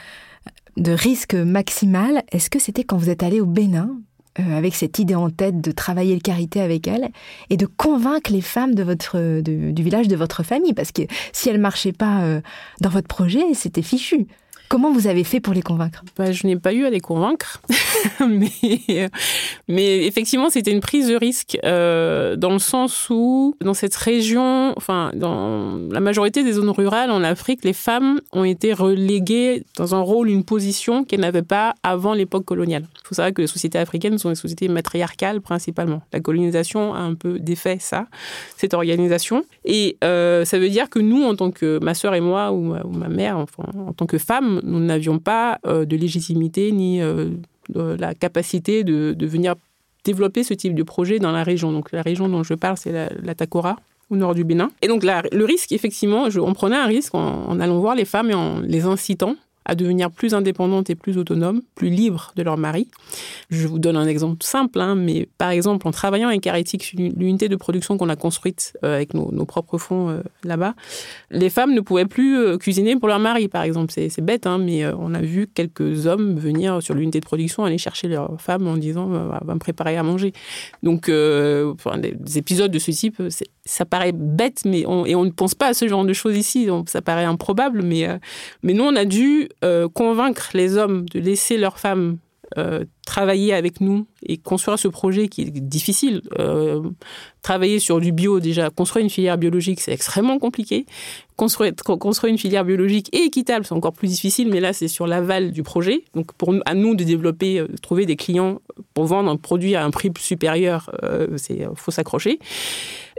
de 0.78 0.92
risque 0.92 1.36
maximal, 1.36 2.24
est-ce 2.32 2.50
que 2.50 2.60
c'était 2.60 2.84
quand 2.84 2.98
vous 2.98 3.10
êtes 3.10 3.22
allé 3.22 3.40
au 3.40 3.46
Bénin? 3.46 3.98
Euh, 4.40 4.58
avec 4.58 4.76
cette 4.76 5.00
idée 5.00 5.16
en 5.16 5.30
tête 5.30 5.62
de 5.62 5.72
travailler 5.72 6.14
le 6.14 6.20
carité 6.20 6.62
avec 6.62 6.88
elle 6.88 7.10
et 7.50 7.58
de 7.58 7.66
convaincre 7.66 8.32
les 8.32 8.42
femmes 8.42 8.76
de 8.76 8.84
votre, 8.84 9.42
du 9.42 9.84
village 9.84 10.08
de 10.08 10.16
votre 10.16 10.44
famille 10.44 10.74
Parce 10.74 10.92
que 10.92 11.04
si 11.34 11.50
elles 11.50 11.58
ne 11.58 11.62
marchaient 11.62 11.94
pas 11.94 12.22
euh, 12.22 12.42
dans 12.82 12.90
votre 12.90 13.08
projet, 13.08 13.54
c'était 13.54 13.82
fichu. 13.82 14.28
Comment 14.70 14.92
vous 14.92 15.08
avez 15.08 15.24
fait 15.24 15.40
pour 15.40 15.54
les 15.54 15.62
convaincre? 15.62 16.04
Bah, 16.18 16.32
Je 16.32 16.46
n'ai 16.46 16.58
pas 16.58 16.74
eu 16.74 16.86
à 16.86 16.90
les 16.90 17.00
convaincre, 17.00 17.62
mais, 19.68 20.06
effectivement, 20.06 20.50
c'était 20.50 20.72
une 20.72 20.82
prise 20.82 21.08
de 21.08 21.16
risque 21.16 21.58
euh, 21.64 22.36
dans 22.36 22.52
le 22.52 22.60
sens 22.60 23.10
où, 23.10 23.56
dans 23.62 23.74
cette 23.74 23.96
région, 23.96 24.74
enfin, 24.76 25.12
dans 25.16 25.78
la 25.90 26.00
majorité 26.02 26.44
des 26.44 26.54
zones 26.54 26.70
rurales 26.70 27.12
en 27.12 27.24
Afrique, 27.24 27.64
les 27.64 27.74
femmes 27.74 28.20
ont 28.34 28.44
été 28.44 28.74
reléguées 28.74 29.64
dans 29.78 29.96
un 29.96 30.02
rôle, 30.02 30.30
une 30.30 30.44
position 30.44 31.06
qu'elles 31.06 31.22
n'avaient 31.22 31.42
pas 31.42 31.76
avant 31.84 32.14
l'époque 32.14 32.46
coloniale. 32.46 32.88
Il 33.04 33.08
faut 33.08 33.16
savoir 33.16 33.34
que 33.34 33.42
les 33.42 33.48
sociétés 33.48 33.80
africaines 33.80 34.18
sont 34.18 34.30
des 34.30 34.36
sociétés 34.36 34.68
matriarcales 34.68 35.40
principalement. 35.42 36.02
La 36.12 36.20
colonisation 36.20 36.94
a 36.94 37.00
un 37.00 37.14
peu 37.14 37.40
défait 37.40 37.78
ça, 37.80 38.08
cette 38.58 38.74
organisation. 38.74 39.46
Et 39.64 39.98
euh, 40.04 40.44
ça 40.44 40.60
veut 40.60 40.70
dire 40.70 40.90
que 40.90 41.00
nous, 41.00 41.24
en 41.24 41.36
tant 41.36 41.52
que 41.52 41.80
ma 41.82 41.94
sœur 41.94 42.16
et 42.16 42.22
moi, 42.22 42.52
ou 42.52 42.62
ma, 42.62 42.82
ou 42.84 42.92
ma 42.92 43.08
mère, 43.08 43.38
enfin, 43.38 43.64
en 43.78 43.94
tant 43.94 44.06
que 44.06 44.18
femmes, 44.18 44.57
nous 44.64 44.80
n'avions 44.80 45.20
pas 45.20 45.60
euh, 45.66 45.86
de 45.86 45.96
légitimité 45.96 46.72
ni 46.72 47.02
euh, 47.02 47.32
la 47.74 48.14
capacité 48.14 48.84
de, 48.84 49.16
venir 49.26 49.56
développer 50.04 50.44
ce 50.44 50.54
type 50.54 50.74
de 50.74 50.84
projet 50.84 51.20
dans 51.20 51.32
la 51.32 51.44
région. 51.44 51.72
Donc 51.72 51.92
la 51.92 52.02
région 52.02 52.30
dont 52.30 52.44
je 52.44 52.54
parle, 52.54 52.78
c'est 52.78 52.92
la, 52.92 53.36
Takora 53.36 53.78
au 54.10 54.16
nord 54.16 54.36
du 54.36 54.44
Bénin. 54.44 54.72
Et 54.82 54.88
donc 54.88 55.04
le 55.04 55.44
risque, 55.44 55.72
effectivement, 55.74 56.28
on 56.38 56.54
prenait 56.54 56.78
un 56.78 56.86
risque 56.86 57.14
en, 57.14 57.60
allant 57.60 57.80
voir 57.80 57.96
les 57.96 58.06
femmes 58.06 58.30
et 58.32 58.34
en 58.34 58.60
les 58.62 58.86
incitant 58.86 59.36
à 59.68 59.76
devenir 59.76 60.10
plus 60.10 60.34
indépendantes 60.34 60.90
et 60.90 60.96
plus 60.96 61.18
autonomes, 61.18 61.62
plus 61.76 61.90
libres 61.90 62.32
de 62.38 62.42
leur 62.42 62.58
mari. 62.58 62.88
Je 63.50 63.68
vous 63.68 63.80
donne 63.80 63.98
un 63.98 64.08
exemple 64.08 64.38
simple, 64.44 64.80
hein, 64.80 64.96
mais 64.96 65.28
par 65.38 65.50
exemple, 65.50 65.86
en 65.88 65.92
travaillant 65.92 66.30
avec 66.30 66.42
Carétique, 66.42 66.94
l'unité 66.94 67.50
de 67.50 67.56
production 67.58 67.98
qu'on 67.98 68.08
a 68.08 68.16
construite 68.16 68.78
euh, 68.86 68.96
avec 68.96 69.14
nos, 69.14 69.46
propres 69.46 69.78
fonds 69.78 70.10
euh, 70.10 70.22
là-bas, 70.44 70.74
les 71.32 71.50
femmes 71.50 71.74
ne 71.74 71.82
pouvaient 71.82 72.06
plus 72.06 72.38
euh, 72.38 72.58
cuisiner 72.58 72.96
pour 72.96 73.10
leur 73.10 73.20
mari, 73.20 73.50
par 73.50 73.64
exemple. 73.64 73.94
C'est 73.94 74.22
bête, 74.22 74.48
hein, 74.48 74.58
mais 74.58 74.86
on 74.88 75.14
a 75.14 75.22
vu 75.22 75.48
quelques 75.48 76.08
hommes 76.08 76.40
venir 76.40 76.82
sur 76.82 76.94
l'unité 76.94 77.20
de 77.20 77.26
production 77.26 77.66
aller 77.66 77.78
chercher 77.78 78.08
leur 78.08 78.40
femme 78.40 78.68
en 78.68 78.78
disant 78.78 79.08
va 79.08 79.54
me 79.54 79.60
préparer 79.60 79.98
à 79.98 80.04
manger. 80.04 80.32
Donc, 80.82 81.10
des 81.10 82.38
épisodes 82.38 82.72
de 82.72 82.80
ce 82.80 82.92
type, 82.92 83.22
ça 83.66 83.86
paraît 83.86 84.14
bête, 84.14 84.62
mais 84.64 84.82
et 84.82 85.16
on 85.16 85.26
ne 85.26 85.30
pense 85.30 85.56
pas 85.56 85.68
à 85.68 85.74
ce 85.74 85.88
genre 85.88 86.06
de 86.06 86.14
choses 86.14 86.38
ici. 86.38 86.66
Donc 86.66 86.90
ça 86.90 87.02
paraît 87.02 87.26
improbable, 87.26 87.82
mais, 87.82 88.08
mais 88.64 88.74
nous, 88.74 88.84
on 88.84 88.96
a 88.96 89.04
dû 89.04 89.50
euh, 89.64 89.88
convaincre 89.90 90.50
les 90.54 90.78
hommes 90.78 91.08
de 91.10 91.20
laisser 91.20 91.58
leurs 91.58 91.80
femmes 91.80 92.18
euh, 92.58 92.86
travailler 93.06 93.54
avec 93.54 93.82
nous 93.82 94.06
et 94.24 94.38
construire 94.38 94.80
ce 94.80 94.88
projet 94.88 95.28
qui 95.28 95.42
est 95.42 95.52
difficile. 95.52 96.22
Euh, 96.40 96.82
travailler 97.42 97.80
sur 97.80 98.00
du 98.00 98.12
bio, 98.12 98.40
déjà, 98.40 98.70
construire 98.70 99.04
une 99.04 99.10
filière 99.10 99.38
biologique, 99.38 99.82
c'est 99.82 99.92
extrêmement 99.92 100.40
compliqué. 100.40 100.86
Construire, 101.36 101.74
construire 101.76 102.32
une 102.32 102.38
filière 102.38 102.64
biologique 102.64 103.10
et 103.14 103.24
équitable, 103.24 103.66
c'est 103.66 103.74
encore 103.74 103.94
plus 103.94 104.08
difficile, 104.08 104.50
mais 104.50 104.60
là, 104.60 104.74
c'est 104.74 104.88
sur 104.88 105.08
l'aval 105.08 105.52
du 105.52 105.64
projet. 105.64 106.04
Donc, 106.14 106.34
pour 106.34 106.54
à 106.66 106.74
nous 106.74 106.96
de 106.96 107.04
développer, 107.04 107.66
trouver 107.82 108.06
des 108.06 108.16
clients 108.16 108.62
pour 108.94 109.06
vendre 109.06 109.30
un 109.30 109.38
produit 109.38 109.76
à 109.76 109.84
un 109.84 109.92
prix 109.92 110.12
supérieur, 110.18 110.90
c'est 111.36 111.68
faut 111.76 111.92
s'accrocher. 111.92 112.40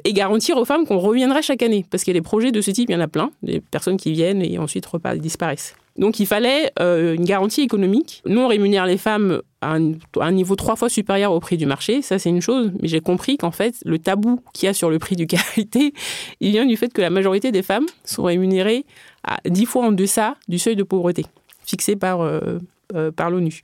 Et 0.05 0.13
garantir 0.13 0.57
aux 0.57 0.65
femmes 0.65 0.87
qu'on 0.87 0.99
reviendra 0.99 1.43
chaque 1.43 1.63
année. 1.63 1.85
Parce 1.91 2.05
que 2.05 2.13
les 2.13 2.23
projets 2.23 2.53
de 2.53 2.61
ce 2.61 2.71
type, 2.71 2.89
il 2.89 2.93
y 2.93 2.97
en 2.97 3.01
a 3.01 3.09
plein. 3.09 3.31
Des 3.43 3.61
personnes 3.61 3.97
qui 3.97 4.13
viennent 4.13 4.43
et 4.43 4.59
ensuite 4.59 4.87
disparaissent. 5.17 5.75
Donc 5.99 6.21
il 6.21 6.27
fallait 6.27 6.71
euh, 6.81 7.15
une 7.15 7.25
garantie 7.25 7.61
économique. 7.61 8.23
Nous, 8.25 8.41
on 8.41 8.47
rémunère 8.47 8.87
les 8.87 8.97
femmes 8.97 9.43
à 9.61 9.77
un, 10.21 10.33
niveau 10.33 10.55
trois 10.55 10.77
fois 10.77 10.89
supérieur 10.89 11.33
au 11.33 11.41
prix 11.41 11.57
du 11.57 11.67
marché. 11.67 12.03
Ça, 12.03 12.21
c'est 12.21 12.31
une 12.31 12.41
chose. 12.41 12.71
Mais 12.81 12.87
j'ai 12.87 13.01
compris 13.01 13.37
qu'en 13.37 13.51
fait, 13.51 13.75
le 13.85 13.99
tabou 13.99 14.41
qu'il 14.55 14.67
y 14.67 14.71
a 14.71 14.73
sur 14.75 14.91
le 14.91 15.01
prix 15.01 15.17
du 15.17 15.27
carité, 15.27 15.93
il 16.41 16.53
vient 16.53 16.65
du 16.65 16.77
fait 16.77 16.93
que 16.93 17.01
la 17.01 17.11
majorité 17.11 17.51
des 17.51 17.63
femmes 17.63 17.87
sont 18.05 18.23
rémunérées 18.23 18.87
à 19.25 19.39
dix 19.45 19.67
fois 19.67 19.87
en 19.87 19.93
deçà 19.93 20.37
du 20.47 20.59
seuil 20.59 20.77
de 20.77 20.85
pauvreté 20.85 21.27
fixé 21.67 21.97
par, 21.97 22.23
euh, 22.23 22.59
euh, 22.95 23.11
par 23.11 23.29
l'ONU. 23.31 23.61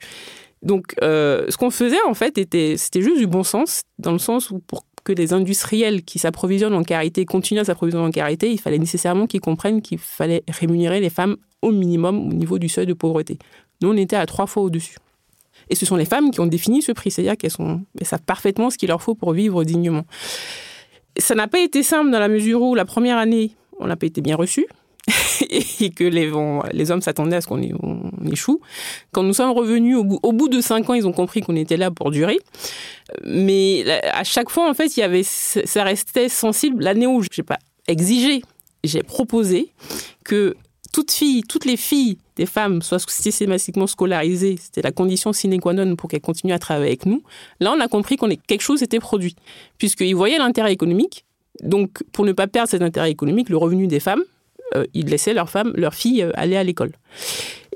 Donc, 0.61 0.95
ce 1.01 1.57
qu'on 1.57 1.71
faisait, 1.71 2.01
en 2.07 2.13
fait, 2.13 2.33
c'était 2.35 3.01
juste 3.01 3.17
du 3.17 3.27
bon 3.27 3.43
sens, 3.43 3.83
dans 3.99 4.11
le 4.11 4.19
sens 4.19 4.49
où 4.51 4.59
pour 4.59 4.83
que 5.05 5.13
les 5.13 5.31
industriels 5.31 6.03
qui 6.03 6.19
s'approvisionnent 6.19 6.73
en 6.73 6.83
carité 6.83 7.23
continuent 7.25 7.61
à 7.61 7.63
s'approvisionner 7.63 8.07
en 8.07 8.11
carité, 8.11 8.51
il 8.51 8.59
fallait 8.59 8.79
nécessairement 8.79 9.27
qu'ils 9.27 9.39
comprennent 9.39 9.81
qu'il 9.81 9.99
fallait 9.99 10.43
rémunérer 10.49 10.99
les 10.99 11.11
femmes 11.11 11.37
au 11.61 11.71
minimum 11.71 12.27
au 12.27 12.33
niveau 12.33 12.59
du 12.59 12.67
seuil 12.67 12.87
de 12.87 12.93
pauvreté. 12.93 13.37
Nous, 13.81 13.89
on 13.89 13.95
était 13.95 14.15
à 14.15 14.25
trois 14.25 14.47
fois 14.47 14.63
au-dessus. 14.63 14.97
Et 15.69 15.75
ce 15.75 15.85
sont 15.85 15.95
les 15.95 16.05
femmes 16.05 16.31
qui 16.31 16.39
ont 16.39 16.47
défini 16.47 16.81
ce 16.81 16.91
prix, 16.91 17.11
c'est-à-dire 17.11 17.37
qu'elles 17.37 17.51
savent 18.01 18.23
parfaitement 18.25 18.69
ce 18.69 18.77
qu'il 18.77 18.89
leur 18.89 19.01
faut 19.01 19.15
pour 19.15 19.31
vivre 19.31 19.63
dignement. 19.63 20.05
Ça 21.17 21.35
n'a 21.35 21.47
pas 21.47 21.59
été 21.59 21.83
simple 21.83 22.11
dans 22.11 22.19
la 22.19 22.27
mesure 22.27 22.61
où 22.61 22.75
la 22.75 22.85
première 22.85 23.17
année, 23.17 23.55
on 23.79 23.87
n'a 23.87 23.95
pas 23.95 24.07
été 24.07 24.21
bien 24.21 24.35
reçus 24.35 24.65
et 25.49 25.91
que 25.91 26.03
les, 26.03 26.91
hommes 26.91 27.01
s'attendaient 27.01 27.35
à 27.35 27.41
ce 27.41 27.47
qu'on 27.47 27.61
échoue. 28.31 28.59
Quand 29.11 29.23
nous 29.23 29.33
sommes 29.33 29.51
revenus, 29.51 29.97
au 29.97 30.31
bout, 30.33 30.49
de 30.49 30.61
cinq 30.61 30.89
ans, 30.89 30.93
ils 30.93 31.07
ont 31.07 31.11
compris 31.11 31.41
qu'on 31.41 31.55
était 31.55 31.77
là 31.77 31.91
pour 31.91 32.11
durer. 32.11 32.39
Mais 33.23 33.85
à 34.11 34.23
chaque 34.23 34.49
fois, 34.49 34.69
en 34.69 34.73
fait, 34.73 34.89
ça 35.23 35.83
restait 35.83 36.29
sensible. 36.29 36.83
L'année 36.83 37.07
où 37.07 37.21
je 37.21 37.29
n'ai 37.37 37.43
pas 37.43 37.59
exigé, 37.87 38.41
j'ai 38.83 39.03
proposé 39.03 39.69
que 40.23 40.55
toutes 40.91 41.11
filles, 41.11 41.43
toutes 41.43 41.65
les 41.65 41.77
filles 41.77 42.17
des 42.35 42.45
femmes 42.45 42.81
soient 42.81 42.99
systématiquement 42.99 43.87
scolarisées, 43.87 44.57
c'était 44.59 44.81
la 44.81 44.91
condition 44.91 45.33
sine 45.33 45.59
qua 45.59 45.73
non 45.73 45.95
pour 45.95 46.09
qu'elles 46.09 46.21
continuent 46.21 46.53
à 46.53 46.59
travailler 46.59 46.87
avec 46.87 47.05
nous. 47.05 47.21
Là, 47.59 47.73
on 47.75 47.79
a 47.79 47.87
compris 47.87 48.15
qu'on 48.15 48.29
est 48.29 48.39
quelque 48.47 48.61
chose 48.61 48.81
était 48.81 48.99
produit, 48.99 49.35
puisqu'ils 49.77 50.15
voyaient 50.15 50.37
l'intérêt 50.37 50.73
économique. 50.73 51.25
Donc, 51.63 52.03
pour 52.11 52.25
ne 52.25 52.31
pas 52.31 52.47
perdre 52.47 52.69
cet 52.69 52.81
intérêt 52.81 53.11
économique, 53.11 53.49
le 53.49 53.57
revenu 53.57 53.87
des 53.87 53.99
femmes, 53.99 54.23
ils 54.93 55.07
laissaient 55.07 55.33
leurs 55.33 55.49
femmes, 55.49 55.73
leurs 55.75 55.93
filles 55.93 56.23
euh, 56.23 56.31
aller 56.35 56.57
à 56.57 56.63
l'école. 56.63 56.91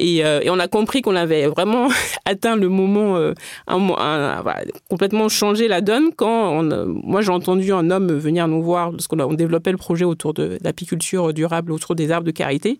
Euh, 0.02 0.40
et, 0.42 0.50
on 0.50 0.60
a 0.60 0.68
compris 0.68 1.02
qu'on 1.02 1.16
avait 1.16 1.48
vraiment 1.48 1.90
atteint 2.26 2.56
le 2.56 2.70
moment, 2.70 3.18
un, 3.68 4.44
complètement 4.90 5.30
changé 5.30 5.68
la 5.68 5.82
donne 5.82 6.10
quand 6.16 6.64
moi 6.64 7.22
j'ai 7.22 7.32
entendu 7.32 7.74
un 7.74 7.92
homme 7.92 8.12
venir 8.12 8.48
nous 8.48 8.62
voir 8.62 8.92
parce 8.92 9.08
qu'on 9.08 9.34
développait 9.34 9.72
le 9.72 9.78
projet 9.78 10.06
autour 10.06 10.34
de 10.34 10.58
l'apiculture 10.64 11.34
durable, 11.34 11.72
autour 11.72 11.96
des 11.96 12.12
arbres 12.12 12.26
de 12.26 12.32
carité. 12.32 12.80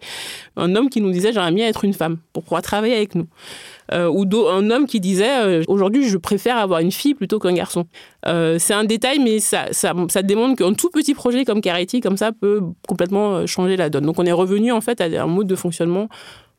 Un 0.56 0.76
homme 0.76 0.90
qui 0.90 1.02
nous 1.02 1.12
disait 1.12 1.34
j'aimerais 1.34 1.52
bien 1.52 1.68
être 1.68 1.84
une 1.84 1.94
femme 1.94 2.18
pour 2.34 2.44
pouvoir 2.44 2.62
travailler 2.62 2.96
avec 2.96 3.16
nous. 3.16 3.28
ou 3.94 4.48
un 4.48 4.70
homme 4.70 4.86
qui 4.86 5.00
disait 5.00 5.66
aujourd'hui 5.68 6.08
je 6.08 6.18
préfère 6.18 6.58
avoir 6.58 6.80
une 6.80 6.92
fille 6.92 7.16
plutôt 7.16 7.40
qu'un 7.40 7.54
garçon. 7.54 7.86
c'est 8.26 8.74
un 8.74 8.86
détail, 8.86 9.20
mais 9.20 9.40
ça 9.40 10.22
démontre 10.24 10.56
qu'un 10.56 10.74
tout 10.74 10.90
petit 10.90 11.14
projet 11.14 11.44
comme 11.46 11.62
Carity, 11.62 12.00
comme 12.02 12.18
ça, 12.18 12.32
peut 12.32 12.62
complètement 12.88 13.46
changer 13.46 13.76
la 13.78 13.90
donne. 13.90 14.06
Donc 14.06 14.20
on 14.20 14.26
est 14.26 14.32
revenu 14.32 14.72
en 14.72 14.82
fait 14.82 15.02
à 15.02 15.24
un 15.24 15.28
mode 15.28 15.48
de 15.48 15.56
fonctionnement 15.56 16.08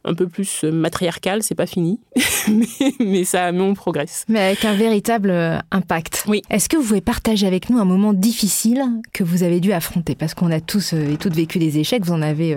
un 0.05 0.15
peu 0.15 0.27
plus 0.27 0.65
euh, 0.65 0.73
matriarcal, 0.73 1.43
c'est 1.43 1.55
pas 1.55 1.67
fini, 1.67 2.01
mais, 3.01 3.25
ça, 3.25 3.53
mais 3.53 3.61
on 3.61 3.75
progresse. 3.75 4.25
Mais 4.29 4.41
avec 4.41 4.65
un 4.65 4.75
véritable 4.75 5.31
euh, 5.31 5.59
impact. 5.71 6.25
Oui. 6.27 6.43
Est-ce 6.51 6.69
que 6.69 6.77
vous 6.77 6.85
pouvez 6.85 7.01
partager 7.01 7.47
avec 7.47 7.69
nous 7.71 7.79
un 7.79 7.85
moment 7.85 8.13
difficile 8.13 8.83
que 9.13 9.23
vous 9.25 9.43
avez 9.43 9.61
dû 9.61 9.73
affronter? 9.73 10.15
Parce 10.15 10.35
qu'on 10.35 10.51
a 10.51 10.61
tous 10.61 10.95
euh, 10.95 11.13
et 11.13 11.17
toutes 11.17 11.35
vécu 11.35 11.59
des 11.59 11.79
échecs, 11.79 12.05
vous 12.05 12.13
en 12.13 12.23
avez 12.23 12.57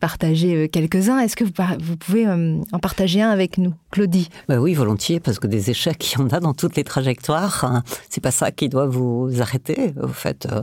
partagé 0.00 0.68
quelques-uns. 0.70 1.18
Est-ce 1.18 1.36
que 1.36 1.44
vous, 1.44 1.96
pouvez 1.96 2.26
en 2.26 2.78
partager 2.80 3.20
un 3.20 3.30
avec 3.30 3.58
nous? 3.58 3.74
Claudie 3.90 4.28
bah 4.48 4.58
Oui, 4.58 4.74
volontiers, 4.74 5.18
parce 5.18 5.38
que 5.38 5.46
des 5.46 5.70
échecs, 5.70 6.12
il 6.12 6.18
y 6.18 6.22
en 6.22 6.28
a 6.28 6.40
dans 6.40 6.52
toutes 6.52 6.76
les 6.76 6.84
trajectoires. 6.84 7.64
Hein. 7.64 7.82
C'est 8.10 8.20
pas 8.20 8.30
ça 8.30 8.50
qui 8.50 8.68
doit 8.68 8.86
vous 8.86 9.30
arrêter. 9.40 9.94
Vous 9.96 10.12
faites 10.12 10.46
euh, 10.52 10.62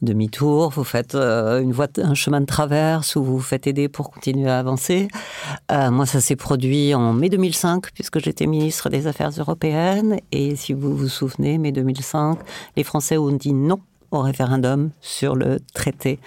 demi-tour, 0.00 0.70
vous 0.70 0.84
faites 0.84 1.14
euh, 1.14 1.60
une 1.60 1.72
voie, 1.72 1.88
un 1.98 2.14
chemin 2.14 2.40
de 2.40 2.46
traverse 2.46 3.14
ou 3.16 3.22
vous, 3.22 3.36
vous 3.36 3.44
faites 3.44 3.66
aider 3.66 3.88
pour 3.88 4.10
continuer 4.10 4.48
à 4.48 4.58
avancer. 4.58 5.08
Euh, 5.70 5.90
moi, 5.90 6.06
ça 6.06 6.20
s'est 6.20 6.36
produit 6.36 6.94
en 6.94 7.12
mai 7.12 7.28
2005, 7.28 7.92
puisque 7.92 8.20
j'étais 8.20 8.46
ministre 8.46 8.88
des 8.88 9.06
Affaires 9.06 9.32
européennes. 9.36 10.18
Et 10.32 10.56
si 10.56 10.72
vous 10.72 10.96
vous 10.96 11.08
souvenez, 11.08 11.58
mai 11.58 11.72
2005, 11.72 12.38
les 12.76 12.84
Français 12.84 13.18
ont 13.18 13.32
dit 13.32 13.52
non 13.52 13.80
au 14.12 14.20
référendum 14.20 14.90
sur 15.00 15.34
le 15.34 15.58
traité 15.74 16.18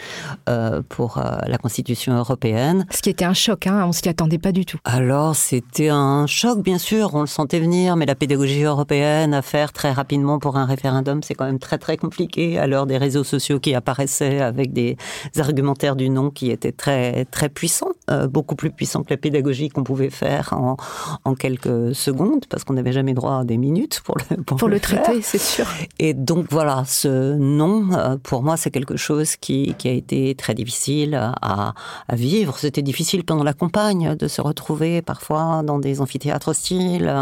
euh, 0.49 0.81
pour 0.87 1.17
euh, 1.17 1.37
la 1.47 1.57
Constitution 1.57 2.13
européenne. 2.13 2.85
Ce 2.91 3.01
qui 3.01 3.09
était 3.09 3.25
un 3.25 3.33
choc, 3.33 3.67
hein, 3.67 3.85
on 3.87 3.91
s'y 3.91 4.09
attendait 4.09 4.37
pas 4.37 4.51
du 4.51 4.65
tout. 4.65 4.79
Alors 4.83 5.35
c'était 5.35 5.89
un 5.89 6.27
choc, 6.27 6.61
bien 6.61 6.77
sûr, 6.77 7.11
on 7.13 7.21
le 7.21 7.27
sentait 7.27 7.59
venir, 7.59 7.95
mais 7.95 8.05
la 8.05 8.15
pédagogie 8.15 8.63
européenne 8.63 9.33
à 9.33 9.41
faire 9.41 9.71
très 9.71 9.91
rapidement 9.91 10.39
pour 10.39 10.57
un 10.57 10.65
référendum, 10.65 11.23
c'est 11.23 11.35
quand 11.35 11.45
même 11.45 11.59
très 11.59 11.77
très 11.77 11.97
compliqué 11.97 12.57
à 12.57 12.67
l'heure 12.67 12.85
des 12.85 12.97
réseaux 12.97 13.23
sociaux 13.23 13.59
qui 13.59 13.73
apparaissaient 13.73 14.41
avec 14.41 14.73
des 14.73 14.97
argumentaires 15.37 15.95
du 15.95 16.09
non 16.09 16.31
qui 16.31 16.51
étaient 16.51 16.71
très 16.71 17.25
très 17.25 17.49
puissants, 17.49 17.91
euh, 18.09 18.27
beaucoup 18.27 18.55
plus 18.55 18.71
puissants 18.71 19.03
que 19.03 19.13
la 19.13 19.17
pédagogie 19.17 19.69
qu'on 19.69 19.83
pouvait 19.83 20.09
faire 20.09 20.53
en, 20.53 20.77
en, 21.23 21.35
quelques 21.35 21.93
secondes, 21.93 22.45
parce 22.49 22.63
qu'on 22.63 22.73
n'avait 22.73 22.93
jamais 22.93 23.13
droit 23.13 23.39
à 23.39 23.43
des 23.43 23.57
minutes 23.57 24.01
pour 24.03 24.17
le 24.17 24.43
pour, 24.43 24.57
pour 24.57 24.67
le, 24.67 24.75
le 24.75 24.79
traité, 24.79 25.21
c'est 25.21 25.37
sûr. 25.37 25.67
Et 25.99 26.13
donc 26.13 26.47
voilà, 26.49 26.83
ce 26.85 27.35
non 27.35 27.74
euh, 27.93 28.17
pour 28.21 28.43
moi, 28.43 28.57
c'est 28.57 28.71
quelque 28.71 28.97
chose 28.97 29.35
qui, 29.35 29.75
a 29.85 29.89
été 29.89 30.35
très 30.35 30.53
difficile 30.53 31.15
à, 31.41 31.73
vivre. 32.13 32.57
C'était 32.57 32.81
difficile 32.81 33.23
pendant 33.23 33.43
la 33.43 33.53
campagne 33.53 34.15
de 34.15 34.27
se 34.27 34.41
retrouver 34.41 35.01
parfois 35.01 35.61
dans 35.63 35.79
des 35.79 36.01
amphithéâtres 36.01 36.49
hostiles. 36.49 37.13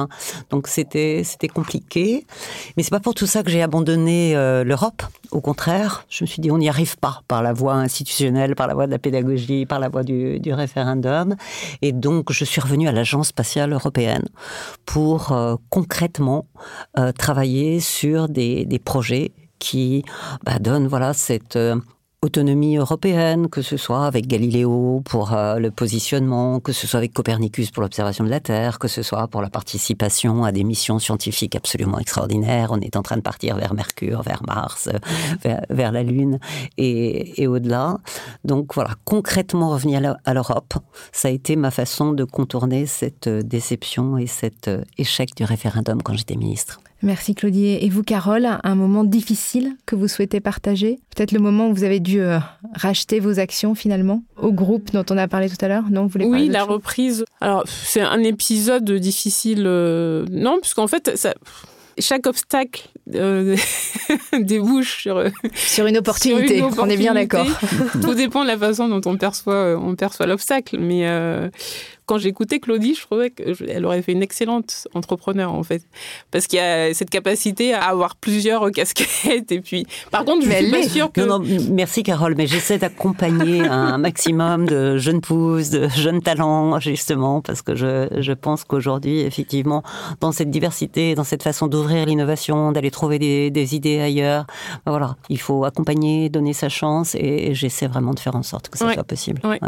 Donc 0.50 0.68
c'était 0.68 1.24
compliqué. 1.54 2.26
Mais 2.76 2.84
c'est 2.84 2.92
pas 2.92 3.00
pour 3.00 3.14
tout 3.14 3.26
ça 3.26 3.44
que 3.44 3.50
j'ai 3.50 3.62
abandonné 3.62 4.36
euh, 4.36 4.64
l'Europe. 4.64 5.04
Au 5.32 5.42
contraire, 5.42 6.06
je 6.10 6.24
me 6.24 6.28
suis 6.28 6.42
dit 6.42 6.52
on 6.52 6.58
n'y 6.58 6.70
arrive 6.70 6.98
pas 6.98 7.22
par 7.28 7.42
la 7.42 7.54
voie 7.54 7.74
institutionnelle, 7.74 8.56
par 8.56 8.68
la 8.68 8.76
voie 8.76 8.86
de 8.86 8.92
la 8.92 9.00
pédagogie, 9.00 9.66
par 9.66 9.80
la 9.80 9.90
voie 9.90 10.04
du, 10.04 10.40
référendum. 10.54 11.36
Et 11.82 11.92
donc 11.92 12.32
je 12.32 12.46
suis 12.46 12.62
revenue 12.62 12.88
à 12.88 12.92
l'Agence 12.92 13.30
spatiale 13.30 13.74
européenne 13.74 14.28
pour 14.86 15.32
euh, 15.32 15.56
concrètement 15.70 16.46
travailler 17.18 17.80
sur 17.80 18.30
des 18.30 18.82
projets 18.84 19.32
qui 19.64 20.04
bah, 20.44 20.60
donne 20.60 20.88
voilà 20.88 21.14
cette 21.14 21.56
euh, 21.56 21.78
autonomie 22.22 22.76
européenne, 22.76 23.48
que 23.48 23.62
ce 23.62 23.78
soit 23.78 24.06
avec 24.06 24.28
Galiléo 24.28 25.02
pour 25.06 25.34
euh, 25.34 25.58
le 25.58 25.72
positionnement, 25.72 26.60
que 26.60 26.74
ce 26.74 26.86
soit 26.86 26.98
avec 26.98 27.14
Copernicus 27.14 27.72
pour 27.72 27.82
l'observation 27.82 28.26
de 28.26 28.30
la 28.30 28.42
Terre, 28.42 28.78
que 28.78 28.90
ce 28.90 29.02
soit 29.02 29.26
pour 29.30 29.42
la 29.42 29.50
participation 29.50 30.44
à 30.44 30.52
des 30.52 30.66
missions 30.66 31.00
scientifiques 31.00 31.56
absolument 31.56 31.98
extraordinaires. 31.98 32.72
On 32.72 32.82
est 32.82 32.98
en 32.98 33.04
train 33.04 33.16
de 33.16 33.22
partir 33.22 33.56
vers 33.56 33.74
Mercure, 33.74 34.22
vers 34.22 34.44
Mars, 34.46 34.90
euh, 35.46 35.56
vers, 35.70 35.92
la 35.94 36.04
Lune 36.04 36.40
et, 36.78 37.48
au-delà. 37.48 37.98
Donc 38.44 38.74
voilà, 38.76 38.92
concrètement 39.06 39.70
revenir 39.70 40.18
à 40.26 40.34
l'Europe, 40.34 40.74
ça 41.14 41.30
a 41.30 41.32
été 41.32 41.56
ma 41.56 41.72
façon 41.72 42.12
de 42.12 42.26
contourner 42.26 42.86
cette 42.86 43.30
déception 43.30 44.18
et 44.18 44.28
cet 44.28 44.70
échec 44.98 45.30
du 45.38 45.46
référendum 45.46 46.02
quand 46.02 46.16
j'étais 46.16 46.36
ministre. 46.36 46.80
Merci 47.04 47.36
Claudie. 47.36 47.78
Et 47.82 47.90
vous, 47.90 48.02
Carole, 48.02 48.48
un 48.64 48.76
moment 48.76 49.04
difficile 49.04 49.76
que 49.86 49.98
vous 49.98 50.08
souhaitez 50.08 50.40
partager? 50.40 51.00
Peut-être 51.14 51.34
le 51.34 51.40
moment 51.40 51.68
où 51.68 51.74
vous 51.74 51.84
avez 51.84 52.00
dû 52.00 52.22
euh, 52.22 52.40
racheter 52.76 53.20
vos 53.20 53.40
actions 53.40 53.76
finalement? 53.76 54.24
Au 54.42 54.54
groupe 54.54 54.92
dont 54.94 55.04
on 55.10 55.18
a 55.18 55.28
parlé 55.28 55.50
tout 55.50 55.58
à 55.60 55.68
l'heure? 55.68 55.84
Non, 55.92 56.04
vous 56.04 56.08
voulez 56.08 56.26
Oui, 56.26 56.48
la 56.48 56.64
reprise. 56.64 57.26
Alors, 57.42 57.66
c'est 57.68 58.00
un 58.00 58.24
épisode 58.24 58.90
difficile. 58.90 59.64
Euh, 59.66 60.26
non, 60.32 60.60
puisqu'en 60.62 60.88
fait, 60.88 61.18
ça 61.18 61.34
chaque 62.00 62.26
obstacle 62.26 62.90
euh, 63.14 63.56
débouche 64.40 65.02
sur, 65.02 65.24
sur, 65.54 65.86
une 65.86 65.98
opportunité. 65.98 66.64
On 66.80 66.90
est 66.90 66.98
bien 66.98 67.14
d'accord. 67.14 67.46
Tout 68.02 68.16
dépend 68.16 68.42
de 68.42 68.48
la 68.48 68.58
façon 68.58 68.88
dont 68.88 69.02
on 69.06 69.16
perçoit, 69.16 69.78
on 69.78 69.94
perçoit 69.96 70.26
l'obstacle. 70.26 70.80
Mais 70.80 71.06
quand 72.06 72.18
j'écoutais 72.18 72.60
Claudie, 72.60 72.96
je 72.96 73.02
trouvais 73.02 73.30
qu'elle 73.30 73.86
aurait 73.86 74.02
fait 74.02 74.12
une 74.12 74.24
excellente 74.24 74.88
entrepreneur, 74.94 75.54
en 75.54 75.64
fait. 75.64 75.84
Parce 76.32 76.48
qu'il 76.48 76.58
y 76.58 76.62
a 76.62 76.94
cette 76.94 77.10
capacité 77.10 77.74
à 77.74 77.84
avoir 77.84 78.16
plusieurs 78.16 78.70
casquettes. 78.72 79.52
Et 79.52 79.62
puis, 79.62 79.86
par 80.12 80.26
contre, 80.26 80.46
je 80.46 80.52
suis 80.52 80.72
pas 80.72 80.84
sûre 80.84 81.12
que. 81.12 81.22
Non, 81.22 81.40
non, 81.40 81.46
merci, 81.72 82.04
Carole, 82.04 82.36
mais 82.38 82.48
j'essaie 82.48 82.78
d'accompagner 82.78 83.62
un 83.68 83.98
maximum 83.98 84.66
de 84.66 84.98
jeunes 84.98 85.22
pousses, 85.22 85.70
de 85.70 85.88
jeunes 85.90 86.22
talents, 86.22 86.80
justement, 86.80 87.42
parce 87.42 87.62
que 87.62 87.76
je, 87.76 88.08
je 88.20 88.34
pense 88.34 88.64
qu'aujourd'hui, 88.64 89.22
effectivement, 89.22 89.84
dans 90.20 90.32
cette 90.32 90.50
diversité, 90.50 91.16
dans 91.16 91.24
cette 91.24 91.44
façon 91.44 91.68
d'ouvrir 91.68 92.06
l'innovation, 92.06 92.72
d'aller 92.72 92.92
trouver 92.92 93.20
des, 93.20 93.50
des, 93.50 93.76
idées 93.76 94.00
ailleurs, 94.00 94.46
ben 94.86 94.92
voilà, 94.92 95.16
il 95.30 95.40
faut 95.40 95.64
accompagner, 95.64 96.30
donner 96.30 96.54
sa 96.54 96.70
chance, 96.70 97.16
et, 97.16 97.54
j'essaie 97.54 97.88
vraiment 97.88 98.14
de 98.14 98.20
faire 98.20 98.36
en 98.36 98.44
sorte 98.44 98.70
que 98.70 98.78
ça 98.78 98.94
soit 98.94 99.04
possible. 99.04 99.42
Ouais. 99.44 99.60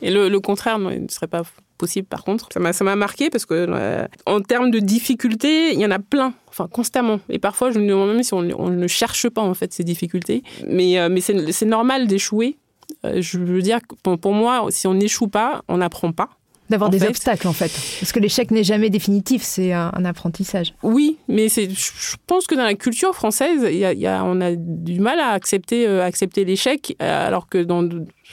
Et 0.00 0.10
le, 0.10 0.28
le 0.28 0.40
contraire 0.40 0.78
ne 0.78 1.06
serait 1.08 1.28
pas 1.28 1.42
possible 1.82 2.06
par 2.06 2.22
contre. 2.22 2.48
Ça 2.52 2.84
m'a, 2.84 2.96
marqué 2.96 3.28
parce 3.28 3.44
que 3.44 3.54
euh, 3.54 4.06
en 4.26 4.40
termes 4.40 4.70
de 4.70 4.78
difficultés, 4.78 5.72
il 5.72 5.80
y 5.80 5.84
en 5.84 5.90
a 5.90 5.98
plein, 5.98 6.32
enfin 6.48 6.68
constamment. 6.68 7.18
Et 7.28 7.40
parfois, 7.40 7.72
je 7.72 7.80
me 7.80 7.88
demande 7.88 8.10
même 8.12 8.22
si 8.22 8.34
on, 8.34 8.42
ne 8.42 8.86
cherche 8.86 9.28
pas 9.28 9.42
en 9.42 9.54
fait 9.54 9.72
ces 9.72 9.82
difficultés. 9.82 10.44
Mais, 10.68 11.00
euh, 11.00 11.08
mais 11.10 11.20
c'est, 11.20 11.66
normal 11.66 12.06
d'échouer. 12.06 12.56
Euh, 13.04 13.20
je 13.20 13.38
veux 13.38 13.62
dire, 13.62 13.80
pour, 14.04 14.16
pour 14.16 14.32
moi, 14.32 14.66
si 14.70 14.86
on 14.86 14.94
n'échoue 14.94 15.26
pas, 15.26 15.62
on 15.66 15.78
n'apprend 15.78 16.12
pas. 16.12 16.30
D'avoir 16.72 16.90
des 16.90 17.04
obstacles, 17.04 17.46
en 17.46 17.52
fait. 17.52 17.70
Parce 18.00 18.12
que 18.12 18.18
l'échec 18.18 18.50
n'est 18.50 18.64
jamais 18.64 18.88
définitif, 18.88 19.42
c'est 19.42 19.72
un, 19.72 19.90
apprentissage. 20.04 20.74
Oui, 20.82 21.18
mais 21.28 21.48
je 21.48 22.16
pense 22.26 22.46
que 22.46 22.54
dans 22.54 22.64
la 22.64 22.74
culture 22.74 23.14
française, 23.14 23.68
y 23.70 23.76
y 23.76 24.06
a, 24.06 24.24
on 24.24 24.40
a 24.40 24.52
du 24.56 25.00
mal 25.00 25.20
à 25.20 25.28
accepter, 25.32 25.86
euh, 25.86 26.02
accepter 26.02 26.44
l'échec, 26.46 26.96
alors 26.98 27.48
que 27.48 27.58
dans, 27.58 27.86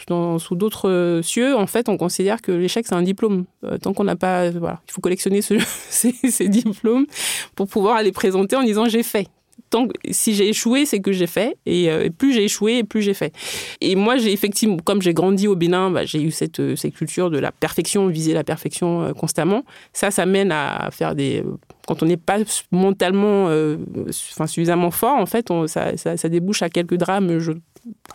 dans, 0.08 0.40
sous 0.40 0.56
d'autres 0.56 1.20
cieux, 1.22 1.56
en 1.56 1.68
fait, 1.68 1.90
on 1.90 1.98
considère 1.98 2.42
que 2.42 2.54
l'échec, 2.54 2.86
c'est 2.88 2.96
un 2.96 3.02
diplôme. 3.02 3.46
Euh, 3.66 3.78
tant 3.78 3.94
qu'on 3.94 4.06
n'a 4.06 4.16
pas... 4.16 4.50
Voilà, 4.52 4.80
il 4.88 4.94
faut 4.94 5.02
collectionner 5.02 5.42
ce, 5.42 5.56
ces, 5.90 6.14
ces 6.30 6.48
diplômes 6.48 7.06
pour 7.56 7.68
pouvoir 7.68 8.02
les 8.02 8.14
présenter 8.14 8.56
en 8.56 8.64
disant 8.64 8.86
j'ai 8.86 9.04
fait 9.04 9.28
tant 9.70 9.88
si 10.10 10.34
j'ai 10.34 10.50
échoué, 10.50 10.86
c'est 10.86 11.00
que 11.00 11.12
j'ai 11.12 11.28
fait. 11.28 11.58
Euh, 11.68 12.06
et, 12.06 12.10
plus 12.10 12.34
j'ai 12.34 12.46
échoué, 12.46 12.84
plus 12.84 13.02
j'ai 13.02 13.14
fait. 13.14 13.34
Et 13.82 13.96
moi, 13.96 14.18
j'ai 14.18 14.32
effectivement, 14.32 14.78
comme 14.84 15.02
j'ai 15.02 15.14
grandi 15.14 15.48
au 15.48 15.56
Bénin, 15.56 15.92
bah, 15.92 16.06
j'ai 16.06 16.22
eu 16.22 16.32
cette, 16.32 16.60
euh, 16.60 16.76
cette 16.76 16.94
culture 16.94 17.30
de 17.30 17.40
la 17.40 17.52
perfection, 17.52 18.08
viser 18.08 18.34
la 18.34 18.44
perfection 18.44 19.02
euh, 19.02 19.14
constamment. 19.14 19.64
Ça, 19.94 20.12
ça 20.12 20.26
mène 20.26 20.52
à 20.52 20.90
faire 20.92 21.16
des. 21.16 21.44
Quand 21.88 22.04
on 22.04 22.06
n'est 22.06 22.18
pas 22.18 22.38
mentalement 22.72 23.46
enfin, 23.46 24.46
suffisamment 24.46 24.92
fort, 24.92 25.18
en 25.18 25.26
fait, 25.26 25.48
ça, 25.66 25.98
ça, 25.98 26.30
débouche 26.30 26.62
à 26.62 26.70
quelques 26.70 26.98
drames 26.98 27.40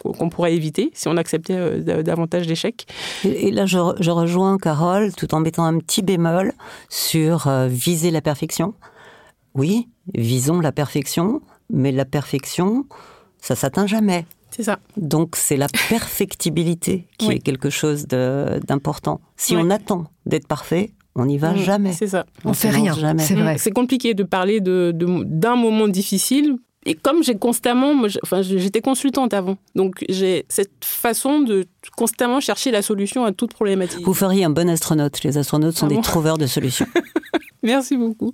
qu'on 0.04 0.28
pourrait 0.28 0.54
éviter 0.54 0.92
si 0.94 1.08
on 1.08 1.16
acceptait 1.16 1.80
davantage 1.80 2.46
d'échecs. 2.46 2.86
Et, 3.24 3.50
là, 3.50 3.66
je, 3.66 3.78
rejoins 4.10 4.58
Carole 4.58 5.12
tout 5.16 5.34
en 5.34 5.40
mettant 5.40 5.64
un 5.64 5.78
petit 5.78 6.02
bémol 6.02 6.52
sur 6.88 7.50
viser 7.68 8.12
la 8.12 8.20
perfection. 8.20 8.74
Oui, 9.54 9.88
visons 10.12 10.60
la 10.60 10.72
perfection, 10.72 11.40
mais 11.70 11.92
la 11.92 12.04
perfection, 12.04 12.86
ça 13.40 13.54
s'atteint 13.54 13.86
jamais. 13.86 14.26
C'est 14.50 14.62
ça. 14.62 14.78
Donc 14.96 15.34
c'est 15.36 15.56
la 15.56 15.66
perfectibilité 15.88 17.08
qui 17.18 17.32
est 17.32 17.40
quelque 17.40 17.70
chose 17.70 18.06
d'important. 18.06 19.20
Si 19.36 19.56
on 19.56 19.68
attend 19.70 20.06
d'être 20.26 20.46
parfait, 20.46 20.92
on 21.16 21.26
n'y 21.26 21.38
va 21.38 21.52
mm. 21.52 21.56
jamais. 21.56 21.92
C'est 21.92 22.06
ça. 22.06 22.26
On, 22.44 22.50
ne 22.50 22.54
fait 22.54 22.70
rien. 22.70 22.94
C'est 23.18 23.34
vrai. 23.34 23.58
C'est 23.58 23.72
compliqué 23.72 24.14
de 24.14 24.22
parler 24.22 24.60
d'un 24.60 24.92
de, 24.92 25.60
moment 25.60 25.88
difficile. 25.88 26.56
Et 26.86 26.94
comme 26.94 27.22
j'ai 27.22 27.34
constamment, 27.34 27.94
enfin, 28.22 28.42
j'étais 28.42 28.80
consultante 28.80 29.32
avant, 29.32 29.56
donc 29.74 30.04
j'ai 30.08 30.44
cette 30.48 30.84
façon 30.84 31.40
de 31.40 31.64
constamment 31.96 32.40
chercher 32.40 32.70
la 32.70 32.82
solution 32.82 33.24
à 33.24 33.32
toute 33.32 33.54
problématique. 33.54 34.04
Vous 34.04 34.14
feriez 34.14 34.44
un 34.44 34.50
bon 34.50 34.68
astronaute. 34.68 35.22
Les 35.22 35.38
astronautes 35.38 35.76
sont 35.76 35.86
ah 35.86 35.94
des 35.94 36.00
trouveurs 36.02 36.36
de 36.36 36.46
solutions. 36.46 36.86
Merci 37.62 37.96
beaucoup. 37.96 38.32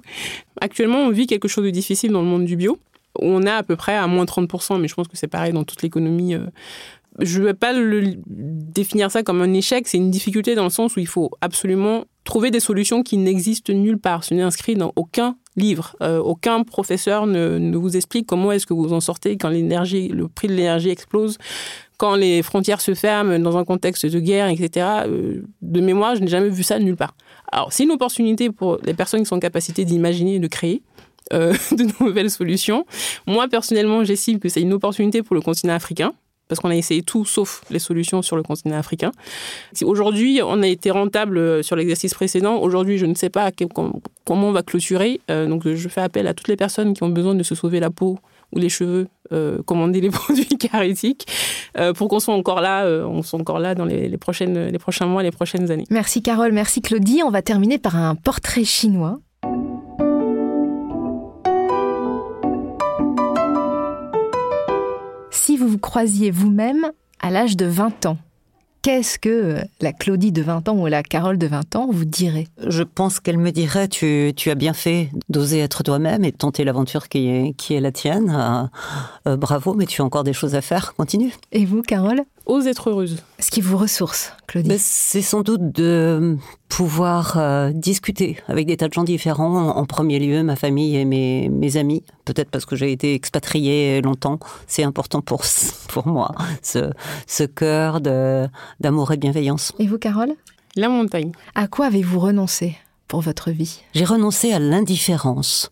Actuellement, 0.60 0.98
on 0.98 1.10
vit 1.10 1.26
quelque 1.26 1.46
chose 1.46 1.64
de 1.64 1.70
difficile 1.70 2.10
dans 2.10 2.22
le 2.22 2.26
monde 2.26 2.44
du 2.44 2.56
bio. 2.56 2.78
On 3.20 3.42
est 3.42 3.50
à 3.50 3.62
peu 3.62 3.76
près 3.76 3.96
à 3.96 4.06
moins 4.08 4.24
30%, 4.24 4.80
mais 4.80 4.88
je 4.88 4.94
pense 4.94 5.06
que 5.06 5.16
c'est 5.16 5.28
pareil 5.28 5.52
dans 5.52 5.64
toute 5.64 5.82
l'économie. 5.82 6.34
Euh. 6.34 6.46
Je 7.20 7.40
ne 7.40 7.46
vais 7.46 7.54
pas 7.54 7.72
le, 7.72 8.14
définir 8.26 9.10
ça 9.10 9.22
comme 9.22 9.42
un 9.42 9.52
échec, 9.52 9.86
c'est 9.86 9.98
une 9.98 10.10
difficulté 10.10 10.54
dans 10.54 10.64
le 10.64 10.70
sens 10.70 10.96
où 10.96 11.00
il 11.00 11.08
faut 11.08 11.30
absolument 11.40 12.04
trouver 12.24 12.50
des 12.50 12.60
solutions 12.60 13.02
qui 13.02 13.16
n'existent 13.16 13.72
nulle 13.72 13.98
part. 13.98 14.24
Ce 14.24 14.34
n'est 14.34 14.42
inscrit 14.42 14.74
dans 14.74 14.92
aucun 14.96 15.36
livre. 15.56 15.96
Euh, 16.02 16.18
aucun 16.18 16.62
professeur 16.62 17.26
ne, 17.26 17.76
vous 17.76 17.96
explique 17.96 18.26
comment 18.26 18.52
est-ce 18.52 18.66
que 18.66 18.74
vous 18.74 18.92
en 18.92 19.00
sortez 19.00 19.36
quand 19.36 19.48
l'énergie, 19.48 20.08
le 20.08 20.28
prix 20.28 20.48
de 20.48 20.54
l'énergie 20.54 20.90
explose, 20.90 21.38
quand 21.98 22.14
les 22.14 22.42
frontières 22.42 22.80
se 22.80 22.94
ferment 22.94 23.38
dans 23.38 23.56
un 23.56 23.64
contexte 23.64 24.06
de 24.06 24.20
guerre, 24.20 24.48
etc. 24.48 24.86
Euh, 25.06 25.42
de 25.62 25.80
mémoire, 25.80 26.16
je 26.16 26.20
n'ai 26.20 26.28
jamais 26.28 26.48
vu 26.48 26.62
ça 26.62 26.78
nulle 26.78 26.96
part. 26.96 27.14
Alors, 27.52 27.72
c'est 27.72 27.84
une 27.84 27.92
opportunité 27.92 28.50
pour 28.50 28.78
les 28.84 28.94
personnes 28.94 29.20
qui 29.20 29.26
sont 29.26 29.36
en 29.36 29.40
capacité 29.40 29.84
d'imaginer 29.84 30.36
et 30.36 30.38
de 30.38 30.48
créer. 30.48 30.82
Euh, 31.32 31.54
de 31.72 31.86
nouvelles 32.02 32.30
solutions. 32.30 32.86
Moi, 33.26 33.46
personnellement, 33.46 34.02
j'estime 34.02 34.40
que 34.40 34.48
c'est 34.48 34.62
une 34.62 34.72
opportunité 34.72 35.22
pour 35.22 35.36
le 35.36 35.40
continent 35.40 35.74
africain, 35.74 36.12
parce 36.50 36.58
qu'on 36.58 36.70
a 36.70 36.74
essayé 36.74 37.02
tout 37.02 37.24
sauf 37.24 37.62
les 37.70 37.78
solutions 37.78 38.22
sur 38.22 38.34
le 38.34 38.42
continent 38.42 38.76
africain. 38.76 39.12
Aujourd'hui, 39.84 40.40
on 40.44 40.62
a 40.62 40.66
été 40.66 40.90
rentable 40.90 41.38
euh, 41.38 41.62
sur 41.62 41.76
l'exercice 41.76 42.12
précédent. 42.12 42.56
Aujourd'hui, 42.56 42.98
je 42.98 43.06
ne 43.06 43.14
sais 43.14 43.30
pas 43.30 43.52
comment 44.24 44.48
on 44.48 44.52
va 44.52 44.64
clôturer. 44.64 45.20
Euh, 45.30 45.46
donc, 45.46 45.66
je 45.68 45.88
fais 45.88 46.00
appel 46.00 46.26
à 46.26 46.34
toutes 46.34 46.48
les 46.48 46.56
personnes 46.56 46.92
qui 46.92 47.04
ont 47.04 47.08
besoin 47.08 47.36
de 47.36 47.44
se 47.44 47.54
sauver 47.54 47.78
la 47.78 47.90
peau 47.90 48.18
ou 48.52 48.58
les 48.58 48.68
cheveux, 48.68 49.06
euh, 49.32 49.62
commander 49.66 50.00
les 50.00 50.10
produits 50.10 50.58
carétiques 50.58 51.28
pour 51.94 52.08
qu'on 52.08 52.18
soit 52.18 52.34
encore 52.34 52.60
là, 52.60 52.84
on 53.06 53.22
soit 53.22 53.38
encore 53.38 53.60
là 53.60 53.76
dans 53.76 53.84
les, 53.84 54.18
prochaines, 54.18 54.66
les 54.66 54.78
prochains 54.80 55.06
mois, 55.06 55.22
les 55.22 55.30
prochaines 55.30 55.70
années. 55.70 55.84
Merci 55.88 56.20
Carole, 56.20 56.50
merci 56.50 56.82
Claudie. 56.82 57.22
On 57.24 57.30
va 57.30 57.42
terminer 57.42 57.78
par 57.78 57.94
un 57.94 58.16
portrait 58.16 58.64
chinois. 58.64 59.20
Si 65.50 65.56
vous 65.56 65.66
vous 65.66 65.78
croisiez 65.78 66.30
vous-même 66.30 66.92
à 67.18 67.32
l'âge 67.32 67.56
de 67.56 67.66
20 67.66 68.06
ans, 68.06 68.18
qu'est-ce 68.82 69.18
que 69.18 69.28
euh, 69.28 69.62
la 69.80 69.92
Claudie 69.92 70.30
de 70.30 70.42
20 70.42 70.68
ans 70.68 70.76
ou 70.76 70.86
la 70.86 71.02
Carole 71.02 71.38
de 71.38 71.48
20 71.48 71.74
ans 71.74 71.88
vous 71.90 72.04
dirait 72.04 72.46
Je 72.64 72.84
pense 72.84 73.18
qu'elle 73.18 73.36
me 73.36 73.50
dirait 73.50 73.88
tu, 73.88 74.32
tu 74.36 74.52
as 74.52 74.54
bien 74.54 74.74
fait 74.74 75.10
d'oser 75.28 75.58
être 75.58 75.82
toi-même 75.82 76.24
et 76.24 76.30
de 76.30 76.36
tenter 76.36 76.62
l'aventure 76.62 77.08
qui 77.08 77.26
est, 77.26 77.54
qui 77.54 77.74
est 77.74 77.80
la 77.80 77.90
tienne. 77.90 78.30
Euh, 78.30 79.32
euh, 79.32 79.36
bravo, 79.36 79.74
mais 79.74 79.86
tu 79.86 80.02
as 80.02 80.04
encore 80.04 80.22
des 80.22 80.34
choses 80.34 80.54
à 80.54 80.60
faire. 80.60 80.94
Continue. 80.94 81.34
Et 81.50 81.64
vous, 81.64 81.82
Carole? 81.82 82.22
Ose 82.50 82.66
être 82.66 82.90
heureuse. 82.90 83.18
Ce 83.38 83.48
qui 83.48 83.60
vous 83.60 83.76
ressource, 83.76 84.32
Claudie 84.48 84.76
C'est 84.76 85.22
sans 85.22 85.42
doute 85.42 85.70
de 85.70 86.36
pouvoir 86.68 87.38
discuter 87.72 88.38
avec 88.48 88.66
des 88.66 88.76
tas 88.76 88.88
de 88.88 88.92
gens 88.92 89.04
différents. 89.04 89.68
En 89.68 89.84
premier 89.86 90.18
lieu, 90.18 90.42
ma 90.42 90.56
famille 90.56 90.96
et 90.96 91.04
mes, 91.04 91.48
mes 91.48 91.76
amis. 91.76 92.02
Peut-être 92.24 92.50
parce 92.50 92.66
que 92.66 92.74
j'ai 92.74 92.90
été 92.90 93.14
expatriée 93.14 94.00
longtemps. 94.02 94.40
C'est 94.66 94.82
important 94.82 95.20
pour, 95.20 95.44
pour 95.90 96.08
moi, 96.08 96.34
ce, 96.60 96.90
ce 97.28 97.44
cœur 97.44 98.00
de 98.00 98.48
d'amour 98.80 99.12
et 99.12 99.16
de 99.16 99.20
bienveillance. 99.20 99.72
Et 99.78 99.86
vous, 99.86 99.98
Carole? 99.98 100.32
La 100.74 100.88
montagne. 100.88 101.30
À 101.54 101.68
quoi 101.68 101.86
avez-vous 101.86 102.18
renoncé 102.18 102.76
pour 103.06 103.20
votre 103.20 103.52
vie? 103.52 103.80
J'ai 103.94 104.04
renoncé 104.04 104.52
à 104.52 104.58
l'indifférence 104.58 105.70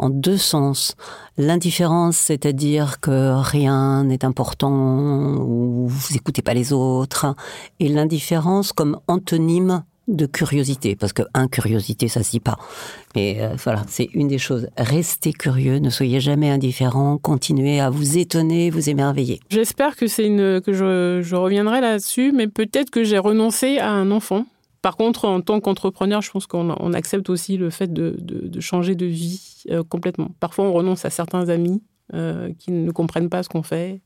en 0.00 0.10
deux 0.10 0.36
sens. 0.36 0.96
L'indifférence, 1.36 2.16
c'est-à-dire 2.16 3.00
que 3.00 3.32
rien 3.40 4.04
n'est 4.04 4.24
important 4.24 5.36
ou 5.36 5.86
vous 5.88 6.14
n'écoutez 6.14 6.42
pas 6.42 6.54
les 6.54 6.72
autres, 6.72 7.34
et 7.78 7.88
l'indifférence 7.88 8.72
comme 8.72 8.98
antonyme 9.08 9.82
de 10.10 10.26
curiosité, 10.26 10.96
parce 10.96 11.12
que 11.12 11.22
curiosité, 11.50 12.08
ça 12.08 12.22
se 12.22 12.30
dit 12.30 12.40
pas. 12.40 12.58
Mais 13.14 13.38
euh, 13.40 13.54
voilà, 13.62 13.84
c'est 13.88 14.08
une 14.12 14.28
des 14.28 14.38
choses. 14.38 14.68
Restez 14.76 15.32
curieux, 15.32 15.78
ne 15.78 15.90
soyez 15.90 16.20
jamais 16.20 16.50
indifférent, 16.50 17.18
continuez 17.18 17.80
à 17.80 17.90
vous 17.90 18.18
étonner, 18.18 18.70
vous 18.70 18.90
émerveiller. 18.90 19.40
J'espère 19.50 19.96
que 19.96 20.06
c'est 20.06 20.26
une 20.26 20.60
que 20.60 20.72
je, 20.72 21.34
reviendrai 21.34 21.80
là-dessus, 21.80 22.32
mais 22.32 22.48
peut-être 22.48 22.90
que 22.90 23.04
j'ai 23.04 23.18
renoncé 23.18 23.78
à 23.78 23.90
un 23.90 24.10
enfant. 24.10 24.46
Par 24.82 24.96
contre, 24.96 25.26
en 25.26 25.40
tant 25.40 25.60
qu'entrepreneur, 25.60 26.22
je 26.22 26.30
pense 26.30 26.46
qu'on 26.46 26.92
accepte 26.92 27.28
aussi 27.28 27.56
le 27.56 27.70
fait 27.70 27.92
de, 27.92 28.60
changer 28.60 28.94
de 28.94 29.06
vie 29.06 29.64
euh, 29.70 29.82
complètement. 29.82 30.30
Parfois, 30.40 30.64
on 30.64 30.72
renonce 30.72 31.04
à 31.04 31.10
certains 31.10 31.48
amis 31.48 31.82
euh, 32.14 32.50
qui 32.58 32.72
ne 32.72 32.90
comprennent 32.90 33.28
pas 33.28 33.42
ce 33.42 33.48
qu'on 33.48 33.62
fait. 33.62 34.00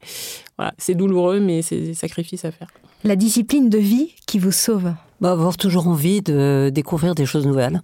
Voilà, 0.58 0.74
c'est 0.78 0.94
douloureux, 0.94 1.40
mais 1.40 1.62
c'est 1.62 1.80
des 1.80 1.94
sacrifices 1.94 2.44
à 2.44 2.50
faire. 2.50 2.68
La 3.04 3.16
discipline 3.16 3.68
de 3.68 3.78
vie 3.78 4.14
qui 4.26 4.38
vous 4.38 4.52
sauve 4.52 4.92
bah, 5.20 5.32
Avoir 5.32 5.56
toujours 5.56 5.88
envie 5.88 6.22
de 6.22 6.70
découvrir 6.74 7.14
des 7.14 7.26
choses 7.26 7.46
nouvelles. 7.46 7.80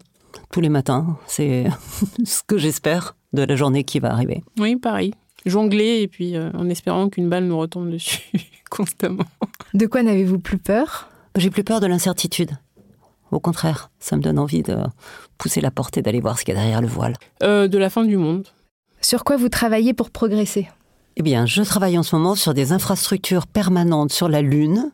Tous 0.51 0.61
les 0.61 0.68
matins, 0.68 1.16
c'est 1.26 1.66
ce 2.24 2.43
que 2.47 2.59
j'espère 2.59 3.16
de 3.32 3.43
la 3.43 3.55
journée 3.55 3.84
qui 3.84 4.01
va 4.01 4.12
arriver. 4.12 4.43
Oui, 4.59 4.76
pareil. 4.76 5.14
Jongler 5.47 6.01
et 6.03 6.09
puis 6.09 6.36
euh, 6.36 6.51
en 6.55 6.68
espérant 6.68 7.09
qu'une 7.09 7.28
balle 7.28 7.45
nous 7.45 7.59
retombe 7.59 7.91
dessus 7.91 8.20
constamment. 8.70 9.24
De 9.74 9.86
quoi 9.86 10.03
n'avez-vous 10.03 10.38
plus 10.38 10.59
peur? 10.59 11.09
J'ai 11.36 11.51
plus 11.51 11.64
peur 11.64 11.80
de 11.80 11.86
l'incertitude. 11.86 12.51
Au 13.31 13.41
contraire, 13.41 13.91
ça 13.99 14.16
me 14.16 14.22
donne 14.22 14.39
envie 14.39 14.62
de 14.62 14.76
pousser 15.39 15.61
la 15.61 15.70
porte 15.70 15.97
et 15.99 16.03
d'aller 16.03 16.20
voir 16.20 16.39
ce 16.39 16.45
qu'il 16.45 16.55
y 16.55 16.57
a 16.57 16.61
derrière 16.61 16.81
le 16.83 16.89
voile. 16.89 17.14
Euh, 17.43 17.68
de 17.68 17.78
la 17.78 17.91
fin 17.91 18.05
du 18.05 18.16
monde. 18.16 18.47
Sur 19.01 19.24
quoi 19.24 19.37
vous 19.37 19.49
travaillez 19.49 19.95
pour 19.95 20.11
progresser? 20.11 20.68
Eh 21.16 21.22
bien, 21.22 21.47
je 21.47 21.62
travaille 21.62 21.99
en 21.99 22.03
ce 22.03 22.14
moment 22.16 22.35
sur 22.35 22.55
des 22.55 22.72
infrastructures 22.72 23.47
permanentes 23.47 24.12
sur 24.12 24.28
la 24.28 24.43
Lune, 24.43 24.93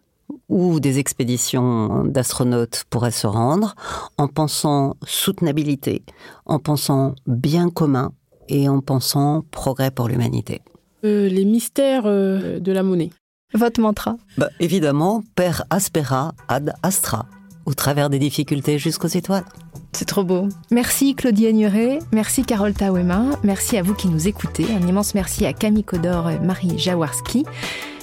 où 0.49 0.81
des 0.81 0.99
expéditions 0.99 2.05
d'astronautes 2.05 2.85
pourraient 2.91 3.11
se 3.11 3.27
rendre, 3.27 3.75
en 4.19 4.29
pensant 4.29 4.97
soutenabilité, 5.05 6.05
en 6.47 6.59
pensant 6.59 7.15
bien 7.27 7.71
commun 7.71 8.13
et 8.49 8.69
en 8.69 8.81
pensant 8.81 9.45
progrès 9.51 9.91
pour 9.91 10.09
l'humanité. 10.09 10.63
Euh, 11.05 11.29
les 11.29 11.45
mystères 11.45 12.05
euh, 12.07 12.59
de 12.59 12.73
la 12.73 12.83
monnaie. 12.83 13.11
Votre 13.55 13.81
mantra? 13.81 14.17
Bah, 14.39 14.51
Évidemment, 14.61 15.23
per 15.35 15.63
aspera 15.71 16.33
ad 16.49 16.75
astra, 16.83 17.27
au 17.67 17.75
travers 17.75 18.09
des 18.09 18.19
difficultés 18.19 18.79
jusqu'aux 18.79 19.09
étoiles. 19.09 19.45
C'est 19.93 20.07
trop 20.07 20.25
beau. 20.25 20.49
Merci 20.71 21.15
Claudie 21.15 21.47
Agnuret, 21.47 21.99
merci 22.13 22.45
Carole 22.45 22.73
Tawema, 22.73 23.25
merci 23.43 23.77
à 23.77 23.83
vous 23.83 23.95
qui 23.95 24.09
nous 24.09 24.29
écoutez. 24.29 24.67
Un 24.73 24.87
immense 24.87 25.15
merci 25.15 25.45
à 25.47 25.53
Camille 25.53 25.85
Codor 25.85 26.31
et 26.31 26.39
Marie 26.39 26.79
Jaworski. 26.79 27.45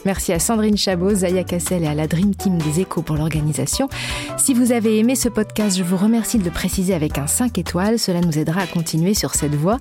Merci 0.05 0.33
à 0.33 0.39
Sandrine 0.39 0.77
Chabot, 0.77 1.13
Zaya 1.13 1.43
Cassel 1.43 1.83
et 1.83 1.87
à 1.87 1.93
la 1.93 2.07
Dream 2.07 2.35
Team 2.35 2.57
des 2.57 2.81
Échos 2.81 3.01
pour 3.01 3.15
l'organisation. 3.15 3.87
Si 4.37 4.53
vous 4.53 4.71
avez 4.71 4.99
aimé 4.99 5.15
ce 5.15 5.29
podcast, 5.29 5.77
je 5.77 5.83
vous 5.83 5.97
remercie 5.97 6.37
de 6.37 6.43
le 6.43 6.51
préciser 6.51 6.93
avec 6.93 7.17
un 7.17 7.27
5 7.27 7.57
étoiles. 7.57 7.99
Cela 7.99 8.21
nous 8.21 8.37
aidera 8.37 8.61
à 8.61 8.67
continuer 8.67 9.13
sur 9.13 9.33
cette 9.35 9.55
voie. 9.55 9.77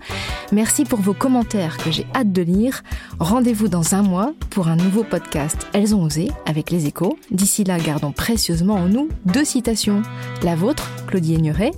Merci 0.53 0.85
pour 0.85 1.01
vos 1.01 1.15
commentaires 1.15 1.77
que 1.77 1.91
j'ai 1.91 2.07
hâte 2.15 2.33
de 2.33 2.43
lire. 2.43 2.83
Rendez-vous 3.19 3.69
dans 3.69 3.95
un 3.95 4.03
mois 4.03 4.33
pour 4.51 4.69
un 4.69 4.77
nouveau 4.77 5.03
podcast 5.03 5.67
Elles 5.73 5.95
ont 5.95 6.03
osé 6.03 6.31
avec 6.47 6.71
les 6.71 6.87
Échos. 6.87 7.19
D'ici 7.31 7.65
là, 7.65 7.79
gardons 7.79 8.13
précieusement 8.13 8.75
en 8.75 8.89
nous 8.89 9.09
deux 9.25 9.45
citations. 9.45 10.03
La 10.43 10.55
vôtre, 10.55 10.91
Claudie 11.09 11.35
Aigneret. 11.35 11.73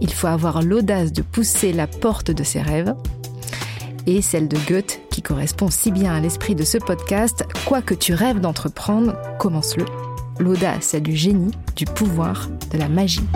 Il 0.00 0.12
faut 0.12 0.28
avoir 0.28 0.62
l'audace 0.62 1.12
de 1.12 1.22
pousser 1.22 1.72
la 1.72 1.86
porte 1.86 2.30
de 2.30 2.44
ses 2.44 2.62
rêves 2.62 2.94
et 4.06 4.22
celle 4.22 4.48
de 4.48 4.56
Goethe 4.68 5.00
qui 5.10 5.22
correspond 5.22 5.68
si 5.70 5.90
bien 5.90 6.14
à 6.14 6.20
l'esprit 6.20 6.54
de 6.54 6.64
ce 6.64 6.78
podcast. 6.78 7.44
Quoi 7.66 7.82
que 7.82 7.94
tu 7.94 8.14
rêves 8.14 8.40
d'entreprendre, 8.40 9.16
commence-le. 9.38 9.84
L'audace 10.38 10.94
a 10.94 11.00
du 11.00 11.16
génie, 11.16 11.52
du 11.76 11.84
pouvoir, 11.84 12.48
de 12.72 12.78
la 12.78 12.88
magie. 12.88 13.26